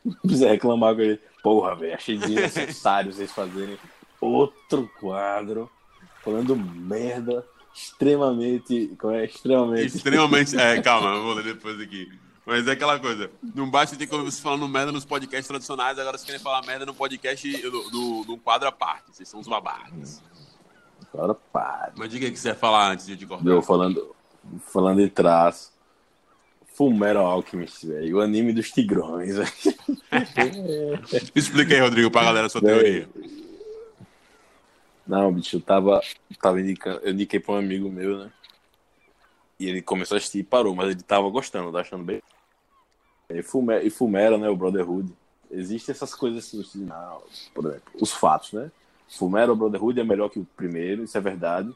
Não 0.06 0.14
precisa 0.22 0.50
reclamar 0.50 0.96
com 0.96 1.02
ele. 1.02 1.20
Porra, 1.44 1.76
velho, 1.76 1.96
achei 1.96 2.18
desnecessário 2.18 3.12
vocês 3.12 3.32
fazerem 3.32 3.78
outro 4.22 4.90
quadro 5.00 5.70
falando 6.24 6.56
merda 6.56 7.46
extremamente. 7.76 8.96
Como 9.00 9.14
é? 9.14 9.26
Extremamente. 9.26 9.98
Extremamente. 9.98 10.58
É, 10.58 10.80
calma, 10.84 11.10
eu 11.10 11.24
vou 11.24 11.34
ler 11.34 11.44
depois 11.44 11.80
aqui. 11.80 12.10
Mas 12.46 12.68
é 12.68 12.72
aquela 12.72 13.00
coisa. 13.00 13.30
Não 13.56 13.70
basta 13.70 13.96
ter 13.96 14.08
ouvir 14.12 14.26
vocês 14.26 14.40
falando 14.40 14.68
merda 14.68 14.92
nos 14.92 15.04
podcasts 15.04 15.48
tradicionais, 15.48 15.98
agora 15.98 16.18
vocês 16.18 16.26
querem 16.26 16.42
falar 16.42 16.64
merda 16.66 16.86
no 16.86 16.94
podcast 16.94 17.52
do, 17.62 17.90
do, 17.90 18.24
do 18.24 18.38
quadro 18.38 18.68
à 18.68 18.72
parte. 18.72 19.06
Vocês 19.12 19.28
são 19.28 19.40
os 19.40 19.48
babacas. 19.48 20.22
Agora 21.12 21.34
para. 21.34 21.92
Mas 21.96 22.10
diga 22.10 22.28
o 22.28 22.32
que 22.32 22.38
você 22.38 22.50
ia 22.50 22.56
falar 22.56 22.92
antes 22.92 23.08
de 23.08 23.14
eu 23.14 23.18
te 23.18 23.26
cortar. 23.26 23.50
Eu 23.50 23.62
falando, 23.62 24.16
falando 24.72 25.02
em 25.02 25.10
traço. 25.10 25.74
Fullmetal 26.76 27.26
Alchemist, 27.26 27.88
velho. 27.88 28.18
O 28.18 28.22
anime 28.22 28.52
dos 28.52 28.70
tigrões, 28.70 29.38
velho. 29.38 29.50
Explica 31.34 31.74
aí, 31.74 31.80
Rodrigo, 31.80 32.12
pra 32.12 32.26
galera 32.26 32.48
a 32.48 32.50
sua 32.50 32.62
teoria. 32.62 33.08
Não, 35.08 35.32
bicho, 35.32 35.58
eu 35.58 35.62
tava, 35.62 36.02
tava 36.42 36.60
indicando, 36.60 37.00
eu 37.04 37.14
indiquei 37.14 37.40
pra 37.40 37.54
um 37.54 37.58
amigo 37.58 37.90
meu, 37.92 38.18
né? 38.18 38.32
E 39.60 39.70
ele 39.70 39.82
começou 39.82 40.16
a 40.16 40.18
assistir 40.18 40.40
e 40.40 40.44
parou, 40.44 40.76
mas 40.76 40.90
ele 40.90 41.02
tava 41.02 41.30
gostando, 41.30 41.72
tá 41.72 41.80
achando 41.80 42.04
bem. 42.04 42.22
E 43.30 43.42
Fumera, 43.42 43.84
e 43.84 43.90
Fumera, 43.90 44.38
né, 44.38 44.50
o 44.50 44.56
Brotherhood. 44.56 45.12
Existem 45.52 45.94
essas 45.94 46.14
coisas 46.14 46.54
assim, 46.54 46.84
não, 46.84 47.22
por 47.54 47.66
exemplo, 47.66 47.94
os 48.02 48.12
fatos, 48.12 48.54
né? 48.54 48.72
Fumera, 49.08 49.54
o 49.54 49.56
Brotherhood 49.56 50.00
é 50.00 50.04
melhor 50.04 50.30
que 50.30 50.40
o 50.40 50.48
primeiro, 50.58 51.04
isso 51.04 51.18
é 51.18 51.22
verdade. 51.22 51.72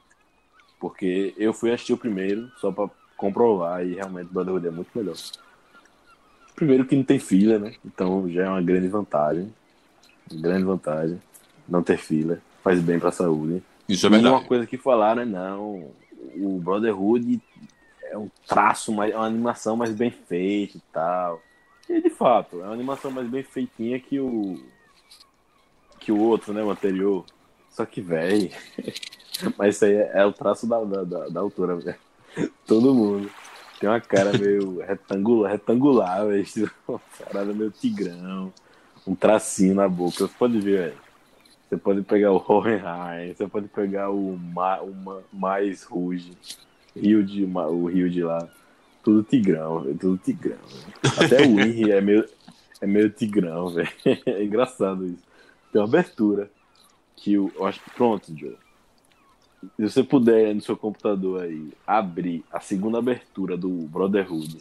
Porque 0.79 1.33
eu 1.37 1.53
fui 1.53 1.71
assistir 1.71 1.93
o 1.93 1.97
primeiro 1.97 2.51
só 2.59 2.71
pra 2.71 2.89
comprovar 3.15 3.85
e 3.85 3.95
realmente 3.95 4.29
o 4.29 4.33
Brotherhood 4.33 4.67
é 4.67 4.71
muito 4.71 4.89
melhor. 4.95 5.15
Primeiro 6.55 6.85
que 6.85 6.95
não 6.95 7.03
tem 7.03 7.19
fila, 7.19 7.59
né? 7.59 7.75
Então 7.85 8.29
já 8.29 8.45
é 8.45 8.49
uma 8.49 8.61
grande 8.61 8.87
vantagem. 8.87 9.53
Grande 10.31 10.63
vantagem. 10.63 11.21
Não 11.67 11.83
ter 11.83 11.97
fila. 11.97 12.41
Faz 12.63 12.81
bem 12.81 12.99
pra 12.99 13.11
saúde. 13.11 13.63
Isso 13.87 14.05
é 14.05 14.09
E 14.09 14.13
uma 14.13 14.21
verdade. 14.21 14.47
coisa 14.47 14.67
que 14.67 14.77
falaram 14.77 15.21
é 15.21 15.25
não. 15.25 15.91
O 16.35 16.59
Brotherhood 16.59 17.41
é 18.03 18.17
um 18.17 18.29
traço, 18.47 18.91
mais, 18.91 19.13
é 19.13 19.15
uma 19.15 19.25
animação 19.25 19.75
mais 19.75 19.91
bem 19.93 20.11
feita 20.11 20.77
e 20.77 20.81
tal. 20.91 21.41
E 21.89 22.01
de 22.01 22.09
fato, 22.09 22.61
é 22.61 22.65
uma 22.65 22.73
animação 22.73 23.09
mais 23.11 23.27
bem 23.27 23.41
feitinha 23.43 23.99
que 23.99 24.19
o. 24.19 24.59
que 25.99 26.11
o 26.11 26.19
outro, 26.19 26.53
né? 26.53 26.63
O 26.63 26.69
anterior. 26.69 27.25
Só 27.71 27.85
que, 27.85 28.01
velho. 28.01 28.51
Mas 29.57 29.75
isso 29.75 29.85
aí 29.85 29.93
é, 29.93 30.11
é 30.15 30.25
o 30.25 30.33
traço 30.33 30.67
da, 30.67 30.83
da, 30.83 31.03
da, 31.03 31.29
da 31.29 31.39
autora, 31.39 31.75
velho. 31.75 31.97
Todo 32.67 32.93
mundo. 32.93 33.29
Tem 33.79 33.89
uma 33.89 34.01
cara 34.01 34.37
meio 34.37 34.79
retangular, 34.85 35.51
retangular, 35.51 36.27
velho. 36.27 36.45
Uma 36.87 37.01
parada 37.23 37.53
meio 37.53 37.71
tigrão. 37.71 38.53
Um 39.07 39.15
tracinho 39.15 39.73
na 39.73 39.87
boca. 39.87 40.17
Você 40.17 40.27
pode 40.37 40.59
ver, 40.59 40.89
velho. 40.89 41.08
Você 41.69 41.77
pode 41.77 42.01
pegar 42.01 42.31
o 42.31 42.43
Hohenheim, 42.47 43.33
você 43.35 43.47
pode 43.47 43.67
pegar 43.67 44.09
o, 44.09 44.35
Ma, 44.37 44.81
o 44.81 44.91
Ma- 44.93 45.21
Mais 45.31 45.83
Ruge, 45.83 46.33
Rio 46.95 47.23
de, 47.23 47.43
o 47.45 47.85
Rio 47.85 48.09
de 48.09 48.23
lá. 48.23 48.47
Tudo 49.03 49.21
tigrão. 49.23 49.83
Tudo 49.99 50.17
tigrão. 50.17 50.57
velho. 50.57 51.23
Até 51.25 51.45
o 51.45 51.55
Winry 51.55 51.91
é 51.91 52.01
meio, 52.01 52.27
é 52.81 52.87
meio 52.87 53.09
tigrão, 53.11 53.69
velho. 53.69 53.89
É 54.25 54.43
engraçado 54.43 55.05
isso. 55.05 55.23
Tem 55.71 55.79
uma 55.79 55.87
abertura 55.87 56.49
que 57.15 57.37
o- 57.37 57.51
eu 57.55 57.65
acho 57.67 57.79
que 57.83 57.89
pronto, 57.91 58.35
Joe. 58.35 58.57
Se 59.75 59.81
você 59.89 60.03
puder 60.03 60.55
no 60.55 60.61
seu 60.61 60.75
computador 60.75 61.43
aí 61.43 61.71
abrir 61.85 62.43
a 62.51 62.59
segunda 62.61 62.97
abertura 62.97 63.55
do 63.57 63.69
Brotherhood, 63.69 64.57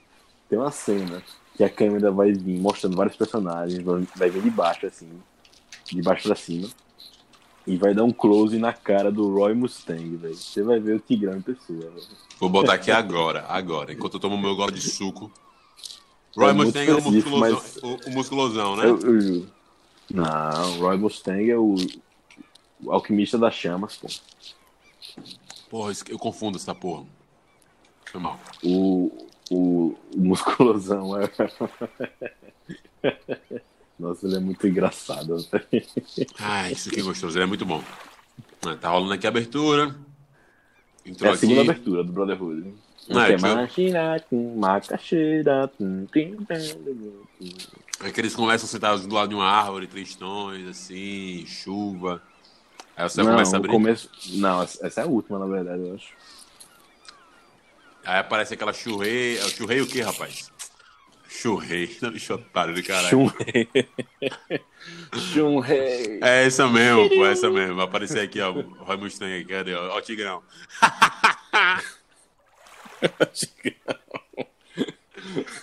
tem 0.49 0.59
uma 0.59 0.71
cena 0.73 1.23
que 1.57 1.63
a 1.65 1.71
câmera 1.71 2.11
vai 2.11 2.33
vir 2.33 2.61
mostrando 2.61 2.97
vários 2.97 3.17
personagens, 3.17 3.83
vai 4.17 4.29
vir 4.29 4.43
de 4.43 4.51
baixo 4.51 4.87
assim, 4.87 5.09
de 5.87 6.03
baixo 6.03 6.25
pra 6.29 6.35
cima, 6.37 6.69
e 7.69 7.77
vai 7.77 7.93
dar 7.93 8.03
um 8.03 8.11
close 8.11 8.59
na 8.59 8.73
cara 8.73 9.13
do 9.13 9.31
Roy 9.33 9.53
Mustang, 9.53 10.17
velho. 10.17 10.35
Você 10.35 10.63
vai 10.63 10.81
ver 10.81 10.97
o 10.97 11.01
Tigrão 11.01 11.37
em 11.37 11.43
pessoa, 11.43 11.79
velho. 11.91 12.07
Vou 12.41 12.49
botar 12.49 12.73
aqui 12.73 12.91
agora, 12.91 13.45
agora, 13.47 13.93
enquanto 13.93 14.15
eu 14.15 14.21
tomo 14.21 14.39
meu 14.39 14.57
gole 14.57 14.73
de 14.73 14.81
suco. 14.81 15.31
Roy 16.35 16.51
É 16.51 16.53
Mustang 16.55 16.91
é 16.91 16.95
o 16.95 17.03
musculosão, 17.03 17.39
mas- 17.39 17.77
o, 17.83 18.09
o 18.09 18.11
musculosão, 18.11 18.77
né? 18.77 18.85
Eu, 18.87 18.99
eu 19.01 19.21
juro. 19.21 19.51
Não, 20.11 20.79
Roy 20.79 20.97
Mustang 20.97 21.51
é 21.51 21.59
o, 21.59 21.75
o 22.83 22.91
alquimista 22.91 23.37
das 23.37 23.55
chamas, 23.55 23.97
pô. 23.97 24.09
Porra, 25.69 25.93
eu 26.09 26.19
confundo 26.19 26.57
essa 26.57 26.75
porra. 26.75 27.05
Foi 28.07 28.19
mal. 28.19 28.41
O, 28.65 29.27
o, 29.51 29.95
o 30.15 30.21
musculosão 30.21 31.21
é. 31.21 31.29
Nossa, 33.99 34.27
ele 34.27 34.37
é 34.37 34.41
muito 34.41 34.67
engraçado. 34.67 35.37
velho. 35.51 35.87
Ah, 36.39 36.71
isso 36.71 36.89
aqui 36.89 37.01
é 37.01 37.03
gostoso, 37.03 37.37
ele 37.37 37.45
é 37.45 37.47
muito 37.47 37.67
bom. 37.67 37.83
Ah, 38.65 38.77
Tá 38.77 38.91
rolando 38.91 39.13
aqui 39.13 39.27
a 39.27 39.31
abertura. 39.31 39.97
É 41.05 41.11
Entrou 41.11 41.33
a 41.33 41.37
segunda 41.37 41.63
aqui. 41.63 41.71
abertura 41.71 42.05
do 42.05 42.13
Brotherhood. 42.13 42.75
Ah, 43.11 43.27
Que 43.27 43.33
é 43.33 43.39
macaxeira. 43.39 44.25
É 48.05 48.11
que 48.13 48.21
eles 48.21 48.35
começam 48.35 48.69
sentados 48.69 49.07
do 49.07 49.15
lado 49.15 49.31
de 49.31 49.35
uma 49.35 49.47
árvore, 49.49 49.87
tristões, 49.87 50.67
assim, 50.69 51.45
chuva. 51.47 52.23
Aí 52.97 53.09
você 53.09 53.23
Não, 53.23 53.33
começa 53.33 53.57
a 53.57 53.59
abrir. 53.59 53.73
começo... 53.73 54.11
Não, 54.35 54.63
essa 54.63 55.01
é 55.01 55.05
a 55.05 55.07
última, 55.07 55.39
na 55.39 55.47
verdade, 55.47 55.83
eu 55.83 55.95
acho. 55.95 56.09
Aí 58.05 58.19
aparece 58.21 58.55
aquela 58.55 58.73
churreia. 58.73 59.41
Churreia 59.49 59.83
o 59.83 59.87
quê, 59.87 60.01
rapaz? 60.03 60.51
Churrei, 61.29 61.97
não 62.01 62.11
bicho 62.11 62.35
otário 62.35 62.75
de 62.75 62.83
caralho. 62.83 63.11
Chunrei. 63.11 63.69
Chunrei. 65.15 66.19
É 66.23 66.47
essa 66.47 66.67
mesmo, 66.67 67.09
pô, 67.11 67.27
é 67.27 67.33
essa 67.33 67.51
mesmo. 67.51 67.77
Vai 67.77 67.85
aparecer 67.85 68.21
aqui, 68.21 68.41
ó, 68.41 68.51
o 68.53 68.63
Roy 68.85 68.97
Mustang 68.97 69.45
cadê? 69.45 69.75
Ó, 69.75 69.95
ó 69.95 69.99
o 69.99 70.01
Tigrão. 70.01 70.43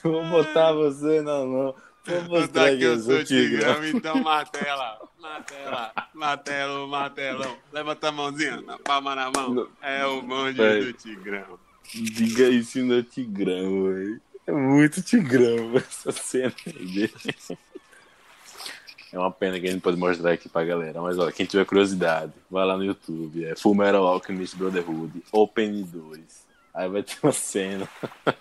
Vou 0.04 0.24
botar 0.26 0.72
você 0.74 1.22
na 1.22 1.40
mão. 1.44 1.76
Vou 2.06 2.22
Tá 2.22 2.28
mostrar 2.30 2.66
aqui 2.68 2.78
que 2.78 2.84
eu 2.84 3.00
sou 3.00 3.24
tigrão. 3.24 3.82
Tigrão, 3.82 3.88
então 3.88 4.22
martela, 4.22 5.02
martela, 5.20 5.92
martelo, 6.14 6.88
martelão. 6.88 7.58
Levanta 7.74 8.10
a 8.10 8.12
mãozinha, 8.12 8.62
na 8.62 8.78
palma 8.78 9.16
na 9.16 9.32
mão. 9.32 9.68
É 9.82 10.06
o 10.06 10.22
bonde 10.22 10.60
do 10.60 10.94
Tigrão. 10.94 11.58
Diga 11.92 12.48
isso 12.50 12.84
no 12.84 13.02
Tigrão, 13.02 13.86
velho. 13.86 14.22
É 14.48 14.52
muito 14.52 15.02
Tigrão 15.02 15.76
essa 15.78 16.12
cena 16.12 16.54
aí. 16.68 17.12
É 19.12 19.18
uma 19.18 19.32
pena 19.32 19.60
que 19.60 19.66
a 19.66 19.72
gente 19.72 19.76
não 19.76 19.82
pode 19.82 19.98
mostrar 19.98 20.34
aqui 20.34 20.50
pra 20.50 20.66
galera. 20.66 21.02
Mas, 21.02 21.18
ó, 21.18 21.32
quem 21.32 21.46
tiver 21.46 21.66
curiosidade, 21.66 22.34
vai 22.50 22.66
lá 22.66 22.78
no 22.78 22.84
YouTube. 22.84 23.46
É 23.46 23.56
Full 23.56 23.74
Metal 23.74 24.06
Alchemist 24.06 24.56
Brotherhood, 24.58 25.24
Open 25.32 25.84
2. 25.84 26.46
Aí 26.74 26.90
vai 26.90 27.02
ter 27.02 27.16
uma 27.24 27.32
cena. 27.32 27.90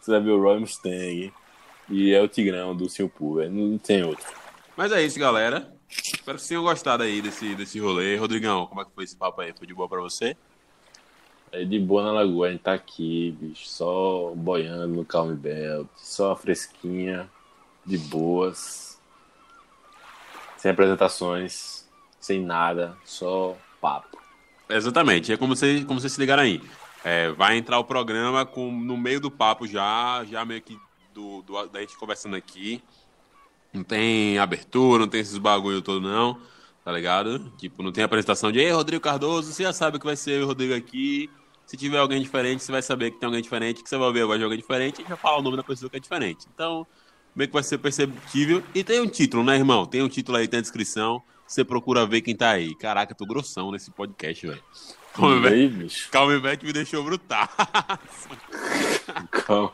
Você 0.00 0.10
vai 0.10 0.20
ver 0.20 0.30
o 0.30 0.40
Roy 0.40 0.60
Mustang. 0.60 1.32
E 1.88 2.12
é 2.12 2.20
o 2.20 2.28
Tigrão 2.28 2.76
do 2.76 2.88
Silpu, 2.88 3.36
velho. 3.36 3.50
Não 3.50 3.78
tem 3.78 4.04
outro. 4.04 4.26
Mas 4.76 4.92
é 4.92 5.02
isso, 5.02 5.18
galera. 5.18 5.72
Espero 5.88 6.36
que 6.36 6.42
vocês 6.42 6.48
tenham 6.48 6.62
gostado 6.62 7.02
aí 7.02 7.22
desse, 7.22 7.54
desse 7.54 7.78
rolê. 7.78 8.16
Rodrigão, 8.16 8.66
como 8.66 8.82
é 8.82 8.84
que 8.84 8.90
foi 8.92 9.04
esse 9.04 9.16
papo 9.16 9.40
aí? 9.40 9.52
Foi 9.56 9.66
de 9.66 9.74
boa 9.74 9.88
pra 9.88 10.00
você? 10.00 10.36
É 11.52 11.64
de 11.64 11.78
boa 11.78 12.02
na 12.02 12.12
lagoa, 12.12 12.48
a 12.48 12.50
gente 12.50 12.62
tá 12.62 12.74
aqui, 12.74 13.36
bicho, 13.40 13.66
só 13.68 14.32
boiando 14.34 14.88
no 14.88 15.04
Calm 15.04 15.34
Belt, 15.34 15.86
só 15.96 16.34
fresquinha, 16.36 17.30
de 17.84 17.96
boas, 17.96 19.00
sem 20.56 20.70
apresentações, 20.70 21.86
sem 22.20 22.42
nada, 22.42 22.96
só 23.04 23.56
papo. 23.80 24.18
Exatamente, 24.68 25.32
é 25.32 25.36
como 25.36 25.54
vocês, 25.54 25.84
como 25.84 26.00
vocês 26.00 26.12
se 26.12 26.20
ligaram 26.20 26.42
aí. 26.42 26.60
É, 27.04 27.30
vai 27.30 27.56
entrar 27.56 27.78
o 27.78 27.84
programa 27.84 28.44
com, 28.44 28.70
no 28.72 28.96
meio 28.96 29.20
do 29.20 29.30
papo 29.30 29.66
já, 29.66 30.24
já 30.28 30.44
meio 30.44 30.60
que 30.60 30.76
do, 31.14 31.40
do- 31.42 31.66
da 31.68 31.80
gente 31.80 31.96
conversando 31.96 32.34
aqui. 32.34 32.82
Não 33.72 33.84
tem 33.84 34.38
abertura, 34.38 35.00
não 35.00 35.08
tem 35.08 35.20
esses 35.20 35.38
bagulho 35.38 35.80
todo, 35.80 36.00
não. 36.00 36.38
Tá 36.86 36.92
ligado? 36.92 37.52
Tipo, 37.58 37.82
não 37.82 37.90
tem 37.90 38.04
apresentação 38.04 38.52
de 38.52 38.60
Ei, 38.60 38.70
Rodrigo 38.70 39.02
Cardoso, 39.02 39.52
você 39.52 39.64
já 39.64 39.72
sabe 39.72 39.98
que 39.98 40.06
vai 40.06 40.14
ser 40.14 40.34
eu 40.34 40.38
e 40.38 40.42
o 40.44 40.46
Rodrigo 40.46 40.72
aqui. 40.72 41.28
Se 41.66 41.76
tiver 41.76 41.98
alguém 41.98 42.22
diferente, 42.22 42.62
você 42.62 42.70
vai 42.70 42.80
saber 42.80 43.10
que 43.10 43.18
tem 43.18 43.26
alguém 43.26 43.42
diferente, 43.42 43.82
que 43.82 43.88
você 43.88 43.98
vai 43.98 44.12
ver 44.12 44.24
vai 44.24 44.38
jogar 44.38 44.54
diferente 44.54 45.02
e 45.02 45.04
já 45.04 45.16
falar 45.16 45.38
o 45.38 45.42
nome 45.42 45.56
da 45.56 45.64
pessoa 45.64 45.90
que 45.90 45.96
é 45.96 45.98
diferente. 45.98 46.46
Então, 46.54 46.86
meio 47.34 47.48
que 47.48 47.54
vai 47.54 47.64
ser 47.64 47.78
perceptível. 47.78 48.62
E 48.72 48.84
tem 48.84 49.00
um 49.00 49.08
título, 49.08 49.42
né, 49.42 49.56
irmão? 49.56 49.84
Tem 49.84 50.00
um 50.00 50.08
título 50.08 50.38
aí, 50.38 50.46
tem 50.46 50.58
a 50.58 50.60
descrição. 50.60 51.20
Você 51.44 51.64
procura 51.64 52.06
ver 52.06 52.20
quem 52.20 52.36
tá 52.36 52.50
aí. 52.50 52.72
Caraca, 52.76 53.10
eu 53.10 53.16
tô 53.16 53.26
grossão 53.26 53.72
nesse 53.72 53.90
podcast, 53.90 54.46
velho. 54.46 54.62
Calma, 55.12 55.40
velho. 55.40 55.88
Calma, 56.12 56.38
velho, 56.38 56.56
que 56.56 56.66
me 56.66 56.72
deixou 56.72 57.02
brutal. 57.02 57.48
calma. 59.32 59.72